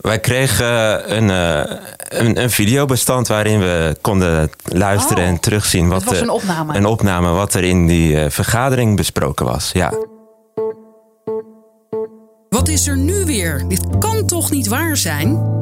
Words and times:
Wij 0.00 0.18
kregen 0.18 0.66
een, 1.16 1.28
uh, 1.28 1.76
een, 2.08 2.42
een, 2.42 2.50
videobestand 2.50 3.28
waarin 3.28 3.58
we 3.58 3.96
konden 4.00 4.50
luisteren 4.64 5.24
en 5.24 5.32
Oh, 5.32 5.38
terugzien. 5.38 5.88
Wat 5.88 6.00
het 6.00 6.10
was 6.10 6.20
een 6.20 6.30
opname. 6.30 6.76
Een 6.76 6.86
opname 6.86 7.30
wat 7.30 7.54
er 7.54 7.64
in 7.64 7.86
die 7.86 8.20
eh, 8.20 8.30
vergadering 8.30 8.96
besproken 8.96 9.46
was. 9.46 9.70
Ja. 9.72 9.92
Wat 12.48 12.68
is 12.68 12.86
er 12.86 12.96
nu 12.96 13.24
weer? 13.24 13.64
Dit 13.68 13.98
kan 13.98 14.26
toch 14.26 14.50
niet 14.50 14.68
waar 14.68 14.96
zijn? 14.96 15.58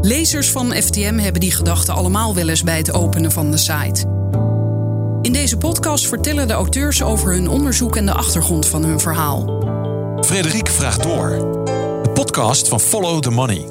Lezers 0.00 0.50
van 0.50 0.72
FTM 0.72 1.18
hebben 1.18 1.40
die 1.40 1.52
gedachten 1.52 1.94
allemaal 1.94 2.34
wel 2.34 2.48
eens 2.48 2.62
bij 2.62 2.76
het 2.76 2.92
openen 2.92 3.32
van 3.32 3.50
de 3.50 3.56
site. 3.56 4.06
In 5.22 5.32
deze 5.32 5.56
podcast 5.56 6.06
vertellen 6.06 6.48
de 6.48 6.52
auteurs 6.52 7.02
over 7.02 7.32
hun 7.32 7.48
onderzoek 7.48 7.96
en 7.96 8.06
de 8.06 8.12
achtergrond 8.12 8.66
van 8.66 8.84
hun 8.84 9.00
verhaal. 9.00 9.64
Frederik 10.20 10.68
vraagt 10.68 11.02
door. 11.02 11.64
Podcast 12.36 12.68
van 12.68 12.80
Follow 12.80 13.20
the 13.22 13.30
Money. 13.30 13.66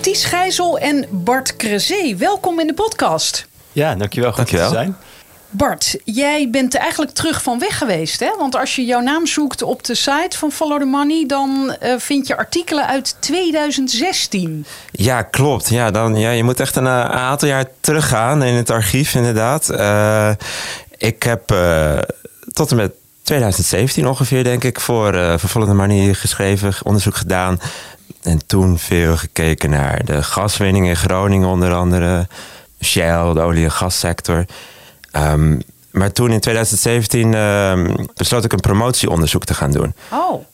Ties 0.00 0.24
Gijzel 0.24 0.78
en 0.78 1.06
Bart 1.10 1.56
Crezé, 1.56 2.16
welkom 2.16 2.60
in 2.60 2.66
de 2.66 2.74
podcast. 2.74 3.46
Ja, 3.72 3.94
dankjewel. 3.94 4.28
Goed 4.28 4.36
Dankjewel. 4.36 4.68
te 4.68 4.74
zijn. 4.74 4.96
Bart, 5.50 5.96
jij 6.04 6.50
bent 6.50 6.74
eigenlijk 6.74 7.12
terug 7.12 7.42
van 7.42 7.58
weg 7.58 7.78
geweest, 7.78 8.20
hè? 8.20 8.30
Want 8.38 8.56
als 8.56 8.76
je 8.76 8.84
jouw 8.84 9.00
naam 9.00 9.26
zoekt 9.26 9.62
op 9.62 9.84
de 9.84 9.94
site 9.94 10.38
van 10.38 10.50
Follow 10.50 10.78
the 10.78 10.84
Money, 10.84 11.26
dan 11.26 11.76
eh, 11.80 11.94
vind 11.98 12.26
je 12.26 12.36
artikelen 12.36 12.86
uit 12.86 13.16
2016. 13.20 14.66
Ja, 14.90 15.22
klopt. 15.22 15.68
Ja, 15.68 15.90
dan, 15.90 16.16
ja, 16.16 16.30
je 16.30 16.44
moet 16.44 16.60
echt 16.60 16.76
een, 16.76 16.86
eh, 16.86 17.04
aantal 17.04 17.48
jaar 17.48 17.66
teruggaan 17.80 18.42
in 18.42 18.54
het 18.54 18.70
archief, 18.70 19.14
inderdaad. 19.14 19.68
Eh, 19.70 20.30
ik 20.96 21.22
heb 21.22 21.50
eh, 21.50 21.98
tot 22.52 22.70
en 22.70 22.76
met 22.76 22.92
2017 23.22 24.06
ongeveer, 24.06 24.44
denk 24.44 24.64
ik, 24.64 24.80
voor, 24.80 25.14
eh 25.14 25.38
voor 25.38 25.48
Follow 25.48 25.68
the 25.68 25.74
Money 25.74 26.14
geschreven, 26.14 26.74
onderzoek 26.82 27.16
gedaan. 27.16 27.60
En 28.24 28.46
toen 28.46 28.78
veel 28.78 29.16
gekeken 29.16 29.70
naar 29.70 30.04
de 30.04 30.22
gaswinning 30.22 30.86
in 30.86 30.96
Groningen, 30.96 31.48
onder 31.48 31.72
andere. 31.74 32.26
Shell, 32.82 33.32
de 33.32 33.40
olie- 33.40 33.64
en 33.64 33.70
gassector. 33.72 34.44
Ehm, 35.10 35.58
maar 35.90 36.12
toen 36.12 36.30
in 36.30 36.40
2017 36.40 37.34
ehm, 37.34 37.94
besloot 38.14 38.44
ik 38.44 38.52
een 38.52 38.60
promotieonderzoek 38.60 39.44
te 39.44 39.54
gaan 39.54 39.70
doen. 39.70 39.94
Oh, 40.12 40.44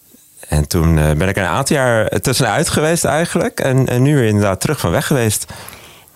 En 0.48 0.68
toen 0.68 0.98
eh, 0.98 1.10
ben 1.10 1.28
ik 1.28 1.36
een 1.36 1.44
aantal 1.44 1.76
jaar 1.76 2.08
tussenuit 2.08 2.68
geweest 2.68 3.04
eigenlijk. 3.04 3.60
En, 3.60 3.86
en 3.88 4.02
nu 4.02 4.14
weer 4.16 4.28
inderdaad 4.28 4.60
terug 4.60 4.80
van 4.80 4.90
weg 4.90 5.06
geweest. 5.06 5.46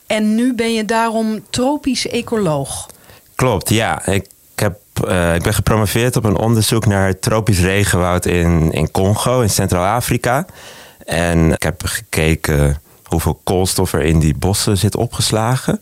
en 0.06 0.34
nu 0.34 0.54
ben 0.54 0.74
je 0.74 0.84
daarom 0.84 1.40
tropisch 1.50 2.08
ecoloog. 2.08 2.86
Klopt, 3.34 3.68
ja. 3.68 4.06
Ik, 4.06 4.26
heb, 4.54 4.78
eh, 5.08 5.34
ik 5.34 5.42
ben 5.42 5.54
gepromoveerd 5.54 6.16
op 6.16 6.24
een 6.24 6.36
onderzoek 6.36 6.86
naar 6.86 7.18
tropisch 7.18 7.60
regenwoud 7.60 8.26
in, 8.26 8.72
in 8.72 8.90
Congo, 8.90 9.40
in 9.40 9.50
Centraal-Afrika. 9.50 10.46
En 11.04 11.52
ik 11.52 11.62
heb 11.62 11.82
gekeken 11.84 12.80
hoeveel 13.04 13.40
koolstof 13.44 13.92
er 13.92 14.02
in 14.02 14.18
die 14.18 14.36
bossen 14.36 14.76
zit 14.76 14.96
opgeslagen. 14.96 15.80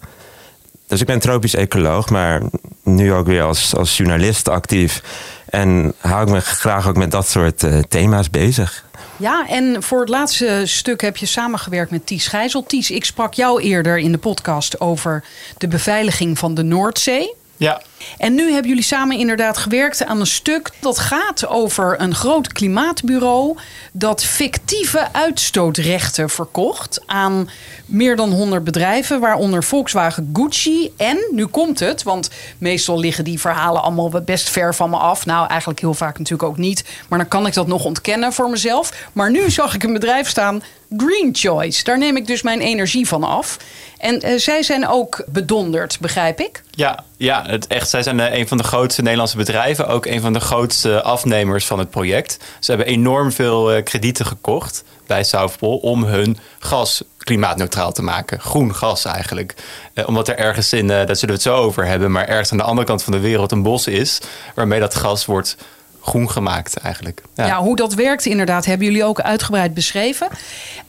Dus 0.86 1.00
ik 1.00 1.06
ben 1.06 1.18
tropisch 1.20 1.54
ecoloog, 1.54 2.10
maar 2.10 2.42
nu 2.82 3.12
ook 3.12 3.26
weer 3.26 3.42
als, 3.42 3.74
als 3.76 3.96
journalist 3.96 4.48
actief. 4.48 5.02
En 5.44 5.92
hou 5.98 6.22
ik 6.22 6.28
me 6.28 6.40
graag 6.40 6.88
ook 6.88 6.96
met 6.96 7.10
dat 7.10 7.28
soort 7.28 7.62
eh, 7.62 7.78
thema's 7.88 8.30
bezig. 8.30 8.84
Ja, 9.16 9.48
en 9.48 9.82
voor 9.82 10.00
het 10.00 10.08
laatste 10.08 10.62
stuk 10.64 11.00
heb 11.00 11.16
je 11.16 11.26
samengewerkt 11.26 11.90
met 11.90 12.06
Ties 12.06 12.26
Gijzel. 12.26 12.66
Ties, 12.66 12.90
ik 12.90 13.04
sprak 13.04 13.34
jou 13.34 13.62
eerder 13.62 13.98
in 13.98 14.12
de 14.12 14.18
podcast 14.18 14.80
over 14.80 15.24
de 15.58 15.68
beveiliging 15.68 16.38
van 16.38 16.54
de 16.54 16.62
Noordzee. 16.62 17.34
Ja, 17.56 17.82
En 18.18 18.34
nu 18.34 18.52
hebben 18.52 18.68
jullie 18.68 18.84
samen 18.84 19.18
inderdaad 19.18 19.56
gewerkt 19.56 20.04
aan 20.04 20.20
een 20.20 20.26
stuk 20.26 20.70
dat 20.80 20.98
gaat 20.98 21.46
over 21.46 22.00
een 22.00 22.14
groot 22.14 22.52
klimaatbureau 22.52 23.58
dat 23.92 24.24
fictieve 24.24 25.12
uitstootrechten 25.12 26.30
verkocht 26.30 27.02
aan 27.06 27.48
meer 27.86 28.16
dan 28.16 28.32
100 28.32 28.64
bedrijven, 28.64 29.20
waaronder 29.20 29.64
Volkswagen, 29.64 30.30
Gucci 30.32 30.92
en 30.96 31.18
nu 31.30 31.46
komt 31.46 31.80
het, 31.80 32.02
want 32.02 32.30
meestal 32.58 32.98
liggen 32.98 33.24
die 33.24 33.40
verhalen 33.40 33.82
allemaal 33.82 34.10
best 34.10 34.50
ver 34.50 34.74
van 34.74 34.90
me 34.90 34.96
af. 34.96 35.26
Nou, 35.26 35.48
eigenlijk 35.48 35.80
heel 35.80 35.94
vaak 35.94 36.18
natuurlijk 36.18 36.48
ook 36.48 36.56
niet, 36.56 36.84
maar 37.08 37.18
dan 37.18 37.28
kan 37.28 37.46
ik 37.46 37.54
dat 37.54 37.66
nog 37.66 37.84
ontkennen 37.84 38.32
voor 38.32 38.50
mezelf. 38.50 39.08
Maar 39.12 39.30
nu 39.30 39.50
zag 39.50 39.74
ik 39.74 39.82
een 39.82 39.92
bedrijf 39.92 40.28
staan, 40.28 40.62
Green 40.96 41.28
Choice. 41.32 41.84
Daar 41.84 41.98
neem 41.98 42.16
ik 42.16 42.26
dus 42.26 42.42
mijn 42.42 42.60
energie 42.60 43.08
van 43.08 43.24
af. 43.24 43.58
En 43.98 44.20
eh, 44.20 44.38
zij 44.38 44.62
zijn 44.62 44.88
ook 44.88 45.24
bedonderd, 45.26 45.98
begrijp 46.00 46.40
ik. 46.40 46.62
ja, 46.70 47.04
ja 47.16 47.44
het 47.46 47.66
echt, 47.66 47.88
zij 47.92 48.02
zijn 48.02 48.20
eh, 48.20 48.38
een 48.38 48.48
van 48.48 48.56
de 48.56 48.64
grootste 48.64 49.02
Nederlandse 49.02 49.36
bedrijven. 49.36 49.88
Ook 49.88 50.06
een 50.06 50.20
van 50.20 50.32
de 50.32 50.40
grootste 50.40 51.02
afnemers 51.02 51.66
van 51.66 51.78
het 51.78 51.90
project. 51.90 52.38
Ze 52.60 52.70
hebben 52.70 52.88
enorm 52.88 53.32
veel 53.32 53.72
eh, 53.72 53.82
kredieten 53.82 54.26
gekocht 54.26 54.84
bij 55.06 55.24
South 55.24 55.58
Pole 55.58 55.80
om 55.80 56.04
hun 56.04 56.38
gas 56.58 57.02
klimaatneutraal 57.18 57.92
te 57.92 58.02
maken. 58.02 58.40
Groen 58.40 58.74
gas 58.74 59.04
eigenlijk. 59.04 59.54
Eh, 59.94 60.08
omdat 60.08 60.28
er 60.28 60.38
ergens 60.38 60.72
in, 60.72 60.90
eh, 60.90 61.06
daar 61.06 61.16
zullen 61.16 61.34
we 61.34 61.42
het 61.42 61.42
zo 61.42 61.56
over 61.56 61.86
hebben, 61.86 62.10
maar 62.10 62.28
ergens 62.28 62.52
aan 62.52 62.58
de 62.58 62.64
andere 62.64 62.86
kant 62.86 63.02
van 63.02 63.12
de 63.12 63.20
wereld 63.20 63.52
een 63.52 63.62
bos 63.62 63.86
is 63.86 64.20
waarmee 64.54 64.80
dat 64.80 64.94
gas 64.94 65.26
wordt 65.26 65.56
groen 66.02 66.30
gemaakt 66.30 66.76
eigenlijk. 66.76 67.22
Ja. 67.34 67.60
hoe 67.60 67.76
dat 67.76 67.94
werkt 67.94 68.26
inderdaad, 68.26 68.64
hebben 68.64 68.86
jullie 68.86 69.04
ook 69.04 69.20
uitgebreid 69.20 69.74
beschreven. 69.74 70.28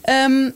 Ehm, 0.02 0.50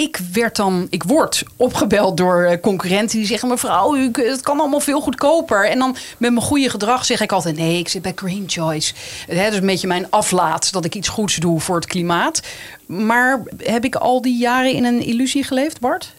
ik 0.00 0.18
werd 0.32 0.56
dan, 0.56 0.86
ik 0.90 1.02
word 1.02 1.42
opgebeld 1.56 2.16
door 2.16 2.42
eh, 2.42 2.60
concurrenten 2.60 3.18
die 3.18 3.26
zeggen: 3.26 3.48
mevrouw, 3.48 3.96
u, 3.96 4.10
het 4.12 4.40
kan 4.40 4.60
allemaal 4.60 4.80
veel 4.80 5.00
goedkoper. 5.00 5.68
En 5.68 5.78
dan 5.78 5.96
met 6.18 6.30
mijn 6.30 6.44
goede 6.44 6.70
gedrag 6.70 7.04
zeg 7.04 7.20
ik 7.20 7.32
altijd: 7.32 7.56
nee, 7.56 7.78
ik 7.78 7.88
zit 7.88 8.02
bij 8.02 8.12
Green 8.14 8.44
Choice. 8.46 8.94
Het 9.26 9.52
is 9.52 9.58
een 9.58 9.66
beetje 9.66 9.86
mijn 9.86 10.10
aflaat 10.10 10.72
dat 10.72 10.84
ik 10.84 10.94
iets 10.94 11.08
goeds 11.08 11.36
doe 11.36 11.60
voor 11.60 11.76
het 11.76 11.86
klimaat. 11.86 12.42
Maar 12.86 13.42
heb 13.56 13.84
ik 13.84 13.94
al 13.94 14.22
die 14.22 14.38
jaren 14.38 14.72
in 14.72 14.84
een 14.84 15.02
illusie 15.02 15.44
geleefd, 15.44 15.80
Bart? 15.80 16.14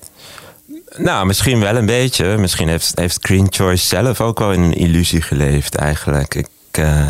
Nou, 0.96 1.26
misschien 1.26 1.60
wel 1.60 1.76
een 1.76 1.86
beetje. 1.86 2.38
Misschien 2.38 2.68
heeft, 2.68 2.92
heeft 2.96 3.26
Green 3.26 3.48
Choice 3.50 3.86
zelf 3.86 4.22
ook 4.22 4.40
wel 4.40 4.52
in 4.52 4.62
een 4.62 4.78
illusie 4.78 5.22
geleefd 5.22 5.76
eigenlijk. 5.76 6.36
Ik, 6.36 6.48
eh, 6.72 7.08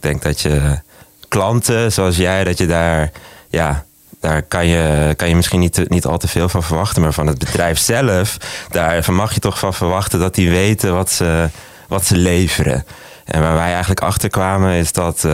denk 0.00 0.22
dat 0.22 0.40
je 0.40 0.80
klanten 1.28 1.92
zoals 1.92 2.16
jij, 2.16 2.44
dat 2.44 2.58
je 2.58 2.66
daar... 2.66 3.12
Ja, 3.50 3.86
daar 4.20 4.42
kan 4.42 4.66
je, 4.66 5.14
kan 5.16 5.28
je 5.28 5.36
misschien 5.36 5.60
niet, 5.60 5.88
niet 5.88 6.04
al 6.04 6.18
te 6.18 6.28
veel 6.28 6.48
van 6.48 6.62
verwachten. 6.62 7.02
Maar 7.02 7.12
van 7.12 7.26
het 7.26 7.38
bedrijf 7.38 7.78
zelf, 7.78 8.36
daar 8.70 9.12
mag 9.12 9.34
je 9.34 9.40
toch 9.40 9.58
van 9.58 9.74
verwachten 9.74 10.18
dat 10.18 10.34
die 10.34 10.50
weten 10.50 10.94
wat 10.94 11.10
ze, 11.10 11.48
wat 11.88 12.06
ze 12.06 12.16
leveren. 12.16 12.84
En 13.24 13.40
waar 13.40 13.54
wij 13.54 13.70
eigenlijk 13.70 14.00
achter 14.00 14.28
kwamen 14.28 14.72
is 14.72 14.92
dat 14.92 15.24
eh, 15.24 15.32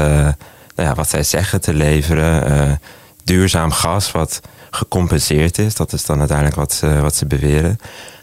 nou 0.75 0.89
ja, 0.89 0.95
wat 0.95 1.09
zij 1.09 1.22
zeggen 1.22 1.61
te 1.61 1.75
leveren, 1.75 2.47
eh, 2.47 2.72
duurzaam 3.25 3.72
gas 3.72 4.11
wat 4.11 4.41
gecompenseerd 4.71 5.59
is, 5.59 5.75
dat 5.75 5.93
is 5.93 6.05
dan 6.05 6.19
uiteindelijk 6.19 6.56
wat 6.56 6.72
ze, 6.72 7.01
wat 7.01 7.16
ze 7.16 7.27
beweren, 7.27 7.78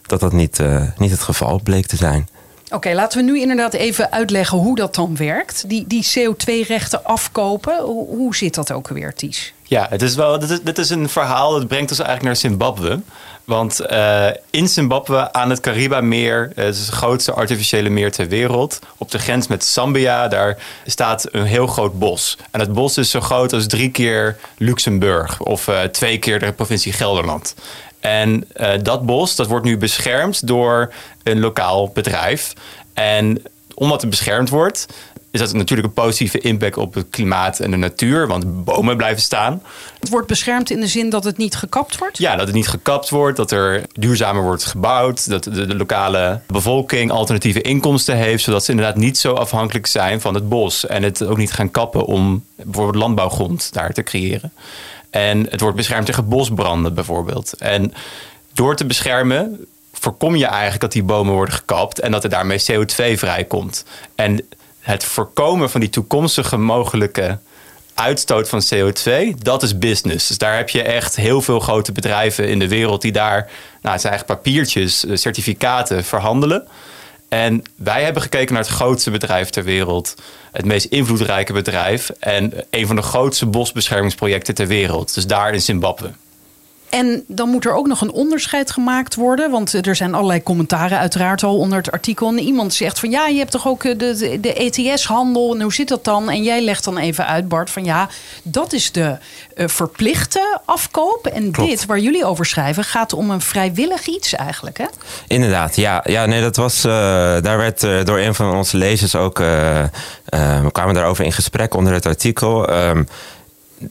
dat 0.05 0.19
dat 0.19 0.31
niet, 0.31 0.59
eh, 0.59 0.81
niet 0.97 1.11
het 1.11 1.21
geval 1.21 1.59
bleek 1.63 1.85
te 1.85 1.95
zijn. 1.95 2.27
Oké, 2.69 2.93
laten 2.93 3.25
we 3.25 3.31
nu 3.31 3.39
inderdaad 3.39 3.73
even 3.73 4.11
uitleggen 4.11 4.57
hoe 4.57 4.75
dat 4.75 4.95
dan 4.95 5.15
werkt. 5.15 5.69
Die, 5.69 5.87
die 5.87 6.05
CO2-rechten 6.05 7.03
afkopen, 7.03 7.83
hoe, 7.83 8.07
hoe 8.07 8.35
zit 8.35 8.55
dat 8.55 8.71
ook 8.71 8.87
weer, 8.87 9.13
Ties? 9.13 9.53
Ja, 9.71 9.87
het 9.89 10.01
is 10.01 10.15
wel, 10.15 10.39
dit, 10.63 10.77
is, 10.77 10.89
een 10.89 11.09
verhaal 11.09 11.51
dat 11.51 11.67
brengt 11.67 11.89
ons 11.89 11.99
eigenlijk 11.99 12.27
naar 12.27 12.35
Zimbabwe. 12.35 12.99
Want 13.45 13.79
eh, 13.79 14.27
in 14.49 14.67
Zimbabwe 14.67 15.33
aan 15.33 15.49
het 15.49 15.59
Caribameer, 15.59 16.51
eh, 16.55 16.65
het 16.65 16.75
is 16.75 16.85
het 16.85 16.95
grootste 16.95 17.33
artificiële 17.33 17.89
meer 17.89 18.11
ter 18.11 18.27
wereld, 18.27 18.79
op 18.97 19.11
de 19.11 19.19
grens 19.19 19.47
met 19.47 19.65
Zambia, 19.65 20.27
daar 20.27 20.57
staat 20.85 21.27
een 21.31 21.45
heel 21.45 21.67
groot 21.67 21.99
bos. 21.99 22.37
En 22.51 22.59
het 22.59 22.73
bos 22.73 22.97
is 22.97 23.09
zo 23.09 23.19
groot 23.19 23.53
als 23.53 23.67
drie 23.67 23.91
keer 23.91 24.37
Luxemburg 24.57 25.39
of 25.39 25.67
eh, 25.67 25.81
twee 25.81 26.17
keer 26.17 26.39
de 26.39 26.53
provincie 26.53 26.93
Gelderland. 26.93 27.55
En 27.99 28.47
dat 28.81 29.05
bos 29.05 29.35
dat 29.35 29.47
wordt 29.47 29.65
nu 29.65 29.77
beschermd 29.77 30.47
door 30.47 30.93
een 31.23 31.39
lokaal 31.39 31.89
bedrijf. 31.89 32.53
En 32.93 33.41
omdat 33.73 34.01
het 34.01 34.09
beschermd 34.09 34.49
wordt, 34.49 34.87
is 35.31 35.39
dat 35.39 35.53
natuurlijk 35.53 35.87
een 35.87 36.03
positieve 36.03 36.39
impact 36.39 36.77
op 36.77 36.93
het 36.93 37.07
klimaat 37.09 37.59
en 37.59 37.71
de 37.71 37.77
natuur, 37.77 38.27
want 38.27 38.63
bomen 38.63 38.97
blijven 38.97 39.21
staan. 39.21 39.61
Het 39.99 40.09
wordt 40.09 40.27
beschermd 40.27 40.69
in 40.69 40.79
de 40.79 40.87
zin 40.87 41.09
dat 41.09 41.23
het 41.23 41.37
niet 41.37 41.55
gekapt 41.55 41.97
wordt? 41.97 42.17
Ja, 42.17 42.35
dat 42.35 42.45
het 42.45 42.55
niet 42.55 42.67
gekapt 42.67 43.09
wordt, 43.09 43.37
dat 43.37 43.51
er 43.51 43.83
duurzamer 43.93 44.43
wordt 44.43 44.65
gebouwd, 44.65 45.29
dat 45.29 45.43
de, 45.43 45.65
de 45.65 45.75
lokale 45.75 46.41
bevolking 46.47 47.11
alternatieve 47.11 47.61
inkomsten 47.61 48.15
heeft, 48.15 48.43
zodat 48.43 48.63
ze 48.63 48.71
inderdaad 48.71 48.95
niet 48.95 49.17
zo 49.17 49.33
afhankelijk 49.33 49.87
zijn 49.87 50.21
van 50.21 50.33
het 50.33 50.49
bos 50.49 50.85
en 50.85 51.03
het 51.03 51.23
ook 51.23 51.37
niet 51.37 51.51
gaan 51.51 51.71
kappen 51.71 52.05
om 52.05 52.45
bijvoorbeeld 52.55 53.03
landbouwgrond 53.03 53.73
daar 53.73 53.93
te 53.93 54.03
creëren. 54.03 54.51
En 55.09 55.47
het 55.49 55.61
wordt 55.61 55.77
beschermd 55.77 56.05
tegen 56.05 56.27
bosbranden 56.27 56.93
bijvoorbeeld. 56.93 57.53
En 57.53 57.93
door 58.53 58.75
te 58.75 58.85
beschermen 58.85 59.65
voorkom 59.93 60.35
je 60.35 60.45
eigenlijk 60.45 60.81
dat 60.81 60.91
die 60.91 61.03
bomen 61.03 61.33
worden 61.33 61.55
gekapt 61.55 61.99
en 61.99 62.11
dat 62.11 62.23
er 62.23 62.29
daarmee 62.29 62.63
CO2 62.71 63.13
vrijkomt. 63.13 63.85
En 64.15 64.45
het 64.81 65.03
voorkomen 65.03 65.69
van 65.69 65.79
die 65.79 65.89
toekomstige 65.89 66.57
mogelijke 66.57 67.37
uitstoot 67.93 68.49
van 68.49 68.61
CO2, 68.73 69.37
dat 69.37 69.63
is 69.63 69.77
business. 69.77 70.27
Dus 70.27 70.37
daar 70.37 70.55
heb 70.55 70.69
je 70.69 70.81
echt 70.81 71.15
heel 71.15 71.41
veel 71.41 71.59
grote 71.59 71.91
bedrijven 71.91 72.47
in 72.47 72.59
de 72.59 72.67
wereld 72.67 73.01
die 73.01 73.11
daar, 73.11 73.49
nou, 73.81 73.93
het 73.93 74.01
zijn 74.01 74.13
eigenlijk 74.13 74.41
papiertjes, 74.43 75.05
eh, 75.05 75.15
certificaten 75.15 76.03
verhandelen. 76.03 76.67
En 77.29 77.63
wij 77.75 78.03
hebben 78.03 78.21
gekeken 78.21 78.53
naar 78.53 78.63
het 78.63 78.71
grootste 78.71 79.11
bedrijf 79.11 79.49
ter 79.49 79.63
wereld, 79.63 80.15
het 80.51 80.65
meest 80.65 80.85
invloedrijke 80.85 81.53
bedrijf 81.53 82.09
en 82.09 82.53
een 82.69 82.87
van 82.87 82.95
de 82.95 83.01
grootste 83.01 83.45
bosbeschermingsprojecten 83.45 84.55
ter 84.55 84.67
wereld. 84.67 85.13
Dus 85.13 85.27
daar 85.27 85.53
in 85.53 85.61
Zimbabwe. 85.61 86.11
En 86.91 87.23
dan 87.27 87.49
moet 87.49 87.65
er 87.65 87.73
ook 87.73 87.87
nog 87.87 88.01
een 88.01 88.11
onderscheid 88.11 88.71
gemaakt 88.71 89.15
worden. 89.15 89.51
Want 89.51 89.85
er 89.87 89.95
zijn 89.95 90.13
allerlei 90.13 90.43
commentaren 90.43 90.97
uiteraard 90.97 91.43
al 91.43 91.57
onder 91.57 91.77
het 91.77 91.91
artikel. 91.91 92.27
En 92.27 92.39
iemand 92.39 92.73
zegt 92.73 92.99
van 92.99 93.09
ja, 93.09 93.27
je 93.27 93.37
hebt 93.37 93.51
toch 93.51 93.67
ook 93.67 93.83
de, 93.83 93.95
de, 93.95 94.39
de 94.39 94.53
ETS-handel. 94.53 95.53
En 95.55 95.61
hoe 95.61 95.73
zit 95.73 95.87
dat 95.87 96.03
dan? 96.03 96.29
En 96.29 96.43
jij 96.43 96.61
legt 96.61 96.83
dan 96.83 96.97
even 96.97 97.27
uit, 97.27 97.47
Bart, 97.47 97.69
van 97.69 97.83
ja, 97.83 98.09
dat 98.43 98.73
is 98.73 98.91
de 98.91 99.17
uh, 99.55 99.67
verplichte 99.67 100.59
afkoop. 100.65 101.27
En 101.27 101.51
dit, 101.51 101.85
waar 101.85 101.99
jullie 101.99 102.25
over 102.25 102.45
schrijven, 102.45 102.83
gaat 102.83 103.13
om 103.13 103.29
een 103.29 103.41
vrijwillig 103.41 104.05
iets 104.07 104.35
eigenlijk, 104.35 104.77
hè? 104.77 104.85
Inderdaad, 105.27 105.75
ja. 105.75 106.03
Ja, 106.03 106.25
nee, 106.25 106.41
dat 106.41 106.55
was... 106.55 106.85
Uh, 106.85 106.91
daar 107.41 107.57
werd 107.57 107.83
uh, 107.83 108.03
door 108.03 108.19
een 108.19 108.35
van 108.35 108.55
onze 108.55 108.77
lezers 108.77 109.15
ook... 109.15 109.37
we 109.37 110.69
kwamen 110.71 110.93
daarover 110.93 111.25
in 111.25 111.31
gesprek 111.31 111.73
onder 111.73 111.93
het 111.93 112.05
artikel... 112.05 112.73
Um, 112.73 113.07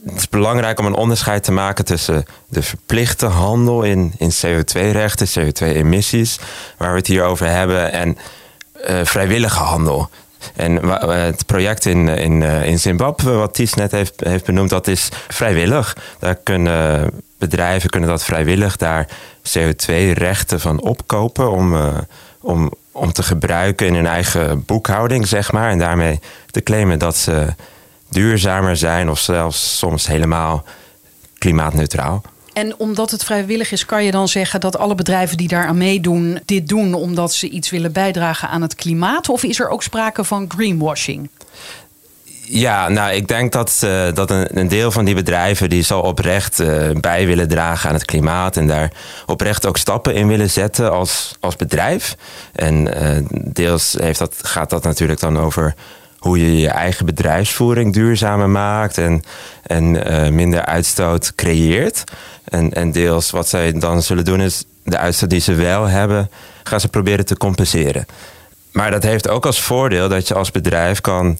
het 0.05 0.17
is 0.17 0.29
belangrijk 0.29 0.79
om 0.79 0.85
een 0.85 0.93
onderscheid 0.93 1.43
te 1.43 1.51
maken 1.51 1.85
tussen 1.85 2.25
de 2.47 2.61
verplichte 2.61 3.25
handel 3.25 3.83
in, 3.83 4.13
in 4.17 4.31
CO2-rechten, 4.31 5.27
CO2-emissies, 5.27 6.39
waar 6.77 6.91
we 6.91 6.97
het 6.97 7.07
hier 7.07 7.23
over 7.23 7.47
hebben, 7.47 7.91
en 7.91 8.17
uh, 8.89 8.99
vrijwillige 9.03 9.59
handel. 9.59 10.09
En 10.55 10.89
het 11.09 11.45
project 11.45 11.85
in, 11.85 12.07
in, 12.07 12.41
in 12.41 12.79
Zimbabwe, 12.79 13.31
wat 13.31 13.53
Ties 13.53 13.73
net 13.73 13.91
heeft, 13.91 14.13
heeft 14.23 14.45
benoemd, 14.45 14.69
dat 14.69 14.87
is 14.87 15.09
vrijwillig. 15.27 15.97
Daar 16.19 16.35
kunnen 16.35 17.09
bedrijven 17.37 17.89
kunnen 17.89 18.09
dat 18.09 18.23
vrijwillig 18.23 18.77
daar 18.77 19.07
CO2-rechten 19.59 20.59
van 20.59 20.81
opkopen 20.81 21.51
om, 21.51 21.75
om, 22.39 22.71
om 22.91 23.11
te 23.11 23.23
gebruiken 23.23 23.87
in 23.87 23.95
hun 23.95 24.07
eigen 24.07 24.65
boekhouding, 24.65 25.27
zeg 25.27 25.51
maar. 25.51 25.69
En 25.69 25.79
daarmee 25.79 26.19
te 26.51 26.61
claimen 26.61 26.99
dat 26.99 27.17
ze 27.17 27.53
duurzamer 28.11 28.77
zijn 28.77 29.09
of 29.09 29.19
zelfs 29.19 29.77
soms 29.77 30.07
helemaal 30.07 30.63
klimaatneutraal. 31.37 32.21
En 32.53 32.79
omdat 32.79 33.11
het 33.11 33.23
vrijwillig 33.23 33.71
is, 33.71 33.85
kan 33.85 34.03
je 34.03 34.11
dan 34.11 34.27
zeggen 34.27 34.59
dat 34.59 34.77
alle 34.77 34.95
bedrijven 34.95 35.37
die 35.37 35.47
daaraan 35.47 35.77
meedoen, 35.77 36.39
dit 36.45 36.67
doen 36.67 36.93
omdat 36.93 37.33
ze 37.33 37.49
iets 37.49 37.69
willen 37.69 37.91
bijdragen 37.91 38.49
aan 38.49 38.61
het 38.61 38.75
klimaat? 38.75 39.29
Of 39.29 39.43
is 39.43 39.59
er 39.59 39.69
ook 39.69 39.83
sprake 39.83 40.23
van 40.23 40.51
greenwashing? 40.55 41.29
Ja, 42.53 42.89
nou, 42.89 43.13
ik 43.13 43.27
denk 43.27 43.51
dat, 43.51 43.81
uh, 43.83 44.13
dat 44.13 44.31
een, 44.31 44.59
een, 44.59 44.67
deel 44.67 44.91
van 44.91 45.05
die 45.05 45.15
bedrijven 45.15 45.69
die 45.69 45.83
zal 45.83 46.01
oprecht 46.01 46.59
uh, 46.59 46.89
bij 46.99 47.25
willen 47.25 47.47
dragen 47.47 47.89
aan 47.89 47.95
het 47.95 48.05
klimaat 48.05 48.57
en 48.57 48.67
daar 48.67 48.91
oprecht 49.25 49.65
ook 49.65 49.77
stappen 49.77 50.15
in 50.15 50.27
willen 50.27 50.49
zetten 50.49 50.91
als, 50.91 51.35
als 51.39 51.55
bedrijf. 51.55 52.15
En 52.55 53.03
uh, 53.03 53.17
deels 53.43 53.95
heeft 53.99 54.19
dat, 54.19 54.35
gaat 54.41 54.69
dat 54.69 54.83
natuurlijk 54.83 55.19
dan 55.19 55.39
over 55.39 55.75
hoe 56.21 56.39
je 56.39 56.57
je 56.57 56.69
eigen 56.69 57.05
bedrijfsvoering 57.05 57.93
duurzamer 57.93 58.49
maakt 58.49 58.97
en, 58.97 59.23
uh, 59.95 60.27
minder 60.27 60.65
uitstoot 60.65 61.35
creëert. 61.35 62.03
En, 62.43 62.73
en 62.73 62.91
deels 62.91 63.31
wat 63.31 63.49
zij 63.49 63.71
dan 63.71 64.01
zullen 64.01 64.25
doen 64.25 64.41
is 64.41 64.63
de 64.83 64.97
uitstoot 64.97 65.29
die 65.29 65.39
ze 65.39 65.53
wel 65.53 65.87
hebben, 65.87 66.29
gaan 66.63 66.79
ze 66.79 66.87
proberen 66.87 67.25
te 67.25 67.37
compenseren. 67.37 68.05
Maar 68.71 68.91
dat 68.91 69.03
heeft 69.03 69.29
ook 69.29 69.45
als 69.45 69.61
voordeel 69.61 70.09
dat 70.09 70.27
je 70.27 70.33
als 70.33 70.51
bedrijf 70.51 71.01
kan 71.01 71.37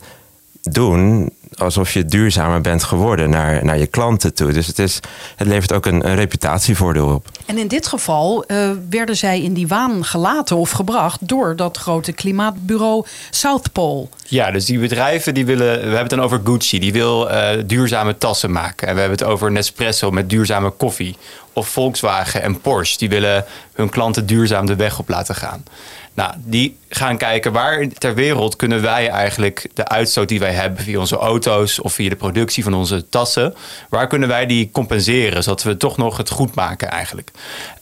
doen 0.61 1.31
alsof 1.61 1.93
je 1.93 2.05
duurzamer 2.05 2.61
bent 2.61 2.83
geworden 2.83 3.29
naar, 3.29 3.65
naar 3.65 3.77
je 3.77 3.87
klanten 3.87 4.33
toe. 4.33 4.51
Dus 4.51 4.67
het, 4.67 4.79
is, 4.79 4.99
het 5.35 5.47
levert 5.47 5.73
ook 5.73 5.85
een, 5.85 6.07
een 6.07 6.15
reputatievoordeel 6.15 7.07
op. 7.07 7.27
En 7.45 7.57
in 7.57 7.67
dit 7.67 7.87
geval 7.87 8.43
uh, 8.47 8.69
werden 8.89 9.15
zij 9.15 9.41
in 9.41 9.53
die 9.53 9.67
waan 9.67 10.05
gelaten 10.05 10.57
of 10.57 10.71
gebracht 10.71 11.27
door 11.27 11.55
dat 11.55 11.77
grote 11.77 12.11
klimaatbureau 12.11 13.05
South 13.29 13.71
Pole. 13.71 14.07
Ja, 14.27 14.51
dus 14.51 14.65
die 14.65 14.79
bedrijven 14.79 15.33
die 15.33 15.45
willen, 15.45 15.67
we 15.67 15.81
hebben 15.81 15.97
het 15.97 16.09
dan 16.09 16.21
over 16.21 16.41
Gucci, 16.43 16.79
die 16.79 16.93
wil 16.93 17.31
uh, 17.31 17.49
duurzame 17.65 18.17
tassen 18.17 18.51
maken. 18.51 18.87
En 18.87 18.93
we 18.93 18.99
hebben 18.99 19.19
het 19.19 19.27
over 19.27 19.51
Nespresso 19.51 20.11
met 20.11 20.29
duurzame 20.29 20.69
koffie. 20.69 21.17
Of 21.53 21.67
Volkswagen 21.67 22.41
en 22.41 22.61
Porsche, 22.61 22.97
die 22.97 23.09
willen 23.09 23.45
hun 23.73 23.89
klanten 23.89 24.25
duurzaam 24.25 24.65
de 24.65 24.75
weg 24.75 24.99
op 24.99 25.09
laten 25.09 25.35
gaan. 25.35 25.63
Nou, 26.13 26.33
die 26.37 26.77
gaan 26.89 27.17
kijken 27.17 27.51
waar 27.51 27.87
ter 27.87 28.15
wereld 28.15 28.55
kunnen 28.55 28.81
wij 28.81 29.09
eigenlijk 29.09 29.69
de 29.73 29.87
uitstoot 29.87 30.27
die 30.27 30.39
wij 30.39 30.51
hebben 30.51 30.83
via 30.83 30.99
onze 30.99 31.17
auto's 31.17 31.79
of 31.79 31.93
via 31.93 32.09
de 32.09 32.15
productie 32.15 32.63
van 32.63 32.73
onze 32.73 33.09
tassen, 33.09 33.55
waar 33.89 34.07
kunnen 34.07 34.29
wij 34.29 34.45
die 34.45 34.69
compenseren 34.71 35.43
zodat 35.43 35.63
we 35.63 35.77
toch 35.77 35.97
nog 35.97 36.17
het 36.17 36.29
goed 36.29 36.55
maken 36.55 36.89
eigenlijk. 36.89 37.31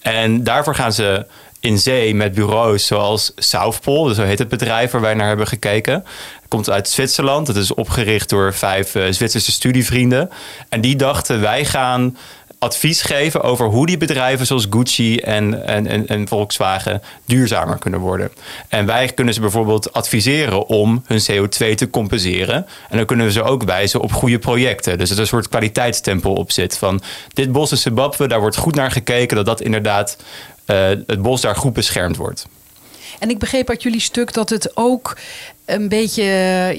En 0.01 0.43
daarvoor 0.43 0.75
gaan 0.75 0.93
ze 0.93 1.25
in 1.59 1.77
zee 1.77 2.15
met 2.15 2.33
bureaus 2.33 2.85
zoals 2.85 3.31
Southpol, 3.35 4.13
zo 4.13 4.23
heet 4.23 4.39
het 4.39 4.47
bedrijf 4.47 4.91
waar 4.91 5.01
wij 5.01 5.13
naar 5.13 5.27
hebben 5.27 5.47
gekeken. 5.47 5.93
Het 5.93 6.47
komt 6.47 6.69
uit 6.69 6.89
Zwitserland. 6.89 7.47
Het 7.47 7.55
is 7.55 7.73
opgericht 7.73 8.29
door 8.29 8.53
vijf 8.53 8.95
uh, 8.95 9.03
Zwitserse 9.09 9.51
studievrienden. 9.51 10.29
En 10.69 10.81
die 10.81 10.95
dachten, 10.95 11.41
wij 11.41 11.65
gaan 11.65 12.17
advies 12.59 13.01
geven 13.01 13.41
over 13.41 13.65
hoe 13.65 13.85
die 13.85 13.97
bedrijven 13.97 14.45
zoals 14.45 14.67
Gucci 14.69 15.17
en, 15.17 15.65
en, 15.65 15.87
en, 15.87 16.07
en, 16.07 16.27
Volkswagen 16.27 17.01
duurzamer 17.25 17.77
kunnen 17.77 17.99
worden. 17.99 18.31
En 18.67 18.85
wij 18.85 19.07
kunnen 19.07 19.33
ze 19.33 19.39
bijvoorbeeld 19.39 19.93
adviseren 19.93 20.67
om 20.67 21.03
hun 21.05 21.21
CO2 21.21 21.75
te 21.75 21.89
compenseren. 21.89 22.65
En 22.89 22.97
dan 22.97 23.05
kunnen 23.05 23.25
we 23.25 23.31
ze 23.31 23.43
ook 23.43 23.63
wijzen 23.63 24.01
op 24.01 24.11
goede 24.11 24.39
projecten. 24.39 24.97
Dus 24.97 25.09
het 25.09 25.17
is 25.17 25.23
een 25.23 25.29
soort 25.29 25.49
kwaliteitstempel 25.49 26.33
op 26.33 26.51
zit. 26.51 26.77
Van 26.77 27.01
dit 27.33 27.51
bos 27.51 27.71
in 27.71 27.77
Zimbabwe, 27.77 28.27
daar 28.27 28.39
wordt 28.39 28.57
goed 28.57 28.75
naar 28.75 28.91
gekeken 28.91 29.35
dat 29.35 29.45
dat 29.45 29.61
inderdaad 29.61 30.17
uh, 30.65 30.87
het 30.87 31.21
bos 31.21 31.41
daar 31.41 31.55
goed 31.55 31.73
beschermd 31.73 32.17
wordt. 32.17 32.47
En 33.19 33.29
ik 33.29 33.39
begreep 33.39 33.69
uit 33.69 33.83
jullie 33.83 33.99
stuk 33.99 34.33
dat 34.33 34.49
het 34.49 34.71
ook 34.77 35.17
een 35.69 35.89
beetje, 35.89 36.23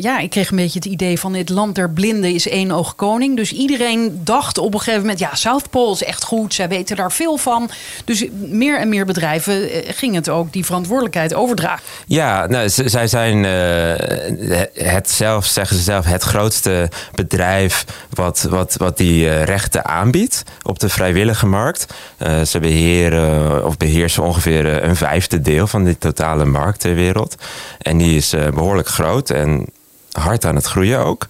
ja, 0.01 0.19
ik 0.19 0.31
kreeg 0.31 0.51
een 0.51 0.57
beetje 0.57 0.79
het 0.79 0.89
idee 0.89 1.19
van 1.19 1.35
het 1.35 1.49
land 1.49 1.75
der 1.75 1.91
blinden 1.91 2.35
is 2.35 2.49
één 2.49 2.71
oog 2.71 2.95
koning. 2.95 3.37
Dus 3.37 3.53
iedereen 3.53 4.21
dacht 4.25 4.59
op 4.59 4.75
een 4.75 4.79
gegeven 4.79 5.01
moment, 5.01 5.19
ja, 5.19 5.35
South 5.35 5.71
Pole 5.71 5.93
is 5.93 6.05
echt 6.05 6.25
goed, 6.25 6.55
zij 6.55 6.69
weten 6.69 6.97
daar 6.97 7.13
veel 7.13 7.37
van. 7.37 7.71
Dus 8.05 8.25
meer 8.39 8.79
en 8.79 8.89
meer 8.89 9.07
bedrijven 9.07 9.71
eh, 9.71 9.93
gingen 9.95 10.15
het 10.15 10.29
ook 10.29 10.53
die 10.53 10.65
verantwoordelijkheid 10.65 11.35
overdragen. 11.35 11.83
Ja, 12.07 12.47
nou, 12.47 12.69
zij 12.69 13.07
zijn 13.07 13.45
uh, 13.45 14.61
het 14.75 15.11
zelf, 15.11 15.47
zeggen 15.47 15.77
ze 15.77 15.83
zelf, 15.83 16.05
het 16.05 16.23
grootste 16.23 16.89
bedrijf 17.15 17.85
wat, 18.11 18.47
wat, 18.51 18.75
wat 18.79 18.97
die 18.97 19.25
uh, 19.25 19.45
rechten 19.45 19.85
aanbiedt 19.85 20.43
op 20.63 20.79
de 20.79 20.89
vrijwillige 20.89 21.47
markt. 21.47 21.87
Ze 22.47 22.59
beheren 22.61 23.67
of 23.67 23.77
beheersen 23.77 24.23
ongeveer 24.23 24.85
een 24.85 24.97
vijfde 24.97 25.41
deel 25.41 25.67
van 25.67 25.85
de 25.85 25.99
totale 25.99 26.45
markt 26.45 26.81
ter 26.81 26.95
wereld. 26.95 27.35
En 27.79 27.99
die 27.99 28.17
is 28.17 28.35
behoorlijk 28.55 28.80
groot 28.87 29.31
en 29.31 29.67
hard 30.13 30.45
aan 30.45 30.55
het 30.55 30.67
groeien 30.67 30.99
ook. 30.99 31.27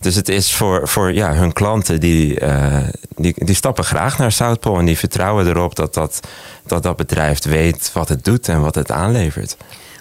Dus 0.00 0.14
het 0.14 0.28
is 0.28 0.54
voor, 0.54 0.88
voor 0.88 1.12
ja, 1.12 1.32
hun 1.34 1.52
klanten 1.52 2.00
die, 2.00 2.40
uh, 2.40 2.76
die, 3.16 3.34
die 3.36 3.54
stappen 3.54 3.84
graag 3.84 4.18
naar 4.18 4.32
Southpole 4.32 4.78
en 4.78 4.84
die 4.84 4.98
vertrouwen 4.98 5.46
erop 5.46 5.76
dat 5.76 5.94
dat, 5.94 6.20
dat 6.66 6.82
dat 6.82 6.96
bedrijf 6.96 7.42
weet 7.44 7.90
wat 7.92 8.08
het 8.08 8.24
doet 8.24 8.48
en 8.48 8.60
wat 8.60 8.74
het 8.74 8.90
aanlevert. 8.90 9.56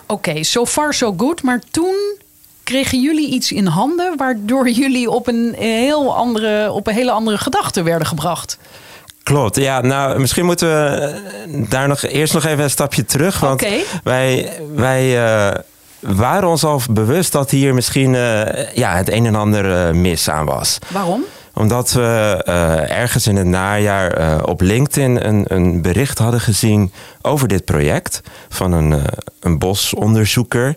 Oké, 0.08 0.14
okay, 0.30 0.44
so 0.44 0.66
far 0.66 0.94
so 0.94 1.14
good. 1.18 1.44
Maar 1.44 1.62
toen 1.72 1.96
kregen 2.64 3.02
jullie 3.02 3.30
iets 3.30 3.52
in 3.52 3.66
handen 3.66 4.18
waardoor 4.18 4.70
jullie 4.70 5.10
op 5.10 5.28
een, 5.28 5.56
heel 5.58 6.16
andere, 6.16 6.72
op 6.72 6.88
een 6.88 6.94
hele 6.94 7.12
andere 7.12 7.38
gedachte 7.38 7.84
werden 7.84 8.08
gebracht. 8.08 8.58
Klopt, 9.24 9.56
ja. 9.56 9.82
Nou, 9.82 10.20
misschien 10.20 10.46
moeten 10.46 10.68
we 10.68 11.66
daar 11.70 11.88
nog 11.88 12.02
eerst 12.02 12.34
nog 12.34 12.46
even 12.46 12.64
een 12.64 12.70
stapje 12.70 13.06
terug. 13.06 13.40
Want 13.40 13.62
okay. 13.62 13.84
wij, 14.04 14.52
wij 14.76 15.26
uh, 15.26 15.60
waren 16.00 16.50
ons 16.50 16.64
al 16.64 16.82
bewust 16.90 17.32
dat 17.32 17.52
hier 17.52 17.74
misschien 17.74 18.14
uh, 18.14 18.74
ja, 18.74 18.96
het 18.96 19.12
een 19.12 19.26
en 19.26 19.36
ander 19.36 19.66
uh, 19.66 20.02
mis 20.02 20.30
aan 20.30 20.46
was. 20.46 20.80
Waarom? 20.88 21.24
Omdat 21.54 21.92
we 21.92 22.44
uh, 22.48 22.92
ergens 22.92 23.28
in 23.28 23.36
het 23.36 23.48
najaar 23.48 24.44
op 24.46 24.62
LinkedIn 24.62 25.28
een, 25.28 25.46
een, 25.48 25.82
bericht 25.82 26.18
hadden 26.18 26.42
gezien 26.42 26.92
over 27.22 27.48
dit 27.48 27.66
project 27.66 28.22
van 28.50 28.72
een, 28.72 29.02
een 29.40 29.60
bosonderzoeker. 29.60 30.76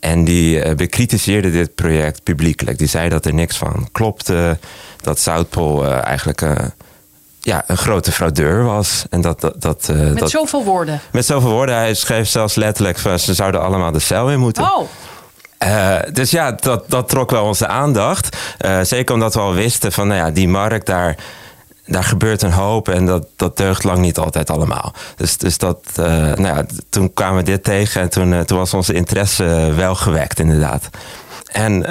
En 0.00 0.24
die 0.24 0.74
bekritiseerde 0.74 1.50
dit 1.50 1.74
project 1.74 2.22
publiekelijk. 2.22 2.78
Die 2.78 2.88
zei 2.88 3.08
dat 3.08 3.26
er 3.26 3.34
niks 3.34 3.56
van 3.56 3.88
klopte. 3.92 4.58
Dat 5.00 5.20
Zuidpool 5.20 5.86
eigenlijk 5.86 6.42
ja, 7.48 7.62
een 7.66 7.76
grote 7.76 8.12
fraudeur 8.12 8.64
was. 8.64 9.04
En 9.10 9.20
dat, 9.20 9.40
dat, 9.40 9.60
dat, 9.62 9.88
uh, 9.90 9.98
met 9.98 10.18
dat, 10.18 10.30
zoveel 10.30 10.64
woorden? 10.64 11.00
Met 11.12 11.26
zoveel 11.26 11.50
woorden. 11.50 11.74
Hij 11.74 11.94
schreef 11.94 12.28
zelfs 12.28 12.54
letterlijk 12.54 12.98
van 12.98 13.18
ze 13.18 13.34
zouden 13.34 13.62
allemaal 13.62 13.92
de 13.92 13.98
cel 13.98 14.30
in 14.30 14.38
moeten. 14.38 14.64
Oh. 14.64 14.88
Uh, 15.64 15.96
dus 16.12 16.30
ja, 16.30 16.52
dat, 16.52 16.90
dat 16.90 17.08
trok 17.08 17.30
wel 17.30 17.44
onze 17.44 17.66
aandacht. 17.66 18.36
Uh, 18.60 18.80
zeker 18.82 19.14
omdat 19.14 19.34
we 19.34 19.40
al 19.40 19.54
wisten 19.54 19.92
van 19.92 20.06
nou 20.06 20.20
ja, 20.20 20.30
die 20.30 20.48
markt 20.48 20.86
daar 20.86 21.16
daar 21.86 22.04
gebeurt 22.04 22.42
een 22.42 22.52
hoop 22.52 22.88
en 22.88 23.06
dat, 23.06 23.26
dat 23.36 23.56
deugt 23.56 23.84
lang 23.84 23.98
niet 23.98 24.18
altijd 24.18 24.50
allemaal. 24.50 24.92
Dus, 25.16 25.36
dus 25.36 25.58
dat, 25.58 25.78
nou 25.94 26.42
ja, 26.42 26.64
toen 26.88 27.12
kwamen 27.12 27.36
we 27.36 27.42
dit 27.42 27.64
tegen 27.64 28.00
en 28.00 28.08
toen, 28.08 28.44
toen 28.44 28.58
was 28.58 28.74
onze 28.74 28.92
interesse 28.92 29.72
wel 29.76 29.94
gewekt, 29.94 30.38
inderdaad. 30.38 30.88
En 31.52 31.86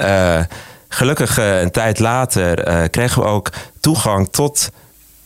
gelukkig 0.88 1.38
een 1.38 1.72
tijd 1.72 2.00
later 2.00 2.90
kregen 2.90 3.22
we 3.22 3.28
ook 3.28 3.50
toegang 3.80 4.30
tot 4.30 4.70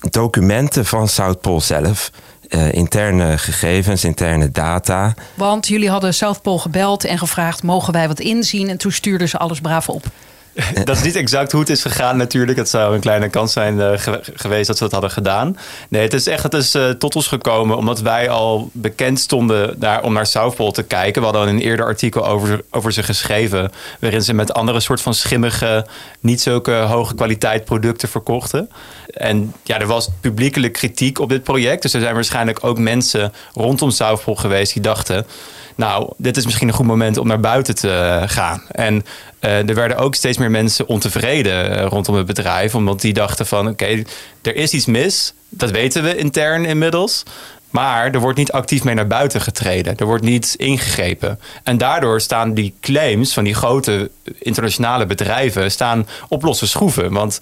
documenten 0.09 0.85
van 0.85 1.07
Southpol 1.07 1.61
zelf. 1.61 2.11
Uh, 2.49 2.73
interne 2.73 3.37
gegevens, 3.37 4.03
interne 4.03 4.51
data. 4.51 5.13
Want 5.33 5.67
jullie 5.67 5.89
hadden 5.89 6.13
Southpol 6.13 6.59
gebeld 6.59 7.05
en 7.05 7.17
gevraagd: 7.17 7.63
mogen 7.63 7.93
wij 7.93 8.07
wat 8.07 8.19
inzien? 8.19 8.69
En 8.69 8.77
toen 8.77 8.91
stuurden 8.91 9.29
ze 9.29 9.37
alles 9.37 9.61
braaf 9.61 9.89
op. 9.89 10.05
dat 10.83 10.95
is 10.95 11.03
niet 11.03 11.15
exact 11.15 11.51
hoe 11.51 11.61
het 11.61 11.69
is 11.69 11.81
gegaan 11.81 12.17
natuurlijk. 12.17 12.57
Het 12.57 12.69
zou 12.69 12.93
een 12.95 12.99
kleine 12.99 13.29
kans 13.29 13.53
zijn 13.53 13.77
uh, 13.77 13.91
geweest 14.33 14.67
dat 14.67 14.77
ze 14.77 14.83
dat 14.83 14.91
hadden 14.91 15.11
gedaan. 15.11 15.57
Nee, 15.89 16.01
het 16.01 16.13
is 16.13 16.27
echt 16.27 16.43
het 16.43 16.53
is, 16.53 16.75
uh, 16.75 16.89
tot 16.89 17.15
ons 17.15 17.27
gekomen 17.27 17.77
omdat 17.77 18.01
wij 18.01 18.29
al 18.29 18.69
bekend 18.73 19.19
stonden 19.19 19.79
daar, 19.79 20.03
om 20.03 20.13
naar 20.13 20.25
South 20.25 20.55
Pole 20.55 20.71
te 20.71 20.83
kijken. 20.83 21.21
We 21.21 21.27
hadden 21.27 21.47
een 21.47 21.61
eerder 21.61 21.85
artikel 21.85 22.27
over, 22.27 22.61
over 22.71 22.93
ze 22.93 23.03
geschreven... 23.03 23.71
waarin 23.99 24.21
ze 24.21 24.33
met 24.33 24.53
andere 24.53 24.79
soort 24.79 25.01
van 25.01 25.13
schimmige, 25.13 25.85
niet 26.19 26.41
zulke 26.41 26.73
hoge 26.73 27.15
kwaliteit 27.15 27.65
producten 27.65 28.09
verkochten. 28.09 28.69
En 29.07 29.53
ja, 29.63 29.79
er 29.79 29.87
was 29.87 30.09
publiekelijk 30.21 30.73
kritiek 30.73 31.19
op 31.19 31.29
dit 31.29 31.43
project. 31.43 31.81
Dus 31.81 31.93
er 31.93 32.01
zijn 32.01 32.13
waarschijnlijk 32.13 32.63
ook 32.63 32.77
mensen 32.77 33.33
rondom 33.53 33.89
South 33.89 34.23
Pole 34.23 34.37
geweest 34.37 34.73
die 34.73 34.81
dachten 34.81 35.25
nou, 35.75 36.13
dit 36.17 36.37
is 36.37 36.45
misschien 36.45 36.67
een 36.67 36.73
goed 36.73 36.85
moment 36.85 37.17
om 37.17 37.27
naar 37.27 37.39
buiten 37.39 37.75
te 37.75 38.23
gaan. 38.25 38.61
En 38.71 39.03
uh, 39.41 39.69
er 39.69 39.75
werden 39.75 39.97
ook 39.97 40.15
steeds 40.15 40.37
meer 40.37 40.51
mensen 40.51 40.87
ontevreden 40.87 41.77
uh, 41.77 41.85
rondom 41.85 42.15
het 42.15 42.25
bedrijf, 42.25 42.75
omdat 42.75 43.01
die 43.01 43.13
dachten 43.13 43.45
van 43.45 43.67
oké, 43.67 44.03
er 44.41 44.55
is 44.55 44.71
iets 44.71 44.85
mis, 44.85 45.33
dat 45.49 45.71
weten 45.71 46.03
we 46.03 46.15
intern 46.15 46.65
inmiddels. 46.65 47.23
Maar 47.69 48.11
er 48.11 48.19
wordt 48.19 48.37
niet 48.37 48.51
actief 48.51 48.83
mee 48.83 48.95
naar 48.95 49.07
buiten 49.07 49.41
getreden. 49.41 49.97
Er 49.97 50.05
wordt 50.05 50.23
niet 50.23 50.53
ingegrepen. 50.57 51.39
En 51.63 51.77
daardoor 51.77 52.21
staan 52.21 52.53
die 52.53 52.73
claims 52.81 53.33
van 53.33 53.43
die 53.43 53.53
grote 53.53 54.11
internationale 54.39 55.05
bedrijven 55.05 55.71
staan 55.71 56.07
op 56.29 56.43
losse 56.43 56.67
schroeven. 56.67 57.11
Want 57.11 57.39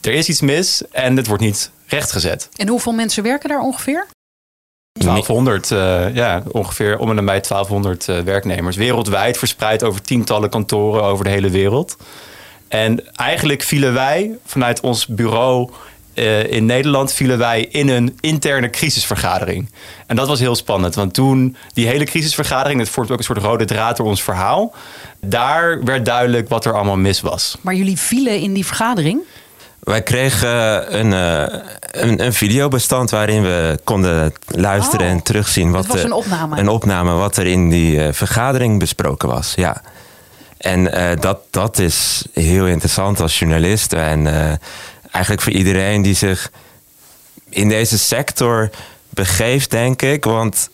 er 0.00 0.12
is 0.12 0.28
iets 0.28 0.40
mis 0.40 0.82
en 0.90 1.16
het 1.16 1.26
wordt 1.26 1.42
niet 1.42 1.70
rechtgezet. 1.86 2.48
En 2.56 2.68
hoeveel 2.68 2.92
mensen 2.92 3.22
werken 3.22 3.48
daar 3.48 3.60
ongeveer? 3.60 4.06
1200, 4.92 5.70
uh, 5.70 6.06
eh, 6.06 6.14
ja, 6.14 6.42
ongeveer 6.52 6.98
om 6.98 7.08
en 7.08 7.14
nabij 7.14 7.40
1200 7.40 8.08
uh, 8.08 8.18
werknemers. 8.20 8.76
Wereldwijd 8.76 9.38
verspreid 9.38 9.82
over 9.82 10.02
tientallen 10.02 10.50
kantoren 10.50 11.02
over 11.02 11.24
de 11.24 11.30
hele 11.30 11.50
wereld. 11.50 11.96
En 12.68 13.14
eigenlijk 13.16 13.62
vielen 13.62 13.92
wij 13.92 14.38
vanuit 14.44 14.80
ons 14.80 15.06
bureau 15.06 15.70
uh, 16.14 16.52
in 16.52 16.66
Nederland 16.66 17.12
vielen 17.12 17.38
wij 17.38 17.64
in 17.70 17.88
een 17.88 18.18
interne 18.20 18.70
crisisvergadering. 18.70 19.70
En 20.06 20.16
dat 20.16 20.28
was 20.28 20.40
heel 20.40 20.54
spannend, 20.54 20.94
want 20.94 21.14
toen 21.14 21.56
die 21.72 21.86
hele 21.86 22.04
crisisvergadering, 22.04 22.80
het 22.80 22.88
vormt 22.88 23.10
ook 23.10 23.18
een 23.18 23.24
soort 23.24 23.38
rode 23.38 23.64
draad 23.64 23.96
door 23.96 24.06
ons 24.06 24.22
verhaal, 24.22 24.74
daar 25.20 25.84
werd 25.84 26.04
duidelijk 26.04 26.48
wat 26.48 26.64
er 26.64 26.74
allemaal 26.74 26.96
mis 26.96 27.20
was. 27.20 27.56
Maar 27.60 27.74
jullie 27.74 27.98
vielen 27.98 28.40
in 28.40 28.52
die 28.52 28.66
vergadering? 28.66 29.20
Wij 29.80 30.02
kregen 30.02 30.48
een, 30.98 31.12
uh, 31.12 31.60
een, 31.80 32.24
een, 32.24 32.32
videobestand 32.32 33.10
waarin 33.10 33.42
we 33.42 33.78
konden 33.84 34.32
luisteren 34.46 35.06
oh, 35.06 35.12
en 35.12 35.22
terugzien. 35.22 35.70
Wat 35.70 35.86
was 35.86 36.02
een 36.02 36.12
opname? 36.12 36.58
Een 36.58 36.68
opname 36.68 37.12
wat 37.12 37.36
er 37.36 37.46
in 37.46 37.68
die 37.68 37.96
uh, 37.96 38.12
vergadering 38.12 38.78
besproken 38.78 39.28
was, 39.28 39.52
ja. 39.56 39.82
En 40.58 40.80
uh, 40.80 41.10
dat, 41.20 41.38
dat 41.50 41.78
is 41.78 42.24
heel 42.32 42.66
interessant 42.66 43.20
als 43.20 43.38
journalist. 43.38 43.92
En 43.92 44.26
eigenlijk 45.10 45.42
voor 45.42 45.52
iedereen 45.52 46.02
die 46.02 46.14
zich 46.14 46.50
in 47.48 47.68
deze 47.68 47.98
sector 47.98 48.70
begeeft, 49.08 49.70
denk 49.70 50.02
ik. 50.02 50.24
Want 50.24 50.68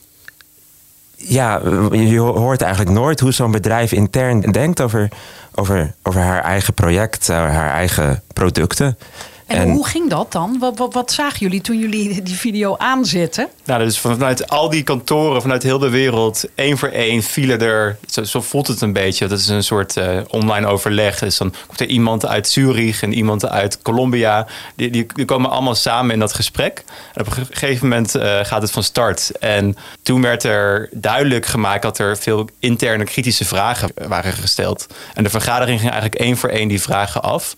ja, 1.28 1.60
je 1.90 2.18
hoort 2.18 2.60
eigenlijk 2.62 2.94
nooit 2.96 3.20
hoe 3.20 3.32
zo'n 3.32 3.50
bedrijf 3.50 3.92
intern 3.92 4.40
denkt 4.40 4.80
over, 4.80 5.08
over, 5.54 5.94
over 6.02 6.20
haar 6.20 6.42
eigen 6.42 6.74
project, 6.74 7.28
eh, 7.28 7.36
haar 7.36 7.70
eigen 7.70 8.22
producten. 8.32 8.98
En, 9.46 9.70
hoe 9.70 9.86
ging 9.86 10.10
dat 10.10 10.32
dan? 10.32 10.58
Wat, 10.58 10.78
wat, 10.78 10.94
wat, 10.94 11.12
zagen 11.12 11.38
jullie 11.38 11.60
toen 11.60 11.78
jullie 11.78 12.22
die 12.22 12.34
video 12.34 12.76
aanzetten? 12.76 13.48
Nou, 13.64 13.84
dus 13.84 13.98
vanuit 13.98 14.48
al 14.48 14.70
die 14.70 14.82
kantoren, 14.82 15.42
vanuit 15.42 15.62
heel 15.62 15.78
de 15.78 15.88
wereld, 15.88 16.44
één 16.54 16.78
voor 16.78 16.88
één 16.88 17.22
vielen 17.22 17.60
er. 17.60 17.96
Zo, 18.06 18.24
zo 18.24 18.40
voelt 18.40 18.66
het 18.66 18.80
een 18.80 18.92
beetje. 18.92 19.26
Dat 19.26 19.38
is 19.38 19.48
een 19.48 19.64
soort 19.64 19.96
uh, 19.96 20.20
online 20.28 20.66
overleg. 20.66 21.18
Dus 21.18 21.36
dan 21.36 21.54
komt 21.66 21.80
er 21.80 21.86
iemand 21.86 22.26
uit 22.26 22.48
Zurich 22.48 23.02
en 23.02 23.12
iemand 23.12 23.48
uit 23.48 23.82
Colombia. 23.82 24.46
Die, 24.76 24.90
die, 24.90 25.06
die 25.14 25.24
komen 25.24 25.50
allemaal 25.50 25.74
samen 25.74 26.12
in 26.12 26.18
dat 26.18 26.32
gesprek. 26.32 26.84
En 27.14 27.20
op 27.20 27.26
een 27.26 27.46
gegeven 27.50 27.88
moment 27.88 28.16
uh, 28.16 28.38
gaat 28.42 28.62
het 28.62 28.70
van 28.70 28.82
start. 28.82 29.30
En 29.38 29.76
toen 30.02 30.22
werd 30.22 30.42
er 30.42 30.88
duidelijk 30.92 31.46
gemaakt 31.46 31.82
dat 31.82 31.98
er 31.98 32.16
veel 32.16 32.48
interne 32.58 33.04
kritische 33.04 33.44
vragen 33.44 33.90
waren 34.08 34.32
gesteld. 34.32 34.86
En 35.14 35.22
de 35.22 35.30
vergadering 35.30 35.80
ging 35.80 35.92
eigenlijk 35.92 36.20
één 36.20 36.36
voor 36.36 36.48
één 36.48 36.68
die 36.68 36.80
vragen 36.80 37.22
af. 37.22 37.54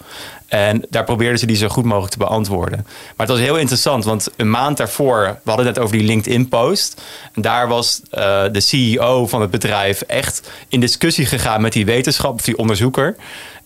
En 0.49 0.85
daar 0.91 1.05
probeerden 1.05 1.39
ze 1.39 1.47
die 1.47 1.57
zo 1.57 1.69
goed 1.69 1.85
mogelijk 1.85 2.13
te 2.13 2.19
beantwoorden. 2.19 2.79
Maar 2.87 3.27
het 3.27 3.37
was 3.37 3.39
heel 3.39 3.57
interessant, 3.57 4.05
want 4.05 4.29
een 4.37 4.51
maand 4.51 4.77
daarvoor, 4.77 5.21
we 5.21 5.51
hadden 5.51 5.67
het 5.67 5.75
net 5.75 5.85
over 5.85 5.97
die 5.97 6.07
LinkedIn-post. 6.07 7.03
Daar 7.35 7.69
was 7.69 8.01
uh, 8.11 8.45
de 8.53 8.61
CEO 8.61 9.27
van 9.27 9.41
het 9.41 9.51
bedrijf 9.51 10.01
echt 10.01 10.51
in 10.69 10.81
discussie 10.81 11.27
gegaan 11.27 11.61
met 11.61 11.73
die 11.73 11.85
wetenschap, 11.85 12.35
of 12.35 12.45
die 12.45 12.59
onderzoeker. 12.59 13.17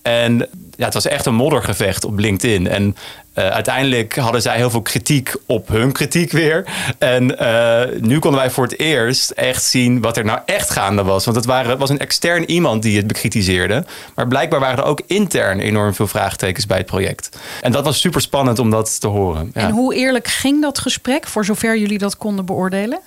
En 0.02 0.48
ja, 0.76 0.84
het 0.84 0.94
was 0.94 1.06
echt 1.06 1.26
een 1.26 1.34
moddergevecht 1.34 2.04
op 2.04 2.18
LinkedIn. 2.18 2.68
En 2.68 2.96
uh, 3.34 3.48
uiteindelijk 3.48 4.16
hadden 4.16 4.42
zij 4.42 4.56
heel 4.56 4.70
veel 4.70 4.82
kritiek 4.82 5.34
op 5.46 5.68
hun 5.68 5.92
kritiek 5.92 6.32
weer. 6.32 6.64
En 6.98 7.42
uh, 7.42 8.00
nu 8.00 8.18
konden 8.18 8.40
wij 8.40 8.50
voor 8.50 8.64
het 8.64 8.78
eerst 8.78 9.30
echt 9.30 9.64
zien 9.64 10.00
wat 10.00 10.16
er 10.16 10.24
nou 10.24 10.38
echt 10.46 10.70
gaande 10.70 11.02
was. 11.02 11.24
Want 11.24 11.36
het 11.36 11.46
waren, 11.46 11.78
was 11.78 11.90
een 11.90 11.98
extern 11.98 12.50
iemand 12.50 12.82
die 12.82 12.96
het 12.96 13.06
bekritiseerde. 13.06 13.84
Maar 14.14 14.28
blijkbaar 14.28 14.60
waren 14.60 14.78
er 14.78 14.84
ook 14.84 15.00
intern 15.06 15.60
enorm 15.60 15.94
veel 15.94 16.06
vraagtekens 16.06 16.66
bij 16.66 16.76
het 16.76 16.86
project. 16.86 17.38
En 17.60 17.72
dat 17.72 17.84
was 17.84 18.00
super 18.00 18.20
spannend 18.20 18.58
om 18.58 18.70
dat 18.70 19.00
te 19.00 19.06
horen. 19.06 19.50
En 19.52 19.70
hoe 19.70 19.94
eerlijk 19.94 20.28
ging 20.28 20.62
dat 20.62 20.78
gesprek, 20.78 21.26
voor 21.26 21.44
zover 21.44 21.78
jullie 21.78 21.98
dat 21.98 22.16
konden 22.16 22.44
beoordelen? 22.44 23.00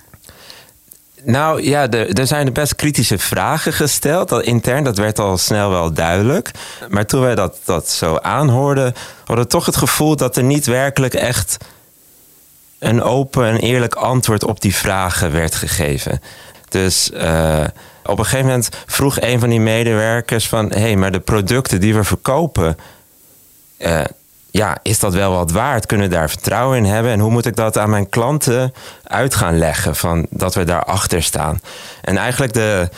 Nou 1.26 1.62
ja, 1.62 1.90
er 1.90 2.26
zijn 2.26 2.52
best 2.52 2.76
kritische 2.76 3.18
vragen 3.18 3.72
gesteld. 3.72 4.32
Intern, 4.32 4.84
dat 4.84 4.96
werd 4.96 5.18
al 5.18 5.38
snel 5.38 5.70
wel 5.70 5.92
duidelijk. 5.92 6.50
Maar 6.88 7.06
toen 7.06 7.20
wij 7.20 7.34
dat, 7.34 7.58
dat 7.64 7.90
zo 7.90 8.16
aanhoorden, 8.16 8.94
hadden 9.24 9.44
we 9.44 9.50
toch 9.50 9.66
het 9.66 9.76
gevoel 9.76 10.16
dat 10.16 10.36
er 10.36 10.42
niet 10.42 10.66
werkelijk 10.66 11.14
echt 11.14 11.56
een 12.78 13.02
open 13.02 13.44
en 13.46 13.56
eerlijk 13.56 13.94
antwoord 13.94 14.44
op 14.44 14.60
die 14.60 14.74
vragen 14.74 15.32
werd 15.32 15.54
gegeven. 15.54 16.20
Dus 16.68 17.10
uh, 17.14 17.64
op 18.04 18.18
een 18.18 18.24
gegeven 18.24 18.46
moment 18.46 18.68
vroeg 18.86 19.20
een 19.20 19.40
van 19.40 19.48
die 19.48 19.60
medewerkers 19.60 20.48
van... 20.48 20.68
hé, 20.72 20.80
hey, 20.80 20.96
maar 20.96 21.12
de 21.12 21.20
producten 21.20 21.80
die 21.80 21.94
we 21.94 22.04
verkopen... 22.04 22.76
Uh, 23.78 24.04
ja, 24.56 24.78
is 24.82 24.98
dat 24.98 25.14
wel 25.14 25.32
wat 25.32 25.50
waard? 25.50 25.86
Kunnen 25.86 26.08
we 26.08 26.14
daar 26.14 26.30
vertrouwen 26.30 26.78
in 26.78 26.84
hebben? 26.84 27.12
En 27.12 27.20
hoe 27.20 27.30
moet 27.30 27.46
ik 27.46 27.56
dat 27.56 27.78
aan 27.78 27.90
mijn 27.90 28.08
klanten 28.08 28.72
uit 29.04 29.34
gaan 29.34 29.58
leggen? 29.58 29.96
Van 29.96 30.26
dat 30.30 30.54
we 30.54 30.64
daarachter 30.64 31.22
staan. 31.22 31.60
En 32.02 32.16
eigenlijk 32.16 32.52
de, 32.52 32.88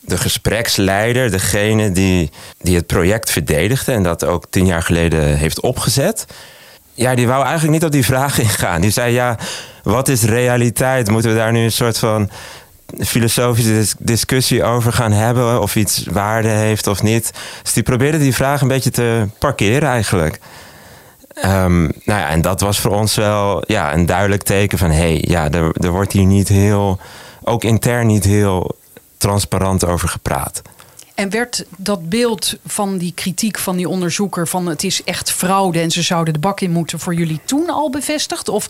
de 0.00 0.18
gespreksleider, 0.18 1.30
degene 1.30 1.92
die, 1.92 2.30
die 2.58 2.76
het 2.76 2.86
project 2.86 3.30
verdedigde 3.30 3.92
en 3.92 4.02
dat 4.02 4.24
ook 4.24 4.44
tien 4.50 4.66
jaar 4.66 4.82
geleden 4.82 5.36
heeft 5.36 5.60
opgezet. 5.60 6.26
Ja, 6.94 7.14
die 7.14 7.26
wou 7.26 7.42
eigenlijk 7.42 7.72
niet 7.72 7.84
op 7.84 7.92
die 7.92 8.04
vraag 8.04 8.38
ingaan. 8.48 8.80
Die 8.80 8.90
zei: 8.90 9.12
Ja, 9.12 9.38
wat 9.82 10.08
is 10.08 10.22
realiteit? 10.22 11.10
Moeten 11.10 11.30
we 11.30 11.36
daar 11.36 11.52
nu 11.52 11.64
een 11.64 11.72
soort 11.72 11.98
van 11.98 12.30
filosofische 12.98 13.94
discussie 13.98 14.64
over 14.64 14.92
gaan 14.92 15.12
hebben? 15.12 15.60
Of 15.60 15.76
iets 15.76 16.04
waarde 16.10 16.48
heeft 16.48 16.86
of 16.86 17.02
niet? 17.02 17.30
Dus 17.62 17.72
die 17.72 17.82
probeerde 17.82 18.18
die 18.18 18.34
vraag 18.34 18.60
een 18.60 18.68
beetje 18.68 18.90
te 18.90 19.28
parkeren 19.38 19.88
eigenlijk. 19.88 20.40
Um, 21.44 21.80
nou 21.82 22.20
ja, 22.20 22.28
en 22.28 22.40
dat 22.40 22.60
was 22.60 22.80
voor 22.80 22.90
ons 22.90 23.14
wel 23.14 23.62
ja, 23.66 23.94
een 23.94 24.06
duidelijk 24.06 24.42
teken 24.42 24.78
van... 24.78 24.90
hé, 24.90 24.96
hey, 24.96 25.24
ja, 25.26 25.50
er, 25.50 25.72
er 25.72 25.90
wordt 25.90 26.12
hier 26.12 26.26
niet 26.26 26.48
heel, 26.48 26.98
ook 27.44 27.64
intern 27.64 28.06
niet 28.06 28.24
heel 28.24 28.76
transparant 29.16 29.86
over 29.86 30.08
gepraat. 30.08 30.62
En 31.20 31.30
werd 31.30 31.64
dat 31.76 32.08
beeld 32.08 32.56
van 32.66 32.98
die 32.98 33.12
kritiek 33.12 33.58
van 33.58 33.76
die 33.76 33.88
onderzoeker 33.88 34.48
van 34.48 34.66
het 34.66 34.84
is 34.84 35.04
echt 35.04 35.30
fraude 35.32 35.80
en 35.80 35.90
ze 35.90 36.02
zouden 36.02 36.34
de 36.34 36.40
bak 36.40 36.60
in 36.60 36.70
moeten 36.70 36.98
voor 36.98 37.14
jullie 37.14 37.40
toen 37.44 37.70
al 37.70 37.90
bevestigd? 37.90 38.48
Of 38.48 38.68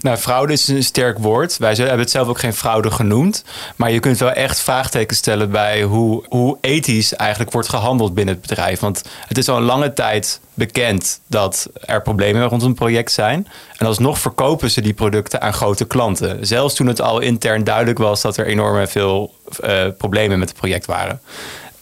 nou, 0.00 0.16
fraude 0.16 0.52
is 0.52 0.68
een 0.68 0.84
sterk 0.84 1.18
woord. 1.18 1.56
Wij 1.56 1.74
hebben 1.74 1.98
het 1.98 2.10
zelf 2.10 2.28
ook 2.28 2.38
geen 2.38 2.54
fraude 2.54 2.90
genoemd. 2.90 3.44
Maar 3.76 3.92
je 3.92 4.00
kunt 4.00 4.18
wel 4.18 4.32
echt 4.32 4.60
vraagtekens 4.60 5.18
stellen 5.18 5.50
bij 5.50 5.82
hoe, 5.82 6.24
hoe 6.28 6.58
ethisch 6.60 7.14
eigenlijk 7.14 7.52
wordt 7.52 7.68
gehandeld 7.68 8.14
binnen 8.14 8.34
het 8.34 8.46
bedrijf. 8.46 8.80
Want 8.80 9.02
het 9.28 9.38
is 9.38 9.48
al 9.48 9.56
een 9.56 9.62
lange 9.62 9.92
tijd 9.92 10.40
bekend 10.54 11.20
dat 11.26 11.68
er 11.80 12.02
problemen 12.02 12.48
rond 12.48 12.62
een 12.62 12.74
project 12.74 13.12
zijn. 13.12 13.48
En 13.76 13.86
alsnog 13.86 14.18
verkopen 14.18 14.70
ze 14.70 14.80
die 14.80 14.94
producten 14.94 15.40
aan 15.40 15.52
grote 15.52 15.86
klanten. 15.86 16.46
Zelfs 16.46 16.74
toen 16.74 16.86
het 16.86 17.00
al 17.00 17.20
intern 17.20 17.64
duidelijk 17.64 17.98
was 17.98 18.20
dat 18.20 18.36
er 18.36 18.46
enorm 18.46 18.86
veel 18.86 19.34
uh, 19.64 19.84
problemen 19.98 20.38
met 20.38 20.48
het 20.48 20.58
project 20.58 20.86
waren. 20.86 21.20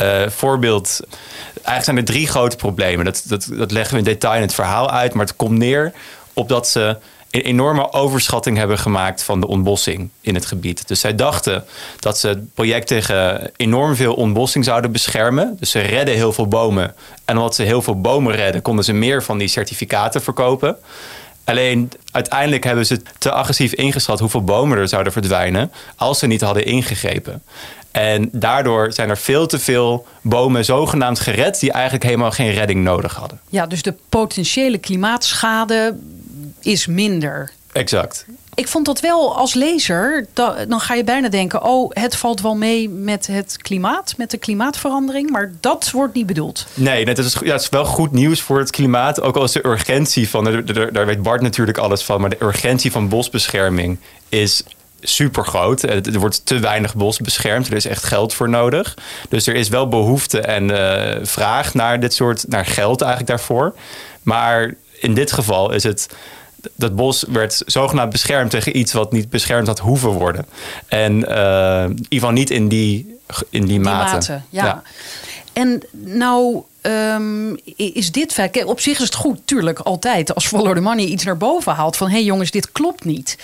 Uh, 0.00 0.28
voorbeeld, 0.28 1.00
eigenlijk 1.52 1.84
zijn 1.84 1.96
er 1.96 2.04
drie 2.04 2.26
grote 2.26 2.56
problemen. 2.56 3.04
Dat, 3.04 3.22
dat, 3.26 3.48
dat 3.52 3.70
leggen 3.70 3.92
we 3.92 3.98
in 3.98 4.04
detail 4.04 4.34
in 4.34 4.40
het 4.40 4.54
verhaal 4.54 4.90
uit. 4.90 5.14
Maar 5.14 5.26
het 5.26 5.36
komt 5.36 5.58
neer 5.58 5.92
op 6.32 6.48
dat 6.48 6.68
ze 6.68 6.96
een 7.30 7.40
enorme 7.40 7.92
overschatting 7.92 8.56
hebben 8.56 8.78
gemaakt 8.78 9.22
van 9.22 9.40
de 9.40 9.46
ontbossing 9.46 10.08
in 10.20 10.34
het 10.34 10.46
gebied. 10.46 10.88
Dus 10.88 11.00
zij 11.00 11.14
dachten 11.14 11.64
dat 11.98 12.18
ze 12.18 12.28
het 12.28 12.54
project 12.54 12.86
tegen 12.86 13.50
enorm 13.56 13.96
veel 13.96 14.14
ontbossing 14.14 14.64
zouden 14.64 14.92
beschermen. 14.92 15.56
Dus 15.60 15.70
ze 15.70 15.80
redden 15.80 16.14
heel 16.14 16.32
veel 16.32 16.48
bomen. 16.48 16.94
En 17.24 17.36
omdat 17.36 17.54
ze 17.54 17.62
heel 17.62 17.82
veel 17.82 18.00
bomen 18.00 18.34
redden, 18.34 18.62
konden 18.62 18.84
ze 18.84 18.92
meer 18.92 19.22
van 19.22 19.38
die 19.38 19.48
certificaten 19.48 20.22
verkopen. 20.22 20.76
Alleen 21.44 21.92
uiteindelijk 22.10 22.64
hebben 22.64 22.86
ze 22.86 23.02
te 23.18 23.32
agressief 23.32 23.72
ingeschat 23.72 24.20
hoeveel 24.20 24.44
bomen 24.44 24.78
er 24.78 24.88
zouden 24.88 25.12
verdwijnen 25.12 25.72
als 25.96 26.18
ze 26.18 26.26
niet 26.26 26.40
hadden 26.40 26.64
ingegrepen. 26.64 27.42
En 27.94 28.28
daardoor 28.32 28.92
zijn 28.92 29.08
er 29.10 29.16
veel 29.16 29.46
te 29.46 29.58
veel 29.58 30.06
bomen 30.20 30.64
zogenaamd 30.64 31.20
gered 31.20 31.60
die 31.60 31.72
eigenlijk 31.72 32.04
helemaal 32.04 32.30
geen 32.30 32.50
redding 32.50 32.82
nodig 32.84 33.14
hadden. 33.14 33.40
Ja, 33.48 33.66
dus 33.66 33.82
de 33.82 33.94
potentiële 34.08 34.78
klimaatschade 34.78 35.96
is 36.60 36.86
minder. 36.86 37.50
Exact. 37.72 38.26
Ik 38.54 38.68
vond 38.68 38.86
dat 38.86 39.00
wel 39.00 39.36
als 39.36 39.54
lezer, 39.54 40.26
da- 40.32 40.64
dan 40.68 40.80
ga 40.80 40.94
je 40.94 41.04
bijna 41.04 41.28
denken: 41.28 41.62
oh, 41.62 41.90
het 41.92 42.16
valt 42.16 42.40
wel 42.40 42.56
mee 42.56 42.88
met 42.88 43.26
het 43.26 43.56
klimaat, 43.56 44.14
met 44.16 44.30
de 44.30 44.36
klimaatverandering. 44.38 45.30
Maar 45.30 45.52
dat 45.60 45.90
wordt 45.90 46.14
niet 46.14 46.26
bedoeld. 46.26 46.66
Nee, 46.74 47.04
het 47.08 47.18
is, 47.18 47.36
ja, 47.42 47.52
het 47.52 47.60
is 47.60 47.68
wel 47.68 47.84
goed 47.84 48.12
nieuws 48.12 48.40
voor 48.40 48.58
het 48.58 48.70
klimaat. 48.70 49.20
Ook 49.20 49.36
al 49.36 49.44
is 49.44 49.52
de 49.52 49.66
urgentie 49.66 50.28
van, 50.28 50.44
daar 50.92 51.06
weet 51.06 51.22
Bart 51.22 51.40
natuurlijk 51.40 51.78
alles 51.78 52.02
van, 52.02 52.20
maar 52.20 52.30
de 52.30 52.42
urgentie 52.42 52.90
van 52.92 53.08
bosbescherming 53.08 53.98
is 54.28 54.62
super 55.04 55.46
groot. 55.46 55.82
Er 55.82 56.18
wordt 56.18 56.46
te 56.46 56.58
weinig 56.58 56.94
bos 56.94 57.18
beschermd. 57.18 57.66
Er 57.66 57.74
is 57.74 57.86
echt 57.86 58.04
geld 58.04 58.34
voor 58.34 58.48
nodig. 58.48 58.96
Dus 59.28 59.46
er 59.46 59.54
is 59.54 59.68
wel 59.68 59.88
behoefte 59.88 60.40
en 60.40 60.70
eh, 60.70 61.18
vraag 61.22 61.74
naar 61.74 62.00
dit 62.00 62.14
soort, 62.14 62.44
naar 62.48 62.66
geld 62.66 63.00
eigenlijk 63.00 63.30
daarvoor. 63.30 63.74
Maar 64.22 64.74
in 65.00 65.14
dit 65.14 65.32
geval 65.32 65.72
is 65.72 65.82
het. 65.82 66.08
Dat 66.74 66.96
bos 66.96 67.24
werd 67.28 67.62
zogenaamd 67.66 68.12
beschermd 68.12 68.50
tegen 68.50 68.76
iets 68.76 68.92
wat 68.92 69.12
niet 69.12 69.30
beschermd 69.30 69.66
had 69.66 69.78
hoeven 69.78 70.10
worden. 70.10 70.46
En 70.88 71.28
eh, 71.28 71.82
in 71.84 71.90
ieder 71.90 72.06
geval 72.08 72.30
niet 72.30 72.50
in 72.50 72.68
die, 72.68 73.18
in 73.50 73.60
die, 73.60 73.66
Die 73.66 73.80
mate. 73.80 74.12
mate, 74.12 74.40
ja. 74.48 74.82
En 75.52 75.82
nou 75.90 76.62
ehm, 76.84 77.54
is 77.76 78.12
dit 78.12 78.34
kijk, 78.34 78.66
Op 78.66 78.80
zich 78.80 78.98
is 78.98 79.04
het 79.04 79.14
goed, 79.14 79.40
tuurlijk, 79.44 79.78
altijd. 79.78 80.34
Als 80.34 80.46
Follow 80.46 80.74
the 80.74 80.80
Money 80.80 81.04
iets 81.04 81.24
naar 81.24 81.36
boven 81.36 81.74
haalt 81.74 81.96
van 81.96 82.06
hé 82.06 82.12
hey 82.14 82.24
jongens, 82.24 82.50
dit 82.50 82.72
klopt 82.72 83.04
niet. 83.04 83.38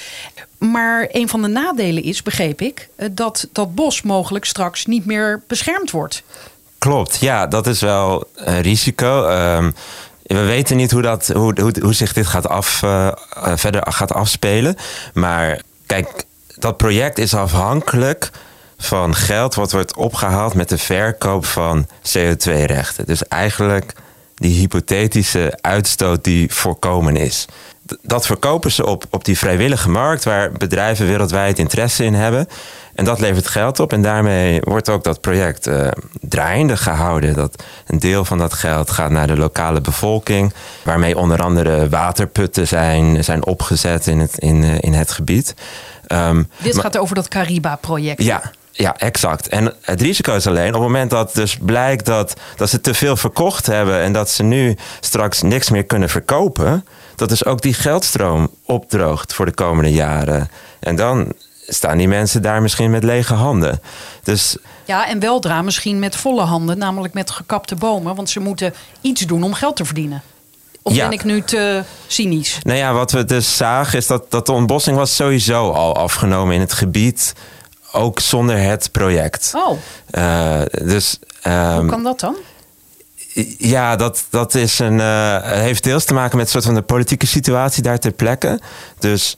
Maar 0.59 1.09
een 1.11 1.29
van 1.29 1.43
de 1.43 1.49
nadelen 1.49 2.03
is, 2.03 2.23
begreep 2.23 2.61
ik, 2.61 2.89
eh, 2.97 3.09
dat 3.13 3.49
dat 3.53 3.75
bos 3.75 4.03
mogelijk 4.03 4.45
straks 4.45 4.87
niet 4.87 5.07
meer 5.07 5.43
beschermd 5.47 5.91
wordt. 5.91 6.23
Klopt, 6.79 7.17
ja, 7.21 7.47
dat 7.47 7.67
is 7.67 7.81
wel 7.81 8.25
een 8.35 8.61
risico. 8.61 9.27
Ehm, 9.27 9.71
we 10.23 10.45
weten 10.45 10.77
niet 10.77 10.91
hoe, 10.91 11.03
dat, 11.03 11.27
hoe, 11.27 11.61
hoe, 11.61 11.73
hoe 11.81 11.95
zich 11.95 12.13
dit 12.13 12.27
gaat 12.27 12.49
af, 12.49 12.83
eh, 12.83 13.07
eh, 13.07 13.13
verder 13.57 13.93
gaat 13.93 14.13
afspelen. 14.13 14.77
Maar 15.15 15.61
kijk, 15.87 16.25
dat 16.59 16.77
project 16.77 17.19
is 17.19 17.35
afhankelijk 17.35 18.31
van 18.81 19.15
geld 19.15 19.55
wat 19.55 19.73
wordt 19.73 19.97
opgehaald 19.97 20.55
met 20.55 20.69
de 20.69 20.79
verkoop 20.79 21.45
van 21.45 21.87
CO2-rechten. 21.87 23.07
Dus 23.07 23.29
eigenlijk 23.29 23.93
die 24.35 24.59
hypothetische 24.59 25.59
uitstoot 25.61 26.25
die 26.25 26.55
voorkomen 26.55 27.17
is. 27.17 27.47
Dat 28.03 28.27
verkopen 28.27 28.71
ze 28.71 28.87
op, 28.87 29.05
op 29.11 29.25
die 29.25 29.39
vrijwillige 29.39 29.89
markt 29.91 30.25
waar 30.25 30.53
bedrijven 30.53 31.07
wereldwijd 31.07 31.59
interesse 31.59 32.05
in 32.05 32.15
hebben. 32.15 32.47
En 32.95 33.05
dat 33.05 33.21
levert 33.21 33.49
geld 33.49 33.81
op 33.81 33.93
en 33.93 34.03
daarmee 34.03 34.61
wordt 34.61 34.89
ook 34.89 35.05
dat 35.05 35.21
project 35.21 35.67
eh, 35.67 35.89
draaiende 36.21 36.77
gehouden. 36.77 37.35
Dat 37.35 37.63
een 37.87 37.99
deel 37.99 38.25
van 38.25 38.39
dat 38.39 38.53
geld 38.53 38.91
gaat 38.91 39.11
naar 39.11 39.27
de 39.27 39.37
lokale 39.37 39.81
bevolking, 39.81 40.53
waarmee 40.83 41.17
onder 41.19 41.39
andere 41.43 41.89
waterputten 41.89 42.67
zijn, 42.69 43.25
zijn 43.25 43.47
opgezet 43.47 44.07
in 44.07 44.19
het, 44.19 44.39
in, 44.39 44.65
eh, 44.65 44.77
in 44.81 44.93
het 44.93 45.11
gebied. 45.11 45.55
Ehm, 46.07 46.43
Dit 46.57 46.75
maar- 46.75 46.83
gaat 46.83 46.99
over 46.99 47.15
dat 47.15 47.29
Cariba-project. 47.29 48.23
ja, 48.23 48.43
ja, 48.81 48.97
exact. 48.99 49.49
En 49.49 49.75
het 49.81 50.01
risico 50.01 50.35
is 50.35 50.47
alleen 50.47 50.69
op 50.69 50.73
het 50.73 50.83
moment 50.83 51.11
dat 51.11 51.35
dus 51.35 51.57
blijkt 51.63 52.07
dat, 52.07 52.35
dat 52.57 52.71
ze 52.71 52.81
te 52.81 52.95
veel 52.95 53.17
verkocht 53.17 53.67
hebben 53.67 54.01
en 54.01 54.13
dat 54.13 54.31
ze 54.31 54.43
nu 54.43 54.77
straks 55.01 55.43
niks 55.43 55.71
meer 55.71 55.85
kunnen 55.85 56.09
verkopen, 56.09 56.85
dat 57.17 57.29
dus 57.29 57.45
ook 57.45 57.63
die 57.63 57.75
geldstroom 57.75 58.51
opdroogt 58.65 59.35
voor 59.35 59.47
de 59.47 59.55
komende 59.55 59.93
jaren. 59.93 60.51
En 60.81 60.97
dan 60.97 61.33
staan 61.67 61.99
die 61.99 62.09
mensen 62.09 62.43
daar 62.43 62.63
misschien 62.63 62.91
met 62.91 63.05
lege 63.05 63.35
handen. 63.35 63.81
Dus 64.23 64.57
Ja, 64.85 65.09
en 65.09 65.21
weldra 65.21 65.63
misschien 65.63 65.99
met 65.99 66.17
volle 66.17 66.43
handen, 66.43 66.79
namelijk 66.79 67.15
met 67.15 67.31
gekapte 67.31 67.75
bomen. 67.75 68.15
Want 68.15 68.31
ze 68.31 68.41
moeten 68.41 68.75
iets 69.01 69.21
doen 69.21 69.43
om 69.43 69.55
geld 69.55 69.77
te 69.77 69.85
verdienen. 69.85 70.23
Of 70.83 70.95
Ja. 70.95 71.09
ben 71.09 71.19
ik 71.19 71.25
nu 71.25 71.43
te 71.43 71.83
cynisch? 72.07 72.59
nou 72.63 72.79
ja, 72.79 72.93
wat 72.93 73.13
we 73.13 73.25
dus 73.25 73.57
zagen 73.57 73.99
is 73.99 74.07
dat, 74.07 74.31
dat 74.31 74.47
de 74.47 74.53
ontbossing 74.53 74.97
was 74.97 75.17
sowieso 75.17 75.71
al 75.71 75.97
afgenomen 75.97 76.55
in 76.55 76.61
het 76.61 76.73
gebied, 76.73 77.35
ook 77.93 78.21
zonder 78.21 78.59
het 78.59 78.89
project. 78.93 79.53
Oh, 79.55 79.79
Eh, 80.11 80.61
dus 80.83 81.19
ehm, 81.43 81.79
hoe 81.79 81.89
kan 81.89 82.03
dat 82.03 82.21
dan? 82.21 82.37
Ja, 83.59 83.97
dat, 83.97 84.25
dat 84.31 84.55
is 84.55 84.79
een, 84.79 85.01
eh, 85.01 85.41
heeft 85.43 85.85
deels 85.85 86.05
te 86.05 86.15
maken 86.15 86.37
met 86.37 86.47
een 86.47 86.53
soort 86.53 86.65
van 86.65 86.75
de 86.75 86.83
politieke 86.83 87.27
situatie 87.27 87.83
daar 87.83 87.99
ter 87.99 88.13
plekke. 88.13 88.61
Dus 88.99 89.37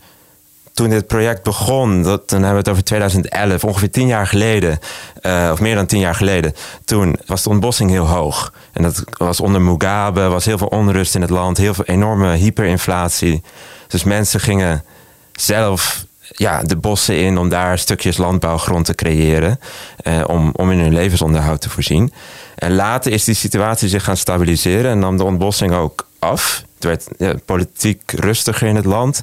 toen 0.73 0.91
dit 0.91 1.07
project 1.07 1.43
begon, 1.43 2.03
dat, 2.03 2.29
dan 2.29 2.39
hebben 2.43 2.53
we 2.53 2.59
het 2.59 2.69
over 2.69 2.85
2011, 2.85 3.65
ongeveer 3.65 3.91
tien 3.91 4.07
jaar 4.07 4.27
geleden, 4.27 4.79
eh, 5.21 5.49
of 5.53 5.61
meer 5.61 5.75
dan 5.75 5.87
tien 5.87 6.01
jaar 6.01 6.15
geleden, 6.15 6.55
toen 6.85 7.19
was 7.27 7.43
de 7.43 7.49
ontbossing 7.49 7.91
heel 7.91 8.07
hoog. 8.07 8.53
En 8.73 8.83
dat 8.83 9.03
was 9.11 9.41
onder 9.41 9.61
Mugabe, 9.61 10.29
was 10.29 10.45
heel 10.45 10.59
veel 10.59 10.67
onrust 10.67 11.15
in 11.15 11.21
het 11.21 11.31
land, 11.31 11.57
heel 11.57 11.75
veel 11.75 11.85
enorme 11.85 12.33
hyperinflatie. 12.35 13.43
Dus 13.89 14.05
mensen 14.05 14.41
gingen 14.41 14.85
zelf 15.33 16.05
ja, 16.29 16.63
de 16.63 16.77
bossen 16.77 17.19
in 17.19 17.39
om 17.39 17.49
daar 17.49 17.79
stukjes 17.79 18.17
landbouwgrond 18.17 18.85
te 18.85 18.95
creëren, 18.95 19.61
eh, 19.97 20.25
om, 20.27 20.51
om 20.57 20.71
in 20.71 20.79
hun 20.79 20.95
levensonderhoud 20.95 21.61
te 21.61 21.71
voorzien. 21.71 22.13
En 22.55 22.75
later 22.75 23.13
is 23.13 23.25
die 23.25 23.35
situatie 23.35 23.89
zich 23.89 24.05
gaan 24.05 24.17
stabiliseren 24.17 24.91
en 24.91 24.99
nam 24.99 25.17
de 25.17 25.25
ontbossing 25.25 25.73
ook 25.73 26.07
af. 26.19 26.65
Het 26.75 26.85
werd 26.85 27.09
ja, 27.19 27.35
politiek 27.45 28.13
rustiger 28.13 28.69
in 28.69 28.77
het 28.77 28.85
land. 28.85 29.21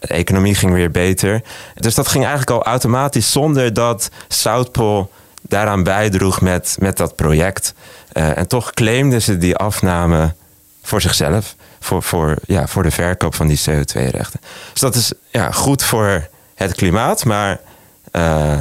De 0.00 0.06
economie 0.06 0.54
ging 0.54 0.72
weer 0.72 0.90
beter. 0.90 1.42
Dus 1.74 1.94
dat 1.94 2.08
ging 2.08 2.24
eigenlijk 2.24 2.56
al 2.58 2.70
automatisch 2.72 3.32
zonder 3.32 3.72
dat 3.74 4.10
South 4.28 4.72
Pole 4.72 5.06
daaraan 5.42 5.82
bijdroeg 5.82 6.40
met, 6.40 6.76
met 6.78 6.96
dat 6.96 7.14
project. 7.14 7.74
Eh, 8.12 8.36
en 8.36 8.48
toch 8.48 8.72
claimden 8.72 9.22
ze 9.22 9.38
die 9.38 9.56
afname 9.56 10.34
voor 10.82 11.00
zichzelf. 11.00 11.54
Voor, 11.80 12.02
voor, 12.02 12.36
ja, 12.46 12.66
voor 12.66 12.82
de 12.82 12.90
verkoop 12.90 13.34
van 13.34 13.46
die 13.46 13.60
CO2-rechten. 13.60 14.40
Dus 14.72 14.80
dat 14.80 14.94
is 14.94 15.12
ja, 15.30 15.50
goed 15.50 15.82
voor 15.82 16.28
het 16.56 16.74
klimaat, 16.74 17.24
maar 17.24 17.60
eh, 18.12 18.60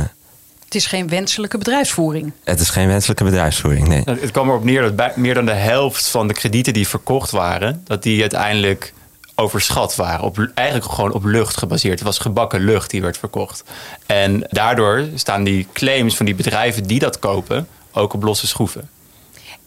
Het 0.66 0.76
is 0.76 0.86
geen 0.86 1.10
wenselijke 1.10 1.58
bedrijfsvoering. 1.58 2.32
het 2.44 2.60
is 2.60 2.70
geen 2.70 2.88
wenselijke 2.88 3.24
bedrijfsvoering. 3.24 3.88
Nee. 3.88 4.02
Nou, 4.06 4.20
Het 4.20 4.32
kwam 4.32 4.48
erop 4.50 4.64
neer 4.64 4.82
dat 4.82 4.96
bij- 4.96 5.14
meer 5.16 5.34
dan 5.34 5.46
de 5.46 5.52
helft 5.54 6.08
van 6.08 6.28
de 6.28 6.34
kredieten 6.34 6.74
die 6.74 6.88
verkocht 6.88 7.32
waren, 7.32 7.82
dat 7.84 8.04
die 8.04 8.22
uiteindelijk 8.22 8.94
overschat 9.36 9.96
waren. 9.96 10.26
Op, 10.26 10.52
eigenlijk 10.54 10.92
gewoon 10.92 11.14
op 11.14 11.24
lucht 11.24 11.58
gebaseerd. 11.58 11.94
Het 12.00 12.08
was 12.08 12.20
gebakken 12.20 12.62
lucht 12.66 12.90
die 12.90 13.02
werd 13.02 13.18
verkocht. 13.18 13.64
En 14.06 14.48
daardoor 14.50 15.06
staan 15.16 15.44
die 15.44 15.68
claims 15.74 16.16
van 16.18 16.26
die 16.26 16.36
bedrijven 16.36 16.84
die 16.84 17.00
dat 17.00 17.20
kopen 17.20 17.68
ook 17.92 18.14
op 18.14 18.24
losse 18.24 18.48
schroeven. 18.48 18.90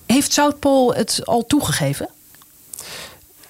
Heeft 0.06 0.32
South 0.32 0.58
Pole 0.58 0.94
het 0.96 1.20
al 1.24 1.46
toegegeven? 1.46 2.08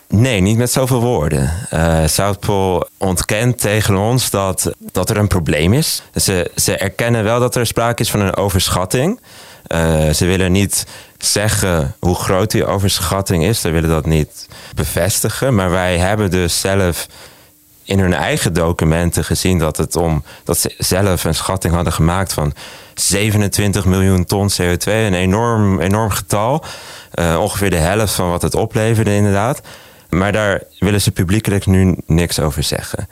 Nee, 0.09 0.40
niet 0.40 0.57
met 0.57 0.71
zoveel 0.71 1.01
woorden. 1.01 1.51
Eh 1.71 2.07
South 2.07 2.40
Pole 2.40 2.88
ontkent 2.97 3.61
tegen 3.61 3.97
ons 3.97 4.31
dat, 4.31 4.73
dat 4.92 5.11
er 5.11 5.16
een 5.16 5.29
probleem 5.29 5.73
is. 5.73 6.03
Ze, 6.14 6.51
ze 6.57 6.77
erkennen 6.77 7.25
wel 7.25 7.40
dat 7.40 7.57
er 7.57 7.66
sprake 7.66 8.03
is 8.03 8.11
van 8.11 8.21
een 8.21 8.37
overschatting. 8.37 9.21
Eh, 9.66 10.11
ze 10.11 10.25
willen 10.25 10.53
niet 10.53 10.87
zeggen 11.18 11.94
hoe 11.99 12.14
groot 12.14 12.51
die 12.51 12.66
overschatting 12.66 13.44
is. 13.44 13.61
Ze 13.61 13.71
willen 13.71 13.88
dat 13.88 14.07
niet 14.07 14.49
bevestigen. 14.75 15.55
Maar 15.55 15.71
wij 15.71 15.99
hebben 15.99 16.31
dus 16.31 16.61
zelf 16.61 17.07
in 17.85 17.99
hun 17.99 18.14
eigen 18.14 18.53
documenten 18.53 19.25
gezien 19.25 19.59
dat, 19.59 19.77
het 19.77 19.97
om, 19.97 20.23
dat 20.44 20.59
ze 20.59 20.75
zelf 20.79 21.25
een 21.25 21.35
schatting 21.35 21.75
hadden 21.75 21.92
gemaakt 21.92 22.33
van 22.33 22.53
27 22.94 23.85
miljoen 23.85 24.25
ton 24.25 24.51
CO2. 24.51 24.85
Een 24.85 25.14
enorm, 25.14 25.81
enorm 25.81 26.11
getal. 26.11 26.64
Eh, 27.11 27.40
ongeveer 27.40 27.71
de 27.71 27.77
helft 27.77 28.14
van 28.14 28.31
wat 28.31 28.42
het 28.42 28.55
opleverde, 28.55 29.14
inderdaad. 29.14 29.61
Maar 30.09 30.33
daar 30.33 30.62
willen 30.79 31.01
ze 31.01 31.11
publiekelijk 31.11 31.66
nu 31.66 31.97
niks 32.07 32.40
over 32.40 32.62
zeggen. 32.62 33.09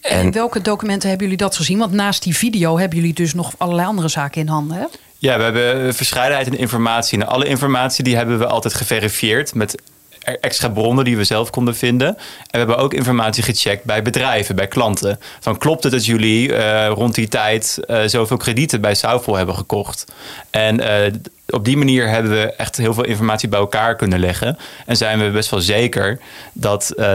En 0.00 0.24
in 0.24 0.32
welke 0.32 0.60
documenten 0.60 1.08
hebben 1.08 1.26
jullie 1.26 1.42
dat 1.42 1.56
gezien? 1.56 1.78
Want 1.78 1.92
naast 1.92 2.22
die 2.22 2.36
video 2.36 2.78
hebben 2.78 2.98
jullie 2.98 3.14
dus 3.14 3.34
nog 3.34 3.52
allerlei 3.56 3.86
andere 3.86 4.08
zaken 4.08 4.40
in 4.40 4.48
handen. 4.48 4.76
Hè? 4.76 4.84
Ja, 5.18 5.36
we 5.36 5.42
hebben 5.42 5.94
verscheidenheid 5.94 6.46
in 6.46 6.58
informatie. 6.58 7.20
En 7.20 7.26
alle 7.26 7.46
informatie 7.46 8.04
die 8.04 8.16
hebben 8.16 8.38
we 8.38 8.46
altijd 8.46 8.74
geverifieerd 8.74 9.54
met 9.54 9.82
er- 10.22 10.38
extra 10.40 10.68
bronnen 10.68 11.04
die 11.04 11.16
we 11.16 11.24
zelf 11.24 11.50
konden 11.50 11.76
vinden. 11.76 12.08
En 12.08 12.16
we 12.50 12.58
hebben 12.58 12.76
ook 12.78 12.94
informatie 12.94 13.42
gecheckt 13.42 13.84
bij 13.84 14.02
bedrijven, 14.02 14.56
bij 14.56 14.68
klanten. 14.68 15.18
Van 15.40 15.58
klopt 15.58 15.82
het 15.82 15.92
dat 15.92 16.06
jullie 16.06 16.54
eh, 16.54 16.92
rond 16.94 17.14
die 17.14 17.28
tijd 17.28 17.78
eh, 17.86 18.02
zoveel 18.06 18.36
kredieten 18.36 18.80
bij 18.80 18.94
Southpol 18.94 19.36
hebben 19.36 19.54
gekocht? 19.54 20.04
En 20.50 20.80
eh, 20.80 21.12
op 21.52 21.64
die 21.64 21.76
manier 21.76 22.08
hebben 22.08 22.30
we 22.30 22.52
echt 22.52 22.76
heel 22.76 22.94
veel 22.94 23.04
informatie 23.04 23.48
bij 23.48 23.58
elkaar 23.58 23.96
kunnen 23.96 24.18
leggen. 24.18 24.58
En 24.86 24.96
zijn 24.96 25.18
we 25.18 25.30
best 25.30 25.50
wel 25.50 25.60
zeker 25.60 26.18
dat 26.52 26.90
eh, 26.90 27.14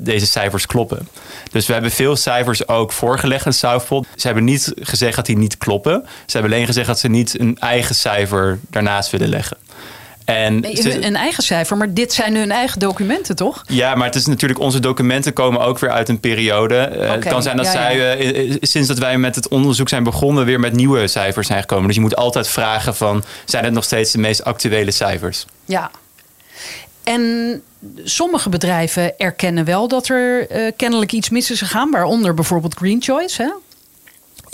deze 0.00 0.26
cijfers 0.26 0.66
kloppen. 0.66 1.08
Dus 1.50 1.66
we 1.66 1.72
hebben 1.72 1.90
veel 1.90 2.16
cijfers 2.16 2.68
ook 2.68 2.92
voorgelegd 2.92 3.46
aan 3.46 3.52
Southpol. 3.52 4.04
Ze 4.16 4.26
hebben 4.26 4.44
niet 4.44 4.72
gezegd 4.80 5.16
dat 5.16 5.26
die 5.26 5.38
niet 5.38 5.58
kloppen. 5.58 6.04
Ze 6.26 6.36
hebben 6.36 6.52
alleen 6.52 6.66
gezegd 6.66 6.86
dat 6.86 6.98
ze 6.98 7.08
niet 7.08 7.40
een 7.40 7.56
eigen 7.58 7.94
cijfer 7.94 8.58
daarnaast 8.70 9.10
willen 9.10 9.28
leggen. 9.28 9.56
En 10.24 10.60
Nee, 10.60 10.76
ze- 10.76 10.88
hun- 10.90 11.04
een 11.06 11.16
eigen 11.16 11.42
cijfer, 11.42 11.76
maar 11.76 11.94
dit 11.94 12.12
zijn 12.12 12.36
hun 12.36 12.50
eigen 12.50 12.78
documenten, 12.78 13.36
toch? 13.36 13.62
ja, 13.66 13.94
maar 13.94 14.06
het 14.06 14.14
is 14.14 14.26
natuurlijk, 14.26 14.60
onze 14.60 14.80
documenten 14.80 15.32
komen 15.32 15.60
ook 15.60 15.78
weer 15.78 15.90
uit 15.90 16.08
een 16.08 16.20
periode. 16.20 16.76
Eh, 16.76 17.10
het 17.10 17.24
kan 17.24 17.42
zijn 17.42 17.56
dat 17.56 17.66
ja, 17.66 17.72
zij, 17.72 18.16
eh, 18.18 18.56
sinds 18.60 18.88
dat 18.88 18.98
wij 18.98 19.18
met 19.18 19.34
het 19.34 19.48
onderzoek 19.48 19.88
zijn 19.88 20.02
begonnen, 20.04 20.44
weer 20.44 20.60
met 20.60 20.72
nieuwe 20.72 21.06
cijfers 21.08 21.46
zijn 21.46 21.60
gekomen. 21.60 21.86
Dus 21.86 21.94
je 21.94 22.00
moet 22.00 22.16
altijd 22.16 22.48
vragen 22.48 22.94
van, 22.96 23.24
zijn 23.44 23.64
het 23.64 23.72
nog 23.72 23.84
steeds 23.84 24.12
de 24.12 24.18
meest 24.18 24.44
actuele 24.44 24.90
cijfers? 24.90 25.44
Ja. 25.64 25.90
En 27.02 27.62
sommige 28.04 28.48
bedrijven 28.48 29.18
erkennen 29.18 29.64
wel 29.64 29.88
dat 29.88 30.08
er 30.08 30.50
eh, 30.50 30.72
kennelijk 30.76 31.12
iets 31.12 31.30
mis 31.30 31.50
is 31.50 31.58
gegaan, 31.58 31.90
waaronder 31.90 32.34
bijvoorbeeld 32.34 32.74
Green 32.74 33.02
Choice. 33.02 33.42
Hè? 33.42 33.48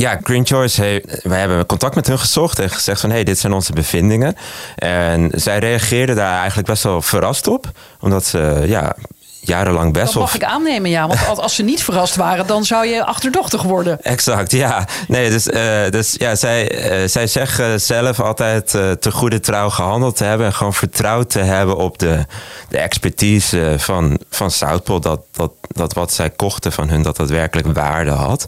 Ja, 0.00 0.18
Green 0.22 0.46
Choice, 0.46 1.02
wij 1.22 1.38
hebben 1.38 1.66
contact 1.66 1.94
met 1.94 2.06
hun 2.06 2.18
gezocht 2.18 2.58
en 2.58 2.70
gezegd 2.70 3.00
van... 3.00 3.08
hé, 3.10 3.14
hey, 3.14 3.24
dit 3.24 3.38
zijn 3.38 3.52
onze 3.52 3.72
bevindingen. 3.72 4.36
En 4.76 5.30
zij 5.34 5.58
reageerden 5.58 6.16
daar 6.16 6.38
eigenlijk 6.38 6.68
best 6.68 6.82
wel 6.82 7.02
verrast 7.02 7.46
op. 7.46 7.70
Omdat 8.00 8.24
ze 8.24 8.64
ja, 8.66 8.96
jarenlang 9.40 9.92
best 9.92 10.12
Dat 10.12 10.22
mag 10.22 10.34
ik 10.34 10.44
aannemen, 10.44 10.90
ja. 10.90 11.06
Want 11.06 11.38
als- 11.38 11.54
ze 11.54 11.62
niet 11.62 11.82
verrast 11.82 12.16
waren, 12.16 12.46
dan 12.46 12.64
zou 12.64 12.86
je 12.86 13.04
achterdochtig 13.04 13.62
worden. 13.62 14.02
Exact, 14.02 14.50
ja. 14.50 14.86
Nee, 15.08 15.30
dus, 15.30 15.46
eh, 15.46 15.88
dus 15.90 16.14
ja, 16.18 16.34
zij, 16.34 16.70
eh, 16.70 17.08
zij 17.08 17.26
zeggen 17.26 17.80
zelf 17.80 18.20
altijd 18.20 18.74
eh, 18.74 18.90
te 18.90 19.10
goede 19.10 19.40
trouw 19.40 19.70
gehandeld 19.70 20.16
te 20.16 20.24
hebben. 20.24 20.46
En 20.46 20.52
gewoon 20.54 20.74
vertrouwd 20.74 21.30
te 21.30 21.38
hebben 21.38 21.76
op 21.76 21.98
de, 21.98 22.26
de 22.68 22.78
expertise 22.78 23.74
van, 23.78 24.18
van 24.30 24.50
Southpol. 24.50 25.00
Dat, 25.00 25.20
dat, 25.32 25.52
dat 25.68 25.92
wat 25.92 26.12
zij 26.12 26.30
kochten 26.30 26.72
van 26.72 26.88
hun, 26.88 27.02
dat 27.02 27.16
dat 27.16 27.30
werkelijk 27.30 27.74
waarde 27.74 28.10
had. 28.10 28.46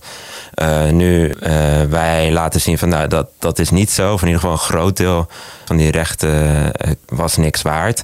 Nu, 0.90 1.34
wij 1.88 2.30
laten 2.32 2.60
zien 2.60 2.78
van 2.78 2.88
nou, 2.88 3.08
dat, 3.08 3.26
dat 3.38 3.58
is 3.58 3.70
niet 3.70 3.90
zo. 3.90 4.12
Of 4.12 4.20
in 4.20 4.26
ieder 4.26 4.40
geval 4.40 4.56
een 4.56 4.62
groot 4.64 4.96
deel 4.96 5.26
van 5.64 5.76
die 5.76 5.90
rechten 5.90 6.72
was 7.08 7.36
niks 7.36 7.62
waard. 7.62 8.02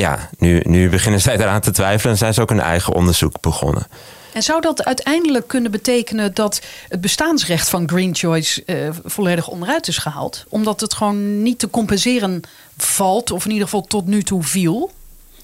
Ja, 0.00 0.28
nu, 0.38 0.60
nu 0.64 0.88
beginnen 0.88 1.20
zij 1.20 1.34
eraan 1.34 1.60
te 1.60 1.70
twijfelen 1.70 2.12
en 2.12 2.18
zijn 2.18 2.34
ze 2.34 2.40
ook 2.40 2.50
een 2.50 2.60
eigen 2.60 2.94
onderzoek 2.94 3.40
begonnen. 3.40 3.86
En 4.32 4.42
zou 4.42 4.60
dat 4.60 4.84
uiteindelijk 4.84 5.48
kunnen 5.48 5.70
betekenen 5.70 6.34
dat 6.34 6.60
het 6.88 7.00
bestaansrecht 7.00 7.68
van 7.68 7.88
Green 7.88 8.14
Choice 8.14 8.64
eh, 8.64 8.88
volledig 9.04 9.48
onderuit 9.48 9.88
is 9.88 9.98
gehaald? 9.98 10.44
Omdat 10.48 10.80
het 10.80 10.94
gewoon 10.94 11.42
niet 11.42 11.58
te 11.58 11.70
compenseren 11.70 12.40
valt, 12.76 13.30
of 13.30 13.44
in 13.44 13.50
ieder 13.50 13.64
geval 13.64 13.82
tot 13.82 14.06
nu 14.06 14.22
toe 14.22 14.42
viel? 14.42 14.90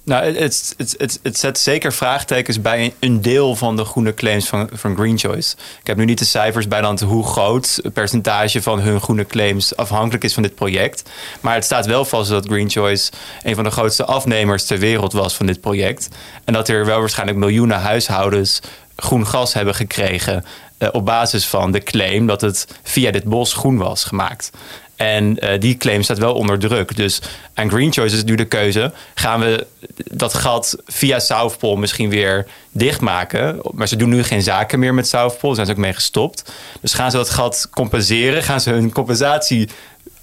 Nou, 0.06 0.24
het, 0.24 0.74
het, 0.76 0.94
het, 0.98 1.20
het, 1.22 1.38
zet 1.38 1.58
zeker 1.58 1.92
vraagtekens 1.92 2.60
bij 2.60 2.94
een 3.00 3.22
deel 3.22 3.56
van 3.56 3.76
de 3.76 3.84
groene 3.84 4.14
claims 4.14 4.48
van, 4.48 4.68
van 4.72 4.96
Green 4.96 5.18
Choice. 5.18 5.56
Ik 5.80 5.86
heb 5.86 5.96
nu 5.96 6.04
niet 6.04 6.18
de 6.18 6.24
cijfers 6.24 6.68
bij 6.68 6.80
dan 6.80 6.98
hoe 7.02 7.26
groot 7.26 7.80
het 7.82 7.92
percentage 7.92 8.62
van 8.62 8.80
hun 8.80 9.00
groene 9.00 9.26
claims 9.26 9.76
afhankelijk 9.76 10.24
is 10.24 10.34
van 10.34 10.42
dit 10.42 10.54
project. 10.54 11.10
Maar 11.40 11.54
het 11.54 11.64
staat 11.64 11.86
wel 11.86 12.04
vast 12.04 12.30
dat 12.30 12.46
Green 12.46 12.70
Choice 12.70 13.10
een 13.42 13.54
van 13.54 13.64
de 13.64 13.70
grootste 13.70 14.04
afnemers 14.04 14.64
ter 14.64 14.78
wereld 14.78 15.12
was 15.12 15.34
van 15.34 15.46
dit 15.46 15.60
project. 15.60 16.08
En 16.44 16.52
dat 16.52 16.68
er 16.68 16.84
wel 16.84 17.00
waarschijnlijk 17.00 17.38
miljoenen 17.38 17.80
huishoudens 17.80 18.60
groen 18.96 19.26
gas 19.26 19.54
hebben 19.54 19.74
gekregen 19.74 20.44
eh, 20.78 20.88
op 20.92 21.04
basis 21.04 21.46
van 21.46 21.72
de 21.72 21.80
claim 21.80 22.26
dat 22.26 22.40
het 22.40 22.66
via 22.82 23.10
dit 23.10 23.24
bos 23.24 23.52
groen 23.52 23.76
was 23.76 24.04
gemaakt. 24.04 24.50
En 24.96 25.38
eh, 25.38 25.60
die 25.60 25.76
claim 25.76 26.02
staat 26.02 26.18
wel 26.18 26.34
onder 26.34 26.58
druk. 26.58 26.96
Dus 26.96 27.20
aan 27.54 27.70
Green 27.70 27.92
Choice 27.92 28.16
is 28.16 28.24
nu 28.24 28.34
de 28.34 28.44
keuze: 28.44 28.92
gaan 29.14 29.40
we 29.40 29.66
dat 29.96 30.34
gat 30.34 30.76
via 30.86 31.18
Southpol 31.18 31.76
misschien 31.76 32.08
weer 32.08 32.46
dichtmaken? 32.72 33.60
Maar 33.70 33.88
ze 33.88 33.96
doen 33.96 34.08
nu 34.08 34.22
geen 34.22 34.42
zaken 34.42 34.78
meer 34.78 34.94
met 34.94 35.08
Southpol, 35.08 35.48
daar 35.48 35.54
zijn 35.54 35.66
ze 35.66 35.72
ook 35.72 35.78
mee 35.78 35.92
gestopt. 35.92 36.52
Dus 36.80 36.94
gaan 36.94 37.10
ze 37.10 37.16
dat 37.16 37.30
gat 37.30 37.68
compenseren? 37.70 38.42
Gaan 38.42 38.60
ze 38.60 38.70
hun 38.70 38.92
compensatie 38.92 39.68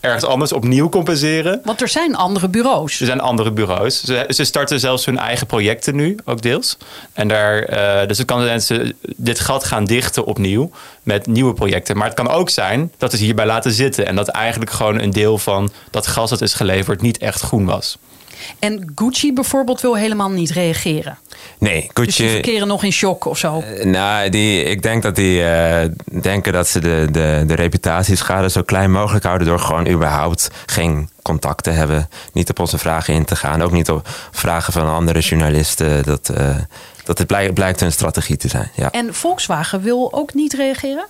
ergens 0.03 0.23
anders 0.23 0.53
opnieuw 0.53 0.89
compenseren? 0.89 1.61
Want 1.63 1.81
er 1.81 1.87
zijn 1.87 2.15
andere 2.15 2.47
bureaus. 2.47 2.99
Er 2.99 3.05
zijn 3.05 3.19
andere 3.19 3.51
bureaus. 3.51 4.03
Ze, 4.03 4.25
ze 4.27 4.43
starten 4.43 4.79
zelfs 4.79 5.05
hun 5.05 5.17
eigen 5.17 5.47
projecten 5.47 5.95
nu, 5.95 6.17
ook 6.25 6.41
deels. 6.41 6.77
En 7.13 7.27
daar, 7.27 7.63
eh, 7.63 8.07
dus 8.07 8.17
het 8.17 8.27
kan 8.27 8.41
zijn 8.41 8.53
dat 8.53 8.63
ze 8.63 8.95
dit 9.15 9.39
gat 9.39 9.63
gaan 9.63 9.85
dichten 9.85 10.25
opnieuw 10.25 10.71
met 11.03 11.27
nieuwe 11.27 11.53
projecten. 11.53 11.97
Maar 11.97 12.05
het 12.05 12.15
kan 12.15 12.29
ook 12.29 12.49
zijn 12.49 12.91
dat 12.97 13.11
ze 13.11 13.17
hierbij 13.17 13.45
laten 13.45 13.71
zitten. 13.71 14.05
En 14.05 14.15
dat 14.15 14.27
eigenlijk 14.27 14.71
gewoon 14.71 14.99
een 14.99 15.11
deel 15.11 15.37
van 15.37 15.71
dat 15.89 16.07
gas 16.07 16.29
dat 16.29 16.41
is 16.41 16.53
geleverd 16.53 17.01
niet 17.01 17.17
echt 17.17 17.41
groen 17.41 17.65
was. 17.65 17.97
En 18.59 18.91
Gucci 18.95 19.33
bijvoorbeeld 19.33 19.81
wil 19.81 19.95
helemaal 19.97 20.29
niet 20.29 20.51
reageren. 20.51 21.17
Nee, 21.57 21.81
Dus 21.81 21.89
Gucci... 21.93 22.23
die 22.23 22.31
verkeren 22.31 22.67
nog 22.67 22.83
in 22.83 22.91
shock 22.91 23.25
of 23.25 23.37
zo. 23.37 23.63
Nou, 23.83 24.29
die, 24.29 24.63
ik 24.63 24.81
denk 24.81 25.03
dat 25.03 25.15
die 25.15 25.43
eh, 25.43 25.89
denken 26.21 26.53
dat 26.53 26.67
ze 26.67 26.79
de, 26.79 27.07
de, 27.11 27.43
de 27.47 27.55
reputatieschade 27.55 28.49
zo 28.49 28.61
klein 28.61 28.91
mogelijk 28.91 29.25
houden 29.25 29.47
door 29.47 29.59
gewoon 29.59 29.87
überhaupt 29.87 30.49
geen 30.65 31.09
contact 31.21 31.63
te 31.63 31.69
hebben. 31.69 32.09
Niet 32.33 32.49
op 32.49 32.59
onze 32.59 32.77
vragen 32.77 33.13
in 33.13 33.25
te 33.25 33.35
gaan. 33.35 33.61
Ook 33.61 33.71
niet 33.71 33.89
op 33.89 34.07
vragen 34.31 34.73
van 34.73 34.89
andere 34.89 35.19
journalisten. 35.19 36.03
Dat, 36.03 36.29
eh, 36.29 36.55
dat 37.03 37.17
het 37.17 37.27
blijkt, 37.27 37.53
blijkt 37.53 37.79
hun 37.79 37.91
strategie 37.91 38.37
te 38.37 38.47
zijn. 38.47 38.71
Ja. 38.75 38.91
En 38.91 39.13
Volkswagen 39.13 39.81
wil 39.81 40.13
ook 40.13 40.33
niet 40.33 40.53
reageren? 40.53 41.05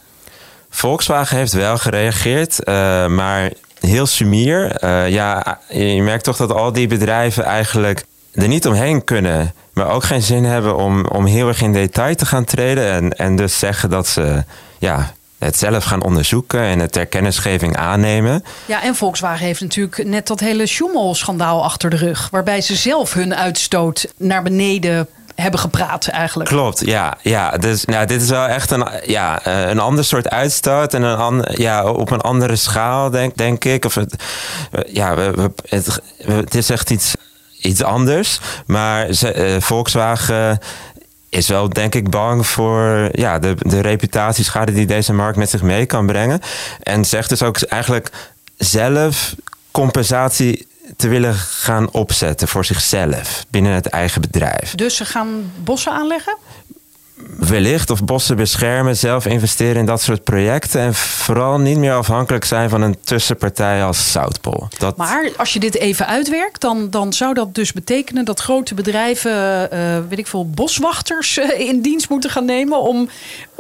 Volkswagen 0.70 1.38
heeft 1.38 1.54
wel 1.54 1.78
gereageerd, 1.78 2.64
eh, 2.64 3.08
maar 3.08 3.52
heel 3.88 4.06
sumier. 4.06 4.76
Eh, 4.76 5.10
ja, 5.10 5.60
je 5.70 6.02
merkt 6.02 6.24
toch 6.24 6.38
dat 6.38 6.52
al 6.52 6.72
die 6.72 6.88
bedrijven 6.88 7.44
eigenlijk 7.44 8.06
er 8.34 8.48
niet 8.48 8.68
omheen 8.68 9.04
kunnen, 9.04 9.54
maar 9.74 9.90
ook 9.90 10.04
geen 10.04 10.22
zin 10.22 10.44
hebben 10.44 10.78
om, 10.78 11.06
om 11.06 11.26
heel 11.26 11.48
erg 11.48 11.62
in 11.62 11.74
detail 11.74 12.16
te 12.16 12.26
gaan 12.26 12.44
treden. 12.44 12.92
En, 12.92 13.12
en 13.12 13.36
dus 13.36 13.60
zeggen 13.60 13.90
dat 13.90 14.08
ze 14.08 14.44
ja, 14.80 15.14
het 15.40 15.58
zelf 15.58 15.84
gaan 15.84 16.04
onderzoeken 16.04 16.62
en 16.62 16.80
het 16.80 16.92
ter 16.92 17.06
kennisgeving 17.06 17.78
aannemen. 17.78 18.44
Ja, 18.66 18.84
en 18.84 18.96
Volkswagen 18.96 19.46
heeft 19.46 19.62
natuurlijk 19.62 20.04
net 20.08 20.28
dat 20.28 20.40
hele 20.40 20.68
Schumel-schandaal 20.68 21.64
achter 21.64 21.90
de 21.90 21.96
rug. 21.96 22.28
Waarbij 22.32 22.62
ze 22.62 22.76
zelf 22.76 23.14
hun 23.14 23.36
uitstoot 23.36 24.14
naar 24.18 24.44
beneden 24.44 25.08
hebben 25.36 25.60
gepraat 25.60 26.08
eigenlijk. 26.08 26.50
Klopt, 26.50 26.86
ja. 26.86 27.18
ja 27.22 27.52
dus 27.52 27.86
nou, 27.86 28.06
dit 28.06 28.22
is 28.22 28.30
wel 28.30 28.48
echt 28.48 28.72
een, 28.72 28.88
ja, 29.06 29.44
eh, 29.44 29.70
een 29.70 29.80
ander 29.80 30.06
soort 30.06 30.30
uitstoot 30.30 30.94
en 30.94 31.04
een 31.04 31.18
an, 31.18 31.46
ja, 31.52 31.86
op 31.86 32.12
een 32.12 32.22
andere 32.22 32.56
schaal, 32.56 33.10
denk, 33.10 33.38
denk 33.38 33.64
ik. 33.64 33.86
Of 33.86 33.96
het, 33.96 34.24
ja, 34.88 35.18
het, 35.70 36.02
het 36.26 36.56
is 36.56 36.70
echt 36.70 36.90
iets, 36.90 37.14
iets 37.62 37.84
anders. 37.84 38.40
Maar 38.66 39.14
ze, 39.14 39.32
eh, 39.32 39.62
Volkswagen 39.62 40.60
is 41.30 41.48
wel, 41.48 41.70
denk 41.70 41.96
ik, 41.96 42.10
bang 42.10 42.48
voor 42.48 43.10
ja, 43.12 43.40
de, 43.40 43.56
de 43.60 43.80
reputatieschade 43.80 44.74
die 44.74 44.86
deze 44.86 45.14
markt 45.14 45.38
met 45.38 45.50
zich 45.50 45.62
mee 45.62 45.86
kan 45.86 46.06
brengen. 46.06 46.40
En 46.84 47.06
zegt 47.06 47.30
dus 47.30 47.44
ook 47.44 47.62
eigenlijk 47.62 48.10
zelf 48.58 49.36
compensatie 49.72 50.68
te 50.96 51.08
willen 51.08 51.34
gaan 51.34 51.92
opzetten 51.92 52.48
voor 52.48 52.66
zichzelf 52.66 53.46
binnen 53.50 53.72
het 53.72 53.88
eigen 53.88 54.22
bedrijf. 54.22 54.76
Dus 54.76 54.96
ze 54.96 55.06
gaan 55.06 55.52
bossen 55.64 55.92
aanleggen? 55.92 56.38
wellicht 57.38 57.90
of 57.90 58.04
bossen 58.04 58.36
beschermen, 58.36 58.98
zelf 58.98 59.26
investeren 59.26 59.76
in 59.76 59.86
dat 59.86 60.02
soort 60.02 60.24
projecten. 60.24 60.82
En 60.82 60.94
vooral 60.96 61.60
niet 61.60 61.78
meer 61.78 61.94
afhankelijk 61.94 62.46
zijn 62.46 62.70
van 62.70 62.82
een 62.82 62.98
tussenpartij 63.04 63.84
als 63.84 64.12
Southpol. 64.12 64.68
Dat, 64.78 64.98
Maar 64.98 65.32
als 65.38 65.54
je 65.54 65.60
dit 65.60 65.76
even 65.76 66.08
uitwerkt, 66.08 66.62
dan, 66.62 66.90
dan 66.90 67.14
zou 67.14 67.34
dat 67.34 67.56
dus 67.56 67.74
betekenen 67.74 68.26
dat 68.26 68.40
grote 68.40 68.74
bedrijven, 68.74 69.72
eh, 69.72 69.98
weet 70.10 70.20
ik 70.20 70.28
veel, 70.28 70.50
boswachters 70.50 71.38
eh, 71.38 71.60
in 71.60 71.82
dienst 71.82 72.10
moeten 72.10 72.30
gaan 72.30 72.46
nemen 72.46 72.82
om, 72.82 73.10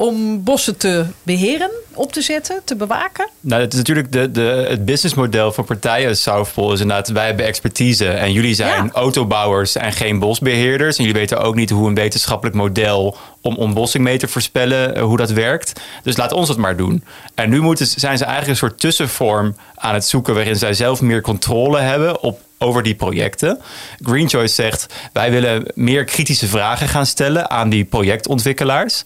om 0.04 0.44
bossen 0.44 0.78
te 0.78 1.06
beheren, 1.24 1.70
op 1.94 2.12
te 2.12 2.22
zetten, 2.22 2.62
te 2.64 2.76
bewaken. 2.76 3.30
Nou, 3.40 3.62
het 3.62 3.72
is 3.72 3.78
natuurlijk 3.78 4.12
de, 4.12 4.32
de, 4.32 4.66
het 4.70 4.86
businessmodel 4.86 5.52
van 5.52 5.66
partijen 5.66 6.10
als 6.10 6.22
Southpol 6.22 6.74
is 6.74 6.80
inderdaad, 6.80 7.08
wij 7.08 7.26
hebben 7.26 7.46
expertise 7.46 8.08
en 8.08 8.32
jullie 8.32 8.54
zijn 8.56 8.84
Ja. 8.84 8.90
autobouwers 8.94 9.76
en 9.76 9.92
geen 9.94 10.20
bosbeheerders. 10.20 10.98
En 10.98 11.04
jullie 11.04 11.20
weten 11.20 11.42
ook 11.42 11.56
niet 11.56 11.70
hoe 11.70 11.88
een 11.88 11.96
wetenschappelijk 11.96 12.56
model 12.56 13.18
om 13.42 13.56
ontbossing 13.56 14.04
mee 14.04 14.18
te 14.18 14.28
voorspellen, 14.28 14.96
eh, 14.96 15.04
hoe 15.04 15.18
dat 15.18 15.30
werkt. 15.32 15.82
Dus 16.04 16.18
laat 16.18 16.32
ons 16.32 16.48
dat 16.48 16.58
maar 16.58 16.78
doen. 16.78 17.04
En 17.36 17.50
nu 17.50 17.62
moeten, 17.62 17.88
zijn 17.88 18.18
ze 18.18 18.24
eigenlijk 18.24 18.48
een 18.62 18.68
soort 18.68 18.80
tussenvorm 18.80 19.56
aan 19.76 19.94
het 19.94 20.06
zoeken 20.06 20.34
waarin 20.34 20.56
zij 20.56 20.74
zelf 20.74 21.02
meer 21.02 21.22
controle 21.22 21.80
hebben 21.80 22.22
op 22.22 22.40
over 22.64 22.84
die 22.84 22.96
projecten. 22.96 23.60
Green 24.02 24.30
Choice 24.30 24.54
zegt: 24.54 24.86
wij 25.14 25.32
willen 25.32 25.64
meer 25.76 26.04
kritische 26.04 26.48
vragen 26.48 26.88
gaan 26.88 27.06
stellen 27.06 27.50
aan 27.50 27.70
die 27.70 27.84
projectontwikkelaars. 27.84 29.04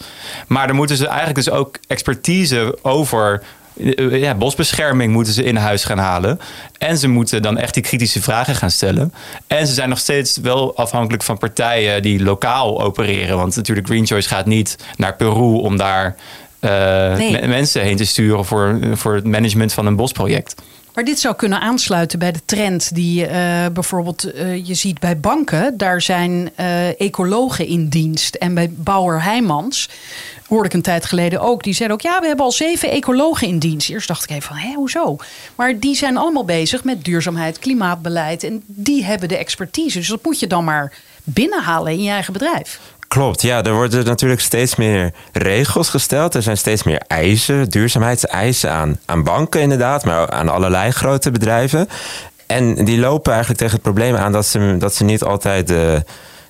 Maar 0.47 0.67
dan 0.67 0.75
moeten 0.75 0.97
ze 0.97 1.07
eigenlijk 1.07 1.35
dus 1.35 1.49
ook 1.49 1.77
expertise 1.87 2.77
over 2.81 3.43
eh, 3.79 4.19
ja, 4.19 4.35
bosbescherming 4.35 5.13
moeten 5.13 5.33
ze 5.33 5.43
in 5.43 5.55
huis 5.55 5.83
gaan 5.83 5.97
halen. 5.97 6.39
En 6.77 6.97
ze 6.97 7.07
moeten 7.07 7.41
dan 7.41 7.57
echt 7.57 7.73
die 7.73 7.83
kritische 7.83 8.21
vragen 8.21 8.55
gaan 8.55 8.71
stellen. 8.71 9.13
En 9.47 9.67
ze 9.67 9.73
zijn 9.73 9.89
nog 9.89 9.97
steeds 9.99 10.37
wel 10.37 10.77
afhankelijk 10.77 11.23
van 11.23 11.37
partijen 11.37 12.01
die 12.01 12.23
lokaal 12.23 12.81
opereren. 12.83 13.37
Want 13.37 13.55
natuurlijk, 13.55 13.87
Green 13.87 14.05
Choice 14.07 14.27
gaat 14.27 14.45
niet 14.45 14.75
naar 14.97 15.15
Peru 15.15 15.55
om 15.59 15.77
daar 15.77 16.15
eh, 16.59 17.15
Nee. 17.15 17.47
mensen 17.47 17.81
heen 17.81 17.97
te 17.97 18.05
sturen 18.05 18.45
voor, 18.45 18.79
voor 18.93 19.15
het 19.15 19.25
management 19.25 19.73
van 19.73 19.85
een 19.85 19.95
bosproject. 19.95 20.55
Maar 20.97 21.05
dit 21.05 21.19
zou 21.19 21.35
kunnen 21.35 21.61
aansluiten 21.61 22.19
bij 22.19 22.31
de 22.31 22.45
trend 22.45 22.95
die 22.95 23.25
eh, 23.25 23.65
bijvoorbeeld 23.73 24.31
eh, 24.31 24.65
je 24.65 24.73
ziet 24.73 24.99
bij 24.99 25.19
banken. 25.19 25.77
Daar 25.77 26.01
zijn 26.01 26.49
eh, 26.55 27.01
ecologen 27.01 27.67
in 27.67 27.87
dienst. 27.87 28.35
En 28.35 28.53
bij 28.53 28.69
Bauer 28.69 29.23
Heijmans 29.23 29.89
hoorde 30.47 30.67
ik 30.67 30.73
een 30.73 30.81
tijd 30.81 31.05
geleden 31.05 31.41
ook. 31.41 31.63
Die 31.63 31.73
zeiden 31.73 31.97
ook, 31.97 32.03
ja, 32.03 32.19
we 32.19 32.27
hebben 32.27 32.45
al 32.45 32.51
zeven 32.51 32.91
ecologen 32.91 33.47
in 33.47 33.59
dienst. 33.59 33.89
Eerst 33.89 34.07
dacht 34.07 34.23
ik 34.23 34.29
even 34.29 34.47
van, 34.47 34.57
hé, 34.57 34.73
hoezo? 34.73 35.17
Maar 35.55 35.79
die 35.79 35.95
zijn 35.95 36.17
allemaal 36.17 36.45
bezig 36.45 36.83
met 36.83 37.03
duurzaamheid, 37.03 37.59
klimaatbeleid. 37.59 38.43
En 38.43 38.63
die 38.65 39.03
hebben 39.03 39.29
de 39.29 39.37
expertise. 39.37 39.97
Dus 39.97 40.07
dat 40.07 40.23
moet 40.23 40.39
je 40.39 40.47
dan 40.47 40.63
maar 40.63 40.93
binnenhalen 41.23 41.91
in 41.91 42.03
je 42.03 42.11
eigen 42.11 42.33
bedrijf. 42.33 42.79
Klopt, 43.07 43.41
ja, 43.41 43.63
er 43.63 43.73
worden 43.73 44.05
natuurlijk 44.05 44.41
steeds 44.41 44.75
meer 44.75 45.13
regels 45.31 45.89
gesteld. 45.89 46.35
Er 46.35 46.41
zijn 46.41 46.57
steeds 46.57 46.83
meer 46.83 47.01
eisen, 47.07 47.69
duurzaamheidseisen 47.69 48.71
aan, 48.71 48.99
aan 49.05 49.23
banken 49.23 49.61
inderdaad, 49.61 50.05
maar 50.05 50.29
aan 50.29 50.49
allerlei 50.49 50.91
grote 50.91 51.31
bedrijven. 51.31 51.87
En 52.45 52.85
die 52.85 52.99
lopen 52.99 53.31
eigenlijk 53.31 53.61
tegen 53.61 53.75
het 53.75 53.83
probleem 53.83 54.15
aan 54.15 54.31
dat 54.31 54.45
ze, 54.45 54.75
dat 54.77 54.95
ze 54.95 55.03
niet 55.03 55.23
altijd 55.23 55.67
de, 55.67 56.03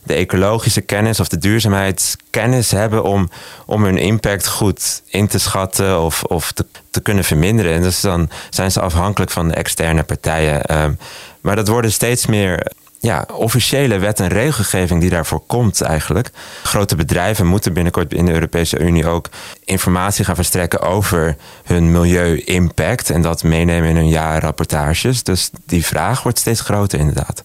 de 0.04 0.14
ecologische 0.14 0.82
kennis 0.82 1.20
of 1.20 1.28
de 1.28 1.38
duurzaamheidskennis 1.38 2.72
hebben 2.72 3.04
om, 3.04 3.30
om 3.66 3.84
hun 3.84 3.98
impact 3.98 4.48
goed 4.48 5.02
in 5.06 5.28
te 5.28 5.40
schatten 5.40 6.02
of, 6.02 6.24
of 6.24 6.52
te, 6.52 7.02
kunnen 7.02 7.24
verminderen. 7.24 7.74
En 7.74 7.82
dus 7.82 8.02
dan 8.02 8.30
zijn 8.50 8.72
ze 8.72 8.82
afhankelijk 8.82 9.32
van 9.32 9.52
externe 9.52 10.04
partijen. 10.04 10.62
Ehm, 10.62 10.94
maar 11.42 11.56
dat 11.56 11.68
worden 11.68 11.92
steeds 11.92 12.26
meer 12.26 12.72
ja, 13.00 13.26
officiële 13.34 13.98
wet 13.98 14.20
en 14.20 14.28
regelgeving 14.28 15.02
die 15.02 15.10
daarvoor 15.10 15.44
komt 15.48 15.82
eigenlijk. 15.82 16.30
Grote 16.64 16.96
bedrijven 16.96 17.46
moeten 17.46 17.74
binnenkort 17.74 18.14
in 18.14 18.26
de 18.26 18.34
Europese 18.34 18.80
Unie 18.80 19.08
ook 19.08 19.30
informatie 19.64 20.26
gaan 20.26 20.36
verstrekken 20.36 20.82
over 20.82 21.36
hun 21.64 21.92
milieu-impact 21.92 23.10
en 23.10 23.22
dat 23.22 23.44
meenemen 23.44 23.90
in 23.90 23.96
hun 23.96 24.10
jaarrapportages. 24.10 25.24
Dus 25.24 25.50
die 25.66 25.86
vraag 25.86 26.24
wordt 26.24 26.40
steeds 26.40 26.62
groter 26.62 27.00
inderdaad. 27.00 27.44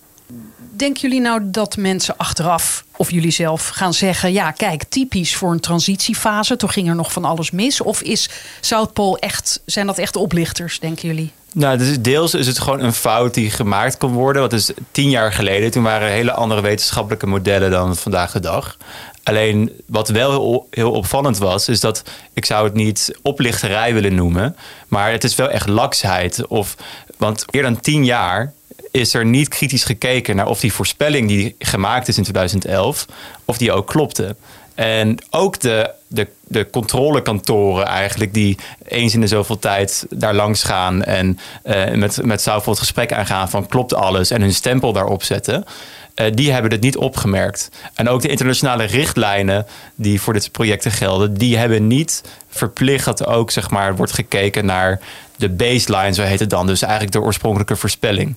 Denken 0.77 1.01
jullie 1.01 1.21
nou 1.21 1.41
dat 1.45 1.77
mensen 1.77 2.17
achteraf, 2.17 2.85
of 2.97 3.11
jullie 3.11 3.31
zelf, 3.31 3.69
gaan 3.69 3.95
zeggen: 3.95 4.33
ja, 4.33 4.51
kijk, 4.51 4.85
typisch 4.89 5.37
voor 5.37 5.53
een 5.53 5.61
transitiefase, 5.61 6.57
toen 6.57 6.71
ging 6.71 6.89
er 6.89 6.95
nog 6.95 7.13
van 7.13 7.25
alles 7.25 7.51
mis? 7.51 7.81
Of 7.81 8.03
is 8.03 8.31
Zuidpool 8.61 9.19
echt, 9.19 9.61
zijn 9.67 9.87
dat 9.87 9.99
echt 9.99 10.17
oplichters, 10.17 10.81
denken 10.81 11.09
jullie? 11.09 11.33
Nou, 11.53 12.01
deels 12.01 12.35
is 12.35 12.47
het 12.47 12.59
gewoon 12.59 12.81
een 12.81 12.93
fout 12.93 13.35
die 13.35 13.51
gemaakt 13.51 13.97
kon 13.97 14.13
worden. 14.13 14.43
Wat 14.43 14.53
is 14.53 14.71
tien 14.91 15.11
jaar 15.11 15.33
geleden. 15.33 15.71
Toen 15.71 15.83
waren 15.83 16.09
er 16.09 16.15
hele 16.15 16.33
andere 16.33 16.61
wetenschappelijke 16.61 17.27
modellen 17.27 17.71
dan 17.71 17.97
vandaag 17.97 18.33
de 18.33 18.41
dag. 18.41 18.77
Alleen 19.23 19.73
wat 19.87 20.09
wel 20.09 20.67
heel, 20.71 20.91
opvallend 20.91 21.39
was, 21.39 21.69
is 21.69 21.81
dat 21.81 22.03
ik 22.33 22.45
zou 22.45 22.65
het 22.65 22.75
niet 22.75 23.19
oplichterij 23.23 23.95
willen 23.95 24.15
noemen. 24.15 24.57
Maar 24.89 25.11
het 25.11 25.25
is 25.25 25.35
wel 25.35 25.49
echt 25.49 25.69
laksheid. 25.69 26.47
Of, 26.47 26.77
want 27.17 27.45
eerder 27.51 27.73
dan 27.73 27.81
tien 27.81 28.05
jaar 28.05 28.53
is 28.93 29.15
er 29.15 29.25
niet 29.25 29.49
kritisch 29.49 29.85
gekeken 29.85 30.37
naar 30.37 30.49
of 30.49 30.61
die 30.61 30.73
voorspelling 30.73 31.29
die 31.29 31.55
gemaakt 31.59 32.09
is 32.09 32.17
in 32.17 32.23
2011, 32.23 33.07
of 33.45 33.59
die 33.59 33.73
ook 33.73 33.87
klopte. 33.87 34.37
En 34.75 35.19
ook 35.31 35.61
de, 35.61 35.91
de, 36.07 36.29
de 36.45 36.71
controlekantoren 36.71 37.87
eigenlijk 37.87 38.35
die 38.35 38.59
eens 38.89 39.15
in 39.15 39.21
de 39.21 39.27
zoveel 39.27 39.59
tijd 39.59 40.07
daar 40.11 40.35
langs 40.35 40.63
gaan 40.63 41.03
en 41.03 41.39
uh, 41.65 41.91
met, 41.91 42.25
met 42.25 42.41
Southwold 42.41 42.77
het 42.79 42.87
gesprek 42.87 43.13
aangaan 43.13 43.51
van 43.51 43.67
klopt 43.67 43.95
alles 43.95 44.31
en 44.31 44.41
hun 44.41 44.55
stempel 44.55 44.93
daarop 44.93 45.23
zetten. 45.23 45.65
Uh, 46.15 46.27
die 46.35 46.53
hebben 46.53 46.71
het 46.71 46.81
niet 46.81 46.97
opgemerkt. 46.97 47.71
En 47.95 48.09
ook 48.09 48.23
de 48.23 48.29
internationale 48.29 48.85
richtlijnen 48.85 49.67
die 49.95 50.21
voor 50.21 50.33
dit 50.33 50.53
projecten 50.53 50.91
gelden, 50.91 51.35
die 51.35 51.57
hebben 51.57 51.87
niet 51.87 52.23
verplicht 52.49 53.05
dat 53.05 53.27
ook 53.27 53.51
zeg 53.51 53.71
maar, 53.71 53.97
wordt 53.97 54.13
gekeken 54.13 54.65
naar 54.67 55.01
de 55.37 55.49
baseline, 55.49 56.15
zo 56.15 56.23
heet 56.23 56.41
het 56.41 56.51
dan. 56.51 56.67
Dus 56.67 56.83
eigenlijk 56.83 57.13
de 57.13 57.21
oorspronkelijke 57.21 57.77
voorspelling. 57.77 58.35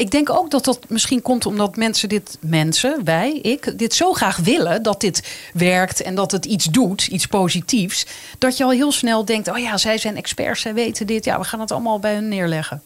Ik 0.00 0.10
denk 0.10 0.30
ook 0.30 0.50
dat 0.50 0.64
dat 0.64 0.78
misschien 0.88 1.22
komt 1.22 1.46
omdat 1.46 1.76
mensen 1.76 2.08
dit, 2.08 2.38
mensen, 2.40 3.04
wij, 3.04 3.32
ik, 3.32 3.78
dit 3.78 3.94
zo 3.94 4.12
graag 4.12 4.36
willen 4.36 4.82
dat 4.82 5.00
dit 5.00 5.22
werkt 5.52 6.02
en 6.02 6.14
dat 6.14 6.32
het 6.32 6.44
iets 6.44 6.64
doet, 6.64 7.06
iets 7.06 7.26
positiefs, 7.26 8.06
dat 8.38 8.56
je 8.56 8.64
al 8.64 8.70
heel 8.70 8.92
snel 8.92 9.24
denkt: 9.24 9.48
oh 9.48 9.58
ja, 9.58 9.76
zij 9.76 9.98
zijn 9.98 10.16
experts, 10.16 10.60
zij 10.60 10.74
weten 10.74 11.06
dit, 11.06 11.24
ja, 11.24 11.38
we 11.38 11.44
gaan 11.44 11.60
het 11.60 11.70
allemaal 11.70 11.98
bij 11.98 12.14
hun 12.14 12.28
neerleggen. 12.28 12.82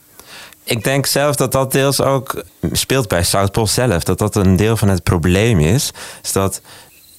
Ik 0.64 0.84
denk 0.84 1.06
zelf 1.06 1.36
dat 1.36 1.52
dat 1.52 1.72
deels 1.72 2.00
ook 2.00 2.44
speelt 2.72 3.08
bij 3.08 3.22
Southpol 3.22 3.66
zelf. 3.66 4.02
Dat 4.02 4.18
dat 4.18 4.36
een 4.36 4.56
deel 4.56 4.76
van 4.76 4.88
het 4.88 5.02
probleem 5.02 5.60
is. 5.60 5.90
Is 6.22 6.32
dat 6.32 6.60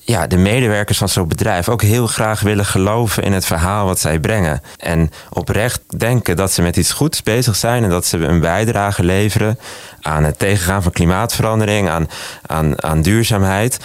ja, 0.05 0.27
de 0.27 0.37
medewerkers 0.37 0.97
van 0.97 1.09
zo'n 1.09 1.27
bedrijf 1.27 1.69
ook 1.69 1.81
heel 1.81 2.07
graag 2.07 2.41
willen 2.41 2.65
geloven 2.65 3.23
in 3.23 3.33
het 3.33 3.45
verhaal 3.45 3.85
wat 3.85 3.99
zij 3.99 4.19
brengen. 4.19 4.61
En 4.77 5.09
oprecht 5.29 5.99
denken 5.99 6.35
dat 6.35 6.51
ze 6.51 6.61
met 6.61 6.77
iets 6.77 6.91
goeds 6.91 7.23
bezig 7.23 7.55
zijn 7.55 7.83
en 7.83 7.89
dat 7.89 8.05
ze 8.05 8.17
een 8.17 8.39
bijdrage 8.39 9.03
leveren 9.03 9.59
aan 10.01 10.23
het 10.23 10.39
tegengaan 10.39 10.83
van 10.83 10.91
klimaatverandering, 10.91 11.89
aan, 11.89 12.07
aan, 12.45 12.83
aan 12.83 13.01
duurzaamheid. 13.01 13.79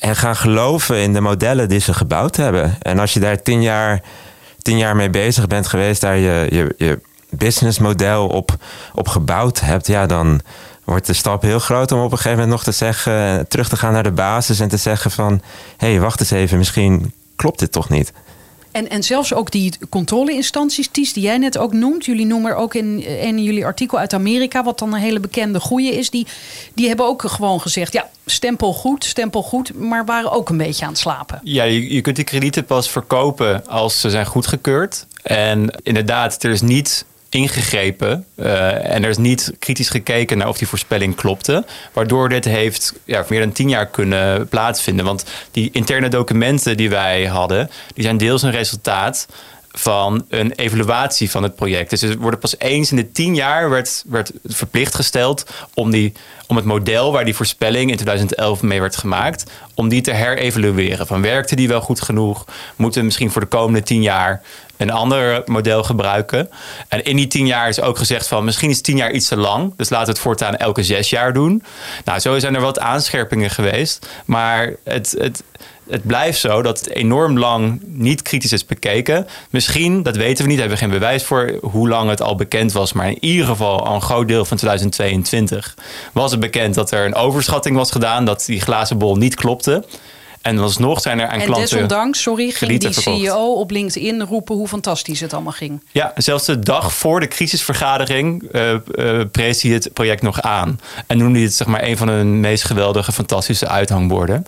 En 0.00 0.16
gaan 0.16 0.36
geloven 0.36 0.98
in 0.98 1.12
de 1.12 1.20
modellen 1.20 1.68
die 1.68 1.80
ze 1.80 1.94
gebouwd 1.94 2.36
hebben. 2.36 2.76
En 2.82 2.98
als 2.98 3.12
je 3.12 3.20
daar 3.20 3.42
tien 3.42 3.62
jaar, 3.62 4.00
tien 4.62 4.78
jaar 4.78 4.96
mee 4.96 5.10
bezig 5.10 5.46
bent 5.46 5.66
geweest, 5.66 6.00
daar 6.00 6.16
je, 6.16 6.46
je, 6.50 6.74
je 6.76 7.00
businessmodel 7.30 8.26
op, 8.26 8.56
op 8.94 9.08
gebouwd 9.08 9.60
hebt, 9.60 9.86
ja, 9.86 10.06
dan 10.06 10.40
wordt 10.86 11.06
de 11.06 11.12
stap 11.12 11.42
heel 11.42 11.58
groot 11.58 11.92
om 11.92 11.98
op 11.98 12.10
een 12.10 12.16
gegeven 12.16 12.38
moment 12.38 12.50
nog 12.50 12.64
te 12.64 12.72
zeggen, 12.72 13.48
terug 13.48 13.68
te 13.68 13.76
gaan 13.76 13.92
naar 13.92 14.02
de 14.02 14.10
basis 14.10 14.60
en 14.60 14.68
te 14.68 14.76
zeggen 14.76 15.10
van, 15.10 15.42
hé, 15.76 15.90
hey, 15.90 16.00
wacht 16.00 16.20
eens 16.20 16.30
even, 16.30 16.58
misschien 16.58 17.12
klopt 17.36 17.58
dit 17.58 17.72
toch 17.72 17.88
niet. 17.88 18.12
En, 18.76 18.88
en 18.88 19.02
zelfs 19.02 19.34
ook 19.34 19.50
die 19.50 19.72
controleinstanties, 19.88 20.88
Ties, 20.88 21.12
die 21.12 21.22
jij 21.22 21.38
net 21.38 21.58
ook 21.58 21.72
noemt. 21.72 22.04
Jullie 22.04 22.26
noemen 22.26 22.50
er 22.50 22.56
ook 22.56 22.74
in, 22.74 23.04
in 23.04 23.42
jullie 23.42 23.64
artikel 23.64 23.98
uit 23.98 24.12
Amerika, 24.12 24.64
wat 24.64 24.78
dan 24.78 24.94
een 24.94 25.00
hele 25.00 25.20
bekende 25.20 25.60
goeie 25.60 25.92
is. 25.92 26.10
Die, 26.10 26.26
die 26.74 26.88
hebben 26.88 27.06
ook 27.06 27.22
gewoon 27.22 27.60
gezegd, 27.60 27.92
ja, 27.92 28.08
stempel 28.26 28.72
goed, 28.72 29.04
stempel 29.04 29.42
goed. 29.42 29.74
Maar 29.74 30.04
waren 30.04 30.32
ook 30.32 30.48
een 30.48 30.56
beetje 30.56 30.84
aan 30.84 30.90
het 30.90 30.98
slapen. 30.98 31.40
Ja, 31.42 31.64
je, 31.64 31.94
je 31.94 32.00
kunt 32.00 32.16
die 32.16 32.24
kredieten 32.24 32.64
pas 32.64 32.90
verkopen 32.90 33.66
als 33.66 34.00
ze 34.00 34.10
zijn 34.10 34.26
goedgekeurd. 34.26 35.06
En 35.22 35.70
inderdaad, 35.82 36.42
er 36.42 36.50
is 36.50 36.60
niet 36.60 37.04
ingegrepen 37.36 38.26
uh, 38.36 38.94
en 38.94 39.04
er 39.04 39.10
is 39.10 39.16
niet 39.16 39.52
kritisch 39.58 39.88
gekeken 39.88 40.38
naar 40.38 40.48
of 40.48 40.58
die 40.58 40.68
voorspelling 40.68 41.14
klopte. 41.14 41.64
Waardoor 41.92 42.28
dit 42.28 42.44
heeft 42.44 42.94
ja, 43.04 43.24
meer 43.28 43.40
dan 43.40 43.52
tien 43.52 43.68
jaar 43.68 43.86
kunnen 43.86 44.48
plaatsvinden. 44.48 45.04
Want 45.04 45.24
die 45.50 45.70
interne 45.72 46.08
documenten 46.08 46.76
die 46.76 46.90
wij 46.90 47.26
hadden, 47.26 47.70
die 47.94 48.04
zijn 48.04 48.16
deels 48.16 48.42
een 48.42 48.50
resultaat 48.50 49.26
van 49.78 50.24
een 50.28 50.52
evaluatie 50.52 51.30
van 51.30 51.42
het 51.42 51.56
project. 51.56 51.90
Dus 51.90 52.02
er 52.02 52.18
worden 52.18 52.40
pas 52.40 52.58
eens 52.58 52.90
in 52.90 52.96
de 52.96 53.12
tien 53.12 53.34
jaar 53.34 53.70
werd, 53.70 54.04
werd 54.06 54.32
verplicht 54.44 54.94
gesteld 54.94 55.46
om, 55.74 55.90
die, 55.90 56.12
om 56.46 56.56
het 56.56 56.64
model 56.64 57.12
waar 57.12 57.24
die 57.24 57.34
voorspelling 57.34 57.90
in 57.90 57.96
2011 57.96 58.62
mee 58.62 58.80
werd 58.80 58.96
gemaakt, 58.96 59.50
om 59.74 59.88
die 59.88 60.00
te 60.00 60.12
herevalueren. 60.12 61.06
Van 61.06 61.22
werkte 61.22 61.56
die 61.56 61.68
wel 61.68 61.80
goed 61.80 62.00
genoeg? 62.00 62.44
Moeten 62.76 63.00
we 63.00 63.06
misschien 63.06 63.30
voor 63.30 63.40
de 63.40 63.46
komende 63.46 63.82
tien 63.82 64.02
jaar 64.02 64.42
een 64.76 64.90
ander 64.90 65.42
model 65.44 65.82
gebruiken. 65.82 66.50
En 66.88 67.04
in 67.04 67.16
die 67.16 67.26
tien 67.26 67.46
jaar 67.46 67.68
is 67.68 67.80
ook 67.80 67.98
gezegd 67.98 68.28
van 68.28 68.44
misschien 68.44 68.70
is 68.70 68.80
tien 68.80 68.96
jaar 68.96 69.12
iets 69.12 69.28
te 69.28 69.36
lang. 69.36 69.72
Dus 69.76 69.88
laten 69.88 70.06
we 70.06 70.12
het 70.12 70.20
voortaan 70.20 70.56
elke 70.56 70.82
zes 70.82 71.10
jaar 71.10 71.32
doen. 71.32 71.62
Nou, 72.04 72.18
zo 72.18 72.38
zijn 72.38 72.54
er 72.54 72.60
wat 72.60 72.78
aanscherpingen 72.78 73.50
geweest. 73.50 74.08
Maar 74.24 74.74
het, 74.84 75.14
het, 75.18 75.42
het 75.88 76.06
blijft 76.06 76.38
zo 76.38 76.62
dat 76.62 76.78
het 76.78 76.90
enorm 76.90 77.38
lang 77.38 77.80
niet 77.84 78.22
kritisch 78.22 78.52
is 78.52 78.66
bekeken. 78.66 79.26
Misschien, 79.50 80.02
dat 80.02 80.16
weten 80.16 80.44
we 80.44 80.50
niet, 80.50 80.58
hebben 80.58 80.76
we 80.76 80.82
geen 80.82 80.92
bewijs 80.92 81.24
voor 81.24 81.58
hoe 81.60 81.88
lang 81.88 82.10
het 82.10 82.22
al 82.22 82.34
bekend 82.34 82.72
was. 82.72 82.92
Maar 82.92 83.08
in 83.08 83.24
ieder 83.24 83.46
geval 83.46 83.86
al 83.86 83.94
een 83.94 84.02
groot 84.02 84.28
deel 84.28 84.44
van 84.44 84.56
2022 84.56 85.74
was 86.12 86.30
het 86.30 86.40
bekend 86.40 86.74
dat 86.74 86.90
er 86.90 87.04
een 87.04 87.14
overschatting 87.14 87.76
was 87.76 87.90
gedaan. 87.90 88.24
Dat 88.24 88.44
die 88.46 88.60
glazen 88.60 88.98
bol 88.98 89.16
niet 89.16 89.34
klopte. 89.34 89.84
En 90.46 90.58
alsnog 90.58 91.00
zijn 91.00 91.18
er 91.18 91.26
aan 91.26 91.40
en 91.40 91.46
klanten. 91.46 91.70
desondanks, 91.70 92.22
sorry, 92.22 92.50
ging 92.50 92.80
die 92.80 92.92
CEO 92.92 93.52
op 93.52 93.70
LinkedIn 93.70 94.22
roepen 94.22 94.54
hoe 94.54 94.68
fantastisch 94.68 95.20
het 95.20 95.32
allemaal 95.32 95.52
ging. 95.52 95.82
Ja, 95.92 96.12
zelfs 96.16 96.44
de 96.44 96.58
dag 96.58 96.94
voor 96.94 97.20
de 97.20 97.28
crisisvergadering 97.28 98.42
uh, 98.52 98.72
uh, 98.72 99.20
prees 99.32 99.62
hij 99.62 99.72
het 99.72 99.90
project 99.92 100.22
nog 100.22 100.40
aan. 100.42 100.80
En 101.06 101.18
noemde 101.18 101.34
hij 101.34 101.46
het 101.46 101.54
zeg 101.54 101.66
maar 101.66 101.82
een 101.82 101.96
van 101.96 102.08
hun 102.08 102.40
meest 102.40 102.64
geweldige, 102.64 103.12
fantastische 103.12 103.68
uithangborden. 103.68 104.46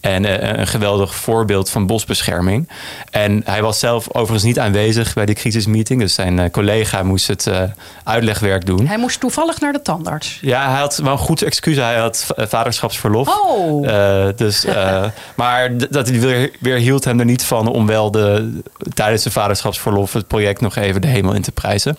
En 0.00 0.24
uh, 0.24 0.38
een 0.38 0.66
geweldig 0.66 1.14
voorbeeld 1.14 1.70
van 1.70 1.86
bosbescherming. 1.86 2.68
En 3.10 3.42
hij 3.44 3.62
was 3.62 3.78
zelf 3.78 4.08
overigens 4.08 4.42
niet 4.42 4.58
aanwezig 4.58 5.14
bij 5.14 5.26
die 5.26 5.34
crisismeeting. 5.34 6.00
Dus 6.00 6.14
zijn 6.14 6.50
collega 6.50 7.02
moest 7.02 7.26
het 7.26 7.50
uitlegwerk 8.04 8.66
doen. 8.66 8.86
Hij 8.86 8.98
moest 8.98 9.20
toevallig 9.20 9.60
naar 9.60 9.72
de 9.72 9.82
tandarts. 9.82 10.38
Ja, 10.40 10.70
hij 10.70 10.80
had 10.80 10.96
wel 10.96 11.12
een 11.12 11.18
goed 11.18 11.42
excuus. 11.42 11.76
Hij 11.76 11.98
had 11.98 12.26
vaderschapsverlof. 12.36 13.28
Oh. 13.28 13.88
dus, 14.36 14.66
maar 15.36 15.90
dat 15.90 16.08
weer, 16.08 16.50
weer 16.60 16.76
hield 16.76 17.04
hem 17.04 17.18
er 17.18 17.24
niet 17.24 17.44
van 17.44 17.68
om 17.68 17.86
wel 17.86 18.10
de, 18.10 18.60
tijdens 18.94 19.22
de 19.22 19.30
vaderschapsverlof 19.30 20.12
het 20.12 20.26
project 20.26 20.60
nog 20.60 20.76
even 20.76 21.00
de 21.00 21.06
hemel 21.06 21.34
in 21.34 21.42
te 21.42 21.52
prijzen. 21.52 21.96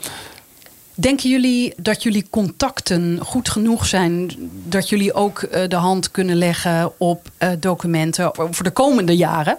Denken 0.93 1.29
jullie 1.29 1.73
dat 1.77 2.03
jullie 2.03 2.27
contacten 2.29 3.19
goed 3.23 3.49
genoeg 3.49 3.85
zijn 3.85 4.31
dat 4.63 4.89
jullie 4.89 5.13
ook 5.13 5.41
uh, 5.41 5.67
de 5.67 5.75
hand 5.75 6.11
kunnen 6.11 6.35
leggen 6.35 6.91
op 6.97 7.29
uh, 7.39 7.49
documenten 7.59 8.31
voor 8.33 8.63
de 8.63 8.71
komende 8.71 9.15
jaren? 9.15 9.57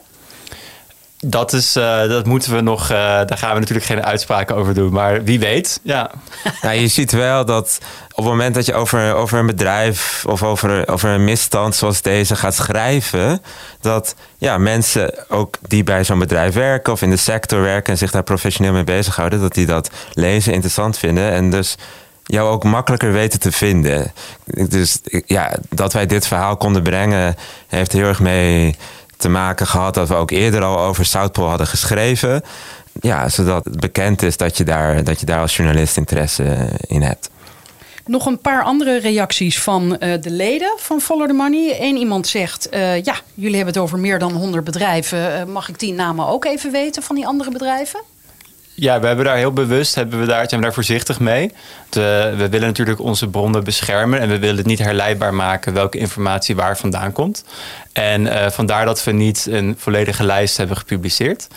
Dat, 1.27 1.53
is, 1.53 1.77
uh, 1.77 2.09
dat 2.09 2.27
moeten 2.27 2.55
we 2.55 2.61
nog, 2.61 2.83
uh, 2.83 2.89
daar 2.99 3.39
gaan 3.39 3.53
we 3.53 3.59
natuurlijk 3.59 3.87
geen 3.87 4.05
uitspraken 4.05 4.57
over 4.57 4.75
doen. 4.75 4.93
Maar 4.93 5.25
wie 5.25 5.39
weet, 5.39 5.81
ja. 5.83 6.11
Nou, 6.63 6.75
je 6.75 6.89
ziet 6.89 7.13
wel 7.13 7.45
dat 7.45 7.79
op 8.11 8.17
het 8.17 8.25
moment 8.25 8.55
dat 8.55 8.67
je 8.67 8.75
over, 8.75 9.15
over 9.15 9.39
een 9.39 9.47
bedrijf 9.47 10.25
of 10.27 10.43
over, 10.43 10.89
over 10.89 11.11
een 11.11 11.25
misstand 11.25 11.75
zoals 11.75 12.03
deze 12.03 12.37
gaat 12.37 12.55
schrijven, 12.55 13.43
dat 13.81 14.15
ja, 14.37 14.59
mensen 14.59 15.15
ook 15.29 15.57
die 15.61 15.85
bij 15.85 16.05
zo'n 16.05 16.19
bedrijf 16.19 16.55
werken 16.55 16.93
of 16.93 17.03
in 17.03 17.11
de 17.11 17.17
sector 17.17 17.61
werken 17.61 17.93
en 17.93 17.99
zich 17.99 18.11
daar 18.11 18.23
professioneel 18.23 18.73
mee 18.73 18.85
bezighouden, 18.85 19.41
dat 19.41 19.55
die 19.55 19.67
dat 19.67 19.91
lezen 20.13 20.53
interessant 20.53 20.99
vinden. 20.99 21.31
En 21.31 21.51
dus 21.51 21.77
jou 22.25 22.51
ook 22.51 22.65
makkelijker 22.65 23.13
weten 23.13 23.41
te 23.41 23.53
vinden. 23.53 24.13
Dus 24.45 25.01
ja, 25.27 25.57
dat 25.69 25.93
wij 25.93 26.07
dit 26.07 26.27
verhaal 26.27 26.57
konden 26.57 26.83
brengen, 26.83 27.37
heeft 27.67 27.93
heel 27.93 28.07
erg 28.07 28.21
mee 28.21 28.77
te 29.19 29.29
maken 29.29 29.67
gehad 29.67 29.95
dat 29.95 30.09
we 30.09 30.15
ook 30.15 30.31
eerder 30.31 30.63
al 30.63 30.79
over 30.79 31.05
Southpole 31.05 31.49
hadden 31.49 31.67
geschreven. 31.67 32.43
Ja, 33.01 33.29
zodat 33.29 33.65
het 33.65 33.81
bekend 33.81 34.23
is 34.23 34.37
dat 34.37 34.57
je 34.57 34.65
daar, 34.65 35.05
dat 35.05 35.21
je 35.21 35.27
daar 35.27 35.41
als 35.41 35.57
journalist 35.57 35.97
interesse 35.97 36.69
in 36.87 37.03
hebt. 37.03 37.31
Nog 38.07 38.27
een 38.27 38.41
paar 38.41 38.63
andere 38.63 38.99
reacties 38.99 39.61
van 39.63 39.97
uh, 40.01 40.15
de 40.21 40.31
leden 40.31 40.73
van 40.77 41.01
Follow 41.01 41.27
the 41.27 41.33
Money. 41.33 41.77
Eén 41.81 41.97
iemand 41.97 42.27
zegt: 42.27 42.69
uh, 42.75 43.03
Ja, 43.03 43.15
jullie 43.35 43.57
hebben 43.57 43.75
het 43.75 43.83
over 43.83 43.99
meer 43.99 44.19
dan 44.19 44.33
100 44.33 44.65
bedrijven. 44.65 45.53
Mag 45.53 45.69
ik 45.69 45.79
die 45.79 45.93
namen 45.93 46.27
ook 46.27 46.45
even 46.45 46.73
weten 46.73 47.03
van 47.03 47.17
die 47.17 47.27
andere 47.27 47.51
bedrijven? 47.51 48.01
Ja, 48.81 49.01
we 49.01 49.07
hebben 49.07 49.25
daar 49.25 49.37
heel 49.37 49.53
bewust, 49.53 49.95
hebben 49.95 50.21
we 50.21 50.27
daar, 50.27 50.49
zijn 50.49 50.61
we 50.61 50.67
daar 50.67 50.75
voorzichtig 50.75 51.21
mee. 51.21 51.53
De, 51.89 52.35
we 52.37 52.49
willen 52.49 52.67
natuurlijk 52.67 53.01
onze 53.01 53.29
bronnen 53.29 53.65
beschermen 53.65 54.21
en 54.21 54.29
we 54.29 54.39
willen 54.39 54.57
het 54.57 54.67
niet 54.67 54.79
herleidbaar 54.79 55.35
maken 55.35 55.73
welke 55.73 55.99
informatie 55.99 56.57
waar 56.57 56.79
vandaan 56.79 57.13
komt. 57.13 57.45
En 57.93 58.23
uh, 58.23 58.51
vandaar 58.51 58.85
dat 58.85 59.05
we 59.05 59.13
niet 59.13 59.47
een 59.51 59.75
volledige 59.79 60.25
lijst 60.25 60.57
hebben 60.57 60.77
gepubliceerd. 60.77 61.49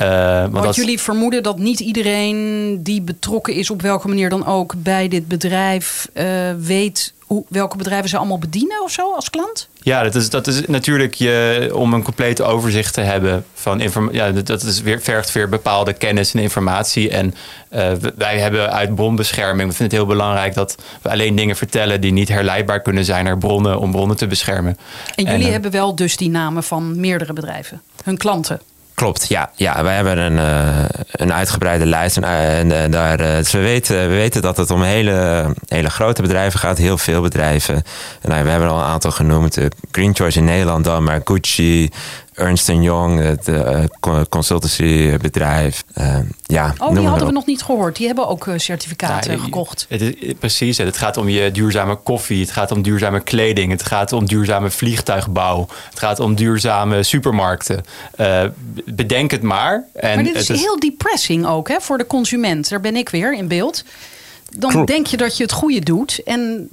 Uh, 0.00 0.40
want, 0.40 0.64
want 0.64 0.74
jullie 0.74 1.00
vermoeden 1.00 1.42
dat 1.42 1.58
niet 1.58 1.80
iedereen 1.80 2.78
die 2.82 3.02
betrokken 3.02 3.54
is, 3.54 3.70
op 3.70 3.82
welke 3.82 4.08
manier 4.08 4.28
dan 4.28 4.46
ook, 4.46 4.74
bij 4.76 5.08
dit 5.08 5.28
bedrijf 5.28 6.08
uh, 6.14 6.24
weet 6.58 7.12
hoe, 7.32 7.44
welke 7.48 7.76
bedrijven 7.76 8.08
ze 8.08 8.16
allemaal 8.16 8.38
bedienen 8.38 8.82
of 8.82 8.90
zo 8.90 9.14
als 9.14 9.30
klant? 9.30 9.68
Ja, 9.74 10.02
dat 10.02 10.14
is, 10.14 10.30
dat 10.30 10.46
is 10.46 10.66
natuurlijk 10.66 11.14
je, 11.14 11.70
om 11.74 11.92
een 11.92 12.02
compleet 12.02 12.42
overzicht 12.42 12.94
te 12.94 13.00
hebben 13.00 13.44
van 13.54 13.80
informatie. 13.80 14.18
Ja, 14.18 14.30
dat 14.30 14.62
is 14.62 14.80
weer, 14.80 15.00
vergt 15.00 15.32
weer 15.32 15.48
bepaalde 15.48 15.92
kennis 15.92 16.34
en 16.34 16.40
informatie. 16.40 17.10
En 17.10 17.34
uh, 17.70 17.92
wij 18.16 18.38
hebben 18.38 18.72
uit 18.72 18.94
bronbescherming, 18.94 19.68
we 19.68 19.74
vinden 19.76 19.98
het 19.98 20.06
heel 20.06 20.16
belangrijk 20.16 20.54
dat 20.54 20.76
we 21.02 21.10
alleen 21.10 21.36
dingen 21.36 21.56
vertellen 21.56 22.00
die 22.00 22.12
niet 22.12 22.28
herleidbaar 22.28 22.80
kunnen 22.80 23.04
zijn 23.04 23.24
naar 23.24 23.38
bronnen 23.38 23.78
om 23.78 23.90
bronnen 23.90 24.16
te 24.16 24.26
beschermen. 24.26 24.76
En 25.14 25.24
jullie 25.24 25.40
en, 25.40 25.46
uh, 25.46 25.52
hebben 25.52 25.70
wel 25.70 25.94
dus 25.94 26.16
die 26.16 26.30
namen 26.30 26.62
van 26.62 27.00
meerdere 27.00 27.32
bedrijven, 27.32 27.82
hun 28.04 28.16
klanten. 28.16 28.60
Klopt, 28.94 29.28
ja. 29.28 29.50
ja 29.54 29.82
wij 29.82 29.94
hebben 29.94 30.18
een, 30.18 30.36
uh, 30.36 30.84
een 31.12 31.32
uitgebreide 31.32 31.86
lijst. 31.86 32.16
En, 32.16 32.24
en, 32.24 32.72
en 32.72 32.90
daar, 32.90 33.20
uh, 33.20 33.36
dus 33.36 33.52
we, 33.52 33.58
weten, 33.58 34.08
we 34.08 34.14
weten 34.14 34.42
dat 34.42 34.56
het 34.56 34.70
om 34.70 34.82
hele, 34.82 35.46
hele 35.68 35.90
grote 35.90 36.22
bedrijven 36.22 36.60
gaat, 36.60 36.78
heel 36.78 36.98
veel 36.98 37.22
bedrijven. 37.22 37.74
En, 37.74 38.30
nou, 38.30 38.44
we 38.44 38.50
hebben 38.50 38.68
al 38.68 38.78
een 38.78 38.84
aantal 38.84 39.10
genoemd. 39.10 39.58
Green 39.90 40.14
Choice 40.14 40.38
in 40.38 40.44
Nederland 40.44 40.84
dan, 40.84 41.04
maar 41.04 41.20
Gucci, 41.24 41.90
Ernst 42.34 42.66
Young, 42.66 43.20
het 43.20 43.48
uh, 43.48 43.84
consultancybedrijf. 44.28 45.84
Uh, 45.98 46.16
ja, 46.42 46.74
oh, 46.78 46.94
die 46.94 47.06
hadden 47.06 47.26
we 47.26 47.32
nog 47.32 47.46
niet 47.46 47.62
gehoord. 47.62 47.96
Die 47.96 48.06
hebben 48.06 48.28
ook 48.28 48.48
certificaten 48.56 49.30
nou, 49.30 49.42
gekocht. 49.42 49.86
Het 49.88 50.00
is, 50.00 50.34
precies. 50.38 50.78
Het 50.78 50.96
gaat 50.96 51.16
om 51.16 51.28
je 51.28 51.50
duurzame 51.50 51.96
koffie. 51.96 52.40
Het 52.40 52.50
gaat 52.50 52.70
om 52.70 52.82
duurzame 52.82 53.20
kleding. 53.20 53.70
Het 53.70 53.82
gaat 53.82 54.12
om 54.12 54.26
duurzame 54.26 54.70
vliegtuigbouw. 54.70 55.66
Het 55.90 55.98
gaat 55.98 56.20
om 56.20 56.34
duurzame 56.34 57.02
supermarkten. 57.02 57.84
Uh, 58.20 58.44
bedenk 58.84 59.30
het 59.30 59.42
maar. 59.42 59.84
En 59.92 60.14
maar 60.14 60.24
dit 60.24 60.34
is, 60.34 60.50
is 60.50 60.60
heel 60.60 60.78
depressing 60.78 61.46
ook 61.46 61.68
hè, 61.68 61.80
voor 61.80 61.98
de 61.98 62.06
consument. 62.06 62.68
Daar 62.68 62.80
ben 62.80 62.96
ik 62.96 63.08
weer 63.08 63.34
in 63.34 63.48
beeld. 63.48 63.84
Dan 64.58 64.84
denk 64.84 65.06
je 65.06 65.16
dat 65.16 65.36
je 65.36 65.42
het 65.42 65.52
goede 65.52 65.80
doet. 65.80 66.22
En 66.24 66.68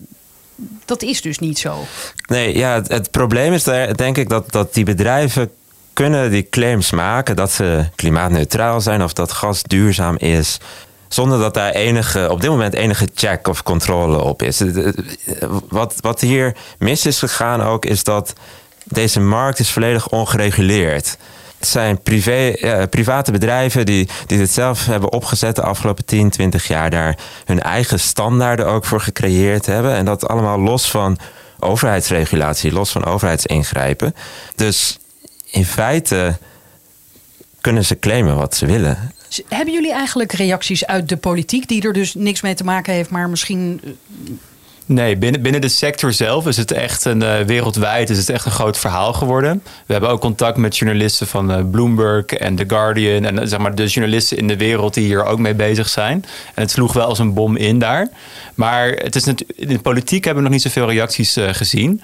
dat 0.86 1.02
is 1.02 1.22
dus 1.22 1.40
niet 1.40 1.60
zo. 1.60 1.86
Nee, 2.28 2.58
ja, 2.58 2.82
het, 2.88 3.12
probleem 3.12 3.54
is 3.54 3.64
daar, 3.64 3.96
denk 3.96 4.18
ik 4.18 4.30
dat, 4.30 4.52
dat 4.52 4.74
die 4.74 4.86
bedrijven 4.86 5.52
kunnen 5.94 6.32
die 6.32 6.50
claims 6.50 6.92
maken 6.92 7.36
dat 7.36 7.52
ze 7.52 7.86
klimaatneutraal 7.96 8.82
zijn 8.82 9.04
of 9.04 9.14
dat 9.14 9.32
gas 9.32 9.64
duurzaam 9.64 10.16
is. 10.18 10.58
Zonder 11.08 11.40
dat 11.40 11.54
daar 11.54 11.72
enige, 11.72 12.32
op 12.32 12.42
dit 12.42 12.50
moment 12.50 12.74
enige 12.74 13.08
check 13.16 13.48
of 13.48 13.64
controle 13.64 14.22
op 14.22 14.42
is. 14.42 14.64
Wat, 15.70 15.96
wat 16.02 16.22
hier 16.22 16.56
mis 16.78 17.06
is 17.06 17.20
gegaan 17.20 17.62
ook, 17.62 17.86
is 17.86 18.04
dat 18.04 18.34
deze 18.84 19.20
markt 19.20 19.60
is 19.60 19.72
volledig 19.72 20.10
ongereguleerd. 20.10 21.18
Het 21.60 21.68
zijn 21.68 22.02
privé, 22.02 22.54
private 22.90 23.32
bedrijven 23.32 23.86
die, 23.86 24.08
die 24.28 24.38
dit 24.38 24.52
zelf 24.52 24.86
hebben 24.86 25.12
opgezet 25.12 25.56
de 25.56 25.62
afgelopen 25.62 26.06
10, 26.06 26.30
20 26.30 26.68
jaar. 26.68 26.90
Daar 26.90 27.18
hun 27.46 27.62
eigen 27.62 28.00
standaarden 28.00 28.68
ook 28.68 28.86
voor 28.86 29.02
gecreëerd 29.02 29.66
hebben. 29.66 29.94
En 29.94 30.06
dat 30.06 30.28
allemaal 30.28 30.60
los 30.60 30.92
van 30.92 31.18
overheidsregulatie, 31.60 32.72
los 32.72 32.92
van 32.92 33.06
overheidsingrijpen. 33.06 34.16
Dus 34.56 35.00
in 35.52 35.66
feite 35.66 36.38
kunnen 37.62 37.86
ze 37.86 38.00
claimen 38.00 38.36
wat 38.36 38.56
ze 38.56 38.66
willen. 38.66 39.14
Hebben 39.48 39.74
jullie 39.74 39.94
eigenlijk 39.94 40.32
reacties 40.32 40.86
uit 40.86 41.10
de 41.10 41.18
politiek 41.18 41.68
die 41.68 41.82
er 41.82 41.94
dus 41.94 42.14
niks 42.14 42.42
mee 42.42 42.54
te 42.54 42.64
maken 42.64 42.94
heeft, 42.94 43.10
maar 43.10 43.30
misschien 43.30 43.82
Nee, 44.90 45.18
binnen, 45.18 45.42
binnen 45.42 45.62
de 45.62 45.68
sector 45.68 46.14
zelf 46.14 46.48
is 46.48 46.58
het 46.58 46.72
echt 46.72 47.06
een 47.06 47.22
uh, 47.22 47.40
wereldwijd 47.40 48.10
is 48.10 48.18
het 48.18 48.30
echt 48.30 48.46
een 48.46 48.52
groot 48.52 48.78
verhaal 48.78 49.14
geworden. 49.14 49.62
We 49.86 49.92
hebben 49.92 50.10
ook 50.10 50.22
contact 50.22 50.58
met 50.58 50.78
journalisten 50.78 51.28
van 51.28 51.52
uh, 51.52 51.70
Bloomberg 51.72 52.26
en 52.26 52.56
The 52.56 52.64
Guardian 52.68 53.26
en 53.26 53.36
uh, 53.36 53.42
zeg 53.44 53.60
maar 53.60 53.76
de 53.76 53.86
journalisten 53.86 54.38
in 54.38 54.48
de 54.48 54.58
wereld 54.58 54.94
die 54.94 55.06
hier 55.06 55.26
ook 55.26 55.40
mee 55.40 55.54
bezig 55.54 55.90
zijn. 55.90 56.26
En 56.54 56.62
het 56.62 56.72
sloeg 56.72 56.94
wel 56.94 57.06
als 57.06 57.20
een 57.20 57.34
bom 57.34 57.56
in 57.56 57.80
daar. 57.80 58.10
Maar 58.56 58.90
het 58.90 59.16
is 59.16 59.24
net, 59.24 59.44
in 59.56 59.68
de 59.68 59.80
politiek 59.80 60.24
hebben 60.24 60.44
we 60.44 60.50
nog 60.50 60.58
niet 60.58 60.72
zoveel 60.72 60.90
reacties 60.90 61.38
gezien. 61.52 62.02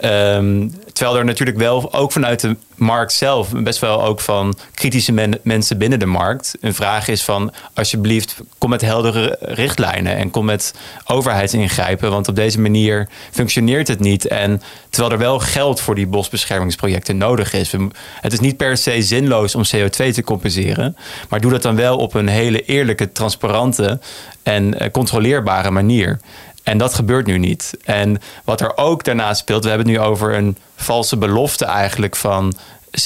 Um, 0.00 0.74
terwijl 0.98 1.18
er 1.18 1.24
natuurlijk 1.24 1.58
wel 1.58 1.92
ook 1.92 2.12
vanuit 2.12 2.40
de 2.40 2.56
markt 2.74 3.12
zelf, 3.12 3.52
best 3.52 3.78
wel 3.78 4.04
ook 4.04 4.20
van 4.20 4.58
kritische 4.74 5.12
men, 5.12 5.38
mensen 5.42 5.78
binnen 5.78 5.98
de 5.98 6.06
markt, 6.06 6.56
een 6.60 6.74
vraag 6.74 7.08
is 7.08 7.24
van 7.24 7.52
alsjeblieft 7.74 8.36
kom 8.58 8.70
met 8.70 8.80
heldere 8.80 9.36
richtlijnen 9.40 10.16
en 10.16 10.30
kom 10.30 10.44
met 10.44 10.74
overheidsingrijpen, 11.06 12.10
want 12.10 12.28
op 12.28 12.36
deze 12.36 12.60
manier 12.60 13.08
functioneert 13.30 13.88
het 13.88 14.00
niet. 14.00 14.26
En 14.26 14.62
terwijl 14.90 15.12
er 15.12 15.18
wel 15.18 15.38
geld 15.38 15.80
voor 15.80 15.94
die 15.94 16.06
bosbeschermingsprojecten 16.06 17.16
nodig 17.16 17.52
is. 17.52 17.72
Het 18.20 18.32
is 18.32 18.40
niet 18.40 18.56
per 18.56 18.76
se 18.76 19.02
zinloos 19.02 19.54
om 19.54 19.62
CO2 19.76 20.12
te 20.12 20.22
compenseren, 20.24 20.96
maar 21.28 21.40
doe 21.40 21.50
dat 21.50 21.62
dan 21.62 21.76
wel 21.76 21.96
op 21.96 22.14
een 22.14 22.28
hele 22.28 22.64
eerlijke, 22.64 23.12
transparante 23.12 24.00
en 24.42 24.90
controleerbare 24.90 25.70
manier. 25.70 26.20
En 26.68 26.78
dat 26.78 26.94
gebeurt 26.94 27.26
nu 27.26 27.38
niet. 27.38 27.74
En 27.84 28.20
wat 28.44 28.60
er 28.60 28.76
ook 28.76 29.04
daarnaast 29.04 29.40
speelt, 29.40 29.62
we 29.62 29.68
hebben 29.68 29.86
het 29.88 29.96
nu 29.96 30.02
over 30.02 30.34
een 30.34 30.56
valse 30.76 31.16
belofte 31.16 31.64
eigenlijk 31.64 32.16
van 32.16 32.56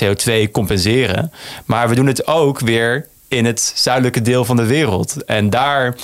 CO2 0.02 0.50
compenseren. 0.52 1.32
Maar 1.64 1.88
we 1.88 1.94
doen 1.94 2.06
het 2.06 2.26
ook 2.26 2.60
weer 2.60 3.06
in 3.28 3.44
het 3.44 3.72
zuidelijke 3.74 4.22
deel 4.22 4.44
van 4.44 4.56
de 4.56 4.66
wereld. 4.66 5.24
En 5.24 5.50
daar 5.50 5.94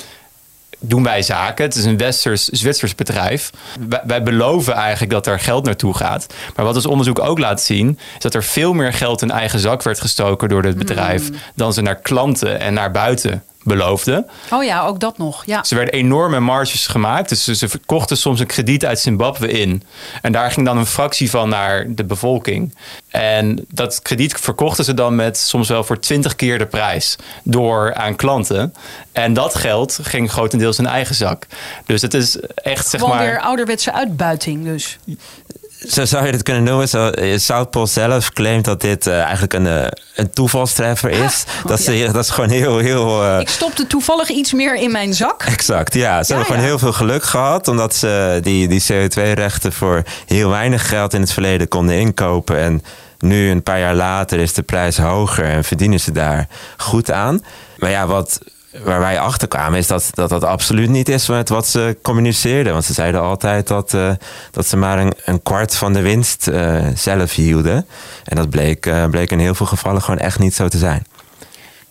doen 0.78 1.02
wij 1.02 1.22
zaken. 1.22 1.64
Het 1.64 1.74
is 1.74 1.84
een 1.84 1.96
Westers-Zwitsers 1.96 2.94
bedrijf. 2.94 3.50
Wij, 3.88 4.02
wij, 4.06 4.22
beloven 4.22 4.74
eigenlijk 4.74 5.12
dat 5.12 5.26
er 5.26 5.40
geld 5.40 5.64
naartoe 5.64 5.94
gaat. 5.94 6.26
Maar 6.56 6.64
wat 6.64 6.74
ons 6.74 6.86
onderzoek 6.86 7.18
ook 7.18 7.38
laat 7.38 7.62
zien, 7.62 7.98
is 8.16 8.22
dat 8.22 8.34
er 8.34 8.44
veel 8.44 8.72
meer 8.72 8.92
geld 8.92 9.22
in 9.22 9.30
eigen 9.30 9.58
zak 9.58 9.82
werd 9.82 10.00
gestoken 10.00 10.48
door 10.48 10.62
het 10.62 10.78
bedrijf. 10.78 11.30
Mm. 11.30 11.36
dan 11.54 11.72
ze 11.72 11.80
naar 11.80 12.00
klanten 12.00 12.60
en 12.60 12.74
naar 12.74 12.90
buiten 12.90 13.42
beloofde. 13.68 14.26
Oh 14.50 14.64
ja, 14.64 14.86
ook 14.86 15.00
dat 15.00 15.18
nog. 15.18 15.42
Ja. 15.46 15.64
Ze 15.64 15.74
werden 15.74 15.94
enorme 15.94 16.40
marges 16.40 16.86
gemaakt. 16.86 17.28
Dus 17.28 17.44
ze 17.44 17.68
verkochten 17.68 18.16
soms 18.16 18.40
een 18.40 18.46
krediet 18.46 18.84
uit 18.84 19.00
Zimbabwe 19.00 19.50
in. 19.50 19.82
En 20.22 20.32
daar 20.32 20.50
ging 20.50 20.66
dan 20.66 20.78
een 20.78 20.86
fractie 20.86 21.30
van 21.30 21.48
naar 21.48 21.84
de 21.88 22.04
bevolking. 22.04 22.74
En 23.08 23.66
dat 23.70 24.02
krediet 24.02 24.34
verkochten 24.34 24.84
ze 24.84 24.94
dan 24.94 25.14
met 25.14 25.38
soms 25.38 25.68
wel 25.68 25.84
voor 25.84 26.00
20 26.00 26.36
keer 26.36 26.58
de 26.58 26.66
prijs 26.66 27.16
door 27.42 27.94
aan 27.94 28.16
klanten. 28.16 28.74
En 29.12 29.32
dat 29.32 29.54
geld 29.54 29.98
ging 30.02 30.30
grotendeels 30.30 30.78
in 30.78 30.86
eigen 30.86 31.14
zak. 31.14 31.46
Dus 31.86 32.02
het 32.02 32.14
is 32.14 32.36
echt 32.54 32.88
zeg 32.88 33.00
Gewoon 33.00 33.16
maar. 33.16 33.26
weer 33.26 33.40
ouderwetse 33.40 33.92
uitbuiting, 33.92 34.64
dus 34.64 34.98
zo 35.86 36.04
zou 36.04 36.26
je 36.26 36.32
het 36.32 36.42
kunnen 36.42 36.62
noemen. 36.62 36.88
Zo, 36.88 37.08
eh, 37.08 37.38
zelf 37.84 38.30
claimt 38.32 38.64
dat 38.64 38.80
dit 38.80 39.06
uh, 39.06 39.20
eigenlijk 39.20 39.52
een, 39.52 39.66
uh, 39.66 39.84
een 40.14 40.30
toevalstreffer 40.30 41.10
is. 41.10 41.44
Oh, 41.62 41.66
dat, 41.66 41.84
ja. 41.84 42.12
dat 42.12 42.24
is 42.24 42.30
gewoon 42.30 42.50
heel... 42.50 42.78
heel 42.78 43.24
uh... 43.24 43.40
Ik 43.40 43.48
stopte 43.48 43.86
toevallig 43.86 44.28
iets 44.28 44.52
meer 44.52 44.76
in 44.76 44.90
mijn 44.90 45.14
zak. 45.14 45.42
Exact, 45.42 45.94
ja. 45.94 46.22
Ze 46.22 46.32
ja, 46.32 46.38
hebben 46.38 46.44
gewoon 46.46 46.68
heel 46.68 46.78
veel 46.78 46.92
geluk 46.92 47.24
gehad. 47.24 47.68
Omdat 47.68 47.94
ze 47.94 48.38
die, 48.42 48.68
die 48.68 48.82
CO2-rechten 48.92 49.72
voor 49.72 50.02
heel 50.26 50.50
weinig 50.50 50.88
geld 50.88 51.14
in 51.14 51.20
het 51.20 51.32
verleden 51.32 51.68
konden 51.68 51.98
inkopen. 51.98 52.58
En 52.58 52.82
nu, 53.18 53.50
een 53.50 53.62
paar 53.62 53.78
jaar 53.78 53.94
later, 53.94 54.38
is 54.38 54.52
de 54.52 54.62
prijs 54.62 54.98
hoger 54.98 55.44
en 55.44 55.64
verdienen 55.64 56.00
ze 56.00 56.12
daar 56.12 56.48
goed 56.76 57.10
aan. 57.10 57.44
Maar 57.76 57.90
ja, 57.90 58.06
wat 58.06 58.40
waar 58.84 59.00
wij 59.00 59.18
achter 59.20 59.48
kwamen 59.48 59.78
is 59.78 59.86
dat, 59.86 60.10
dat 60.14 60.28
dat 60.28 60.44
absoluut 60.44 60.88
niet 60.88 61.08
is 61.08 61.28
met 61.28 61.48
wat 61.48 61.66
ze 61.66 61.96
communiceerden. 62.02 62.72
Want 62.72 62.84
ze 62.84 62.92
zeiden 62.92 63.20
altijd 63.20 63.66
dat, 63.68 63.92
uh, 63.92 64.10
dat 64.50 64.66
ze 64.66 64.76
maar 64.76 64.98
een, 64.98 65.12
een 65.24 65.42
kwart 65.42 65.74
van 65.74 65.92
de 65.92 66.00
winst 66.00 66.48
uh, 66.48 66.86
zelf 66.94 67.34
hielden. 67.34 67.86
En 68.24 68.36
dat 68.36 68.50
bleek, 68.50 68.86
uh, 68.86 69.06
bleek 69.06 69.30
in 69.30 69.38
heel 69.38 69.54
veel 69.54 69.66
gevallen 69.66 70.02
gewoon 70.02 70.20
echt 70.20 70.38
niet 70.38 70.54
zo 70.54 70.68
te 70.68 70.78
zijn. 70.78 71.06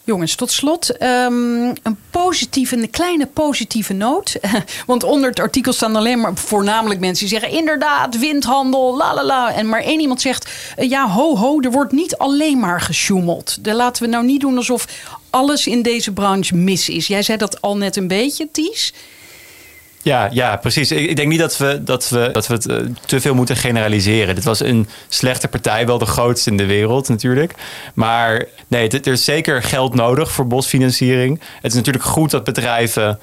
Jongens, 0.07 0.35
tot 0.35 0.51
slot 0.51 1.01
um, 1.03 1.73
een 1.83 1.97
positieve, 2.09 2.75
een 2.75 2.89
kleine 2.89 3.25
positieve 3.25 3.93
noot. 3.93 4.37
Want 4.85 5.03
onder 5.03 5.29
het 5.29 5.39
artikel 5.39 5.73
staan 5.73 5.95
alleen 5.95 6.19
maar 6.19 6.35
voornamelijk 6.35 6.99
mensen 6.99 7.27
die 7.27 7.39
zeggen: 7.39 7.57
inderdaad, 7.57 8.17
windhandel, 8.17 8.97
la 8.97 9.13
la 9.13 9.23
la. 9.23 9.53
En 9.53 9.69
maar 9.69 9.81
één 9.81 9.99
iemand 9.99 10.21
zegt: 10.21 10.49
ja, 10.77 11.09
ho 11.09 11.37
ho, 11.37 11.61
er 11.61 11.71
wordt 11.71 11.91
niet 11.91 12.17
alleen 12.17 12.59
maar 12.59 12.81
gesjoemeld. 12.81 13.63
Daar 13.63 13.75
laten 13.75 14.03
we 14.03 14.09
nou 14.09 14.25
niet 14.25 14.41
doen 14.41 14.57
alsof 14.57 14.87
alles 15.37 15.67
in 15.67 15.81
deze 15.81 16.11
branche 16.11 16.55
mis 16.55 16.89
is. 16.89 17.07
Jij 17.07 17.21
zei 17.21 17.37
dat 17.37 17.61
al 17.61 17.77
net 17.77 17.95
een 17.95 18.07
beetje, 18.07 18.47
Ties. 18.51 18.93
Ja, 20.01 20.29
ja, 20.31 20.55
precies. 20.55 20.91
Ik, 20.91 21.15
denk 21.15 21.29
niet 21.29 21.39
dat 21.39 21.57
we, 21.57 21.83
dat 21.83 22.09
we, 22.09 22.29
dat 22.31 22.47
we 22.47 22.53
het 22.53 22.67
uh, 22.67 22.77
te 23.05 23.21
veel 23.21 23.35
moeten 23.35 23.55
generaliseren. 23.55 24.35
Dit 24.35 24.43
was 24.43 24.59
een 24.59 24.87
slechte 25.07 25.47
partij, 25.47 25.85
wel 25.85 25.97
de 25.97 26.05
grootste 26.05 26.49
in 26.49 26.57
de 26.57 26.65
wereld 26.65 27.09
natuurlijk. 27.09 27.53
Maar 27.93 28.45
nee, 28.67 28.89
er 28.89 29.07
is 29.07 29.23
zeker 29.23 29.63
geld 29.63 29.93
nodig 29.93 30.31
voor 30.31 30.47
bosfinanciering. 30.47 31.39
Het 31.61 31.71
is 31.71 31.77
natuurlijk 31.77 32.05
goed 32.05 32.31
dat 32.31 32.43
bedrijven 32.43 33.19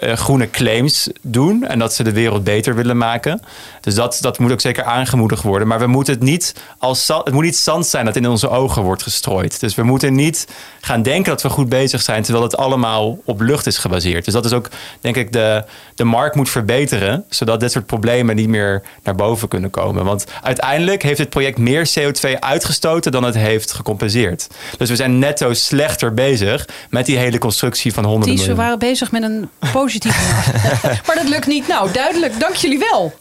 groene 0.00 0.50
claims 0.50 1.08
doen 1.22 1.64
en 1.64 1.78
dat 1.78 1.94
ze 1.94 2.02
de 2.02 2.12
wereld 2.12 2.44
beter 2.44 2.74
willen 2.74 2.96
maken. 2.96 3.40
Dus 3.80 3.94
dat, 3.94 4.18
dat 4.20 4.38
moet 4.38 4.52
ook 4.52 4.60
zeker 4.60 4.84
aangemoedigd 4.84 5.42
worden. 5.42 5.68
Maar 5.68 5.78
we 5.78 5.86
moeten 5.86 6.14
het 6.14 6.22
niet 6.22 6.54
als 6.78 7.08
het 7.08 7.32
moet 7.32 7.44
niet 7.44 7.56
zand 7.56 7.86
zijn 7.86 8.04
dat 8.04 8.16
in 8.16 8.28
onze 8.28 8.48
ogen 8.48 8.82
wordt 8.82 9.02
gestrooid. 9.02 9.60
Dus 9.60 9.74
we 9.74 9.82
moeten 9.82 10.14
niet 10.14 10.46
gaan 10.80 11.02
denken 11.02 11.30
dat 11.30 11.42
we 11.42 11.48
goed 11.48 11.68
bezig 11.68 12.02
zijn, 12.02 12.22
terwijl 12.22 12.44
het 12.44 12.56
allemaal 12.56 13.18
op 13.24 13.40
lucht 13.40 13.66
is 13.66 13.78
gebaseerd. 13.78 14.24
Dus 14.24 14.34
dat 14.34 14.44
is 14.44 14.52
ook, 14.52 14.68
denk 15.00 15.16
ik, 15.16 15.32
de, 15.32 15.64
de 15.94 16.04
markt 16.04 16.34
moet 16.34 16.50
verbeteren, 16.50 17.24
zodat 17.28 17.60
dit 17.60 17.72
soort 17.72 17.86
problemen 17.86 18.36
niet 18.36 18.48
meer 18.48 18.82
naar 19.02 19.14
boven 19.14 19.48
kunnen 19.48 19.70
komen. 19.70 20.04
Want 20.04 20.24
uiteindelijk 20.42 21.02
heeft 21.02 21.18
het 21.18 21.30
project 21.30 21.58
meer 21.58 21.90
CO2 21.98 22.38
uitgestoten 22.38 23.12
dan 23.12 23.24
het 23.24 23.34
heeft 23.34 23.72
gecompenseerd. 23.72 24.46
Dus 24.78 24.88
we 24.88 24.96
zijn 24.96 25.18
netto 25.18 25.52
slechter 25.52 26.14
bezig 26.14 26.68
met 26.90 27.06
die 27.06 27.18
hele 27.18 27.38
constructie 27.38 27.92
van 27.92 28.04
honderden 28.04 28.36
Ties, 28.36 28.46
miljoen. 28.46 28.56
we 28.56 28.62
waren 28.62 28.78
bezig 28.78 29.12
met 29.12 29.22
een 29.22 29.48
positieve 29.72 30.20
maar 31.06 31.16
dat 31.16 31.28
lukt 31.28 31.46
niet. 31.46 31.68
Nou, 31.68 31.92
duidelijk. 31.92 32.40
Dank 32.40 32.54
jullie 32.54 32.78
wel. 32.90 33.14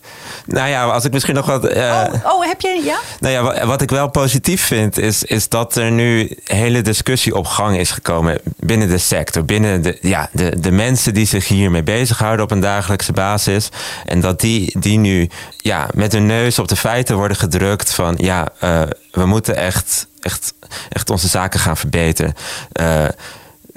Nou 0.46 0.70
ja, 0.70 0.84
als 0.84 1.06
ik 1.06 1.12
misschien 1.12 1.36
nog 1.36 1.46
wat. 1.46 1.76
Uh, 1.76 2.04
oh, 2.24 2.34
oh, 2.34 2.46
heb 2.46 2.62
je. 2.62 2.82
Ja? 2.86 2.98
Nou 3.20 3.34
ja, 3.34 3.66
wat 3.66 3.82
ik 3.82 3.90
wel 3.90 4.10
positief 4.10 4.62
vind, 4.62 4.98
is, 4.98 5.24
is 5.24 5.50
dat 5.50 5.76
er 5.76 5.92
nu 5.92 6.38
hele 6.44 6.82
discussie 6.82 7.36
op 7.36 7.46
gang 7.46 7.78
is 7.78 7.92
gekomen 7.92 8.40
binnen 8.60 8.90
de 8.90 8.98
sector. 8.98 9.46
Binnen 9.46 9.82
de, 9.82 9.98
ja, 10.02 10.30
de, 10.32 10.60
de 10.60 10.72
mensen 10.72 11.14
die 11.14 11.26
zich 11.26 11.48
hiermee 11.48 11.84
bezighouden 11.84 12.46
op 12.46 12.52
een 12.52 12.60
dagelijkse 12.60 13.12
basis. 13.12 13.70
En 14.06 14.22
dat 14.22 14.40
die, 14.40 14.80
die 14.80 14.98
nu 14.98 15.30
ja, 15.58 15.88
met 15.94 16.12
hun 16.12 16.26
neus 16.26 16.60
op 16.60 16.68
de 16.68 16.76
feiten 16.76 17.16
worden 17.16 17.38
gedrukt 17.38 17.94
van 17.94 18.16
ja, 18.18 18.48
uh, 18.64 18.82
we 19.12 19.26
moeten 19.26 19.56
echt, 19.56 20.08
echt, 20.20 20.54
echt 20.90 21.10
onze 21.10 21.28
zaken 21.28 21.60
gaan 21.60 21.78
verbeteren. 21.78 22.34
Uh, 22.82 23.06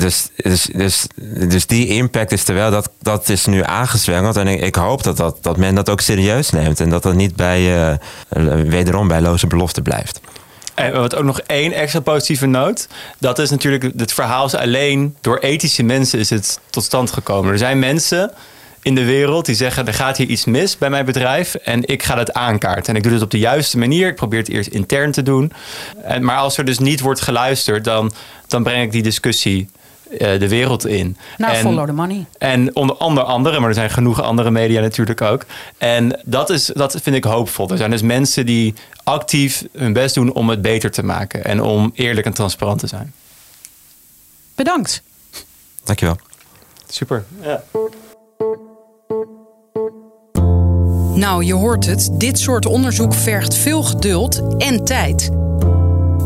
dus, 0.00 0.28
dus, 0.36 0.68
dus, 0.72 1.06
dus 1.48 1.66
die 1.66 1.86
impact 1.86 2.32
is 2.32 2.44
terwijl 2.44 2.70
dat, 2.70 2.90
dat 3.02 3.28
is 3.28 3.46
nu 3.46 3.62
aangezwengeld. 3.64 4.36
En 4.36 4.48
ik, 4.48 4.74
hoop 4.74 5.02
dat, 5.02 5.16
dat, 5.16 5.38
dat 5.40 5.56
men 5.56 5.74
dat 5.74 5.88
ook 5.88 6.00
serieus 6.00 6.50
neemt. 6.50 6.80
En 6.80 6.90
dat 6.90 7.02
dat 7.02 7.14
niet 7.14 7.36
bij, 7.36 7.90
uh, 7.90 8.60
wederom 8.68 9.08
bij 9.08 9.20
loze 9.20 9.46
belofte 9.46 9.82
blijft. 9.82 10.20
En 10.74 10.92
wat 10.92 11.14
ook 11.14 11.24
nog 11.24 11.40
één 11.40 11.72
extra 11.72 12.00
positieve 12.00 12.46
noot. 12.46 12.88
Dat 13.18 13.38
is 13.38 13.50
natuurlijk, 13.50 13.82
het 13.96 14.12
verhaal 14.12 14.46
is 14.46 14.54
alleen 14.54 15.16
door 15.20 15.38
ethische 15.38 15.82
mensen 15.82 16.18
is 16.18 16.30
het 16.30 16.60
tot 16.70 16.84
stand 16.84 17.12
gekomen. 17.12 17.52
Er 17.52 17.58
zijn 17.58 17.78
mensen 17.78 18.32
in 18.82 18.94
de 18.94 19.04
wereld 19.04 19.46
die 19.46 19.54
zeggen: 19.54 19.86
er 19.86 19.94
gaat 19.94 20.16
hier 20.16 20.26
iets 20.26 20.44
mis 20.44 20.78
bij 20.78 20.90
mijn 20.90 21.04
bedrijf 21.04 21.54
en 21.54 21.88
ik 21.88 22.02
ga 22.02 22.14
dat 22.14 22.32
aankaarten. 22.32 22.86
En 22.86 22.96
ik 22.96 23.02
doe 23.02 23.12
het 23.12 23.22
op 23.22 23.30
de 23.30 23.38
juiste 23.38 23.78
manier. 23.78 24.08
Ik 24.08 24.14
probeer 24.14 24.38
het 24.38 24.48
eerst 24.48 24.68
intern 24.68 25.12
te 25.12 25.22
doen. 25.22 25.52
En, 26.02 26.24
maar 26.24 26.36
als 26.36 26.58
er 26.58 26.64
dus 26.64 26.78
niet 26.78 27.00
wordt 27.00 27.20
geluisterd, 27.20 27.84
dan, 27.84 28.12
dan 28.46 28.62
breng 28.62 28.82
ik 28.82 28.92
die 28.92 29.02
discussie 29.02 29.68
de 30.18 30.48
wereld 30.48 30.86
in. 30.86 31.16
Nou, 31.38 31.54
en, 31.54 31.60
follow 31.60 31.86
the 31.86 31.92
money. 31.92 32.26
En 32.38 32.76
onder 32.76 32.96
andere, 32.96 33.26
andere, 33.26 33.60
maar 33.60 33.68
er 33.68 33.74
zijn 33.74 33.90
genoeg 33.90 34.22
andere 34.22 34.50
media 34.50 34.80
natuurlijk 34.80 35.20
ook. 35.20 35.44
En 35.78 36.20
dat, 36.24 36.50
is, 36.50 36.66
dat 36.66 36.98
vind 37.02 37.16
ik 37.16 37.24
hoopvol. 37.24 37.70
Er 37.70 37.76
zijn 37.76 37.90
dus 37.90 38.02
mensen 38.02 38.46
die 38.46 38.74
actief 39.04 39.64
hun 39.72 39.92
best 39.92 40.14
doen 40.14 40.32
om 40.32 40.48
het 40.48 40.62
beter 40.62 40.90
te 40.90 41.04
maken. 41.04 41.44
En 41.44 41.62
om 41.62 41.90
eerlijk 41.94 42.26
en 42.26 42.34
transparant 42.34 42.78
te 42.78 42.86
zijn. 42.86 43.12
Bedankt. 44.54 45.02
Dankjewel. 45.84 46.16
Super. 46.88 47.24
Ja. 47.42 47.62
Nou, 51.14 51.44
je 51.44 51.54
hoort 51.54 51.86
het. 51.86 52.10
Dit 52.12 52.38
soort 52.38 52.66
onderzoek 52.66 53.14
vergt 53.14 53.54
veel 53.54 53.82
geduld 53.82 54.56
en 54.58 54.84
tijd. 54.84 55.30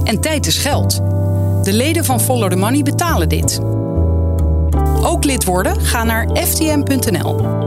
En 0.05 0.21
tijd 0.21 0.47
is 0.47 0.57
geld. 0.57 1.14
De 1.65 1.73
leden 1.73 2.05
van 2.05 2.21
Follow 2.21 2.51
the 2.51 2.57
Money 2.57 2.83
betalen 2.83 3.29
dit. 3.29 3.61
Ook 5.03 5.25
lid 5.25 5.45
worden? 5.45 5.81
Ga 5.81 6.05
naar 6.05 6.29
ftm.nl. 6.35 7.64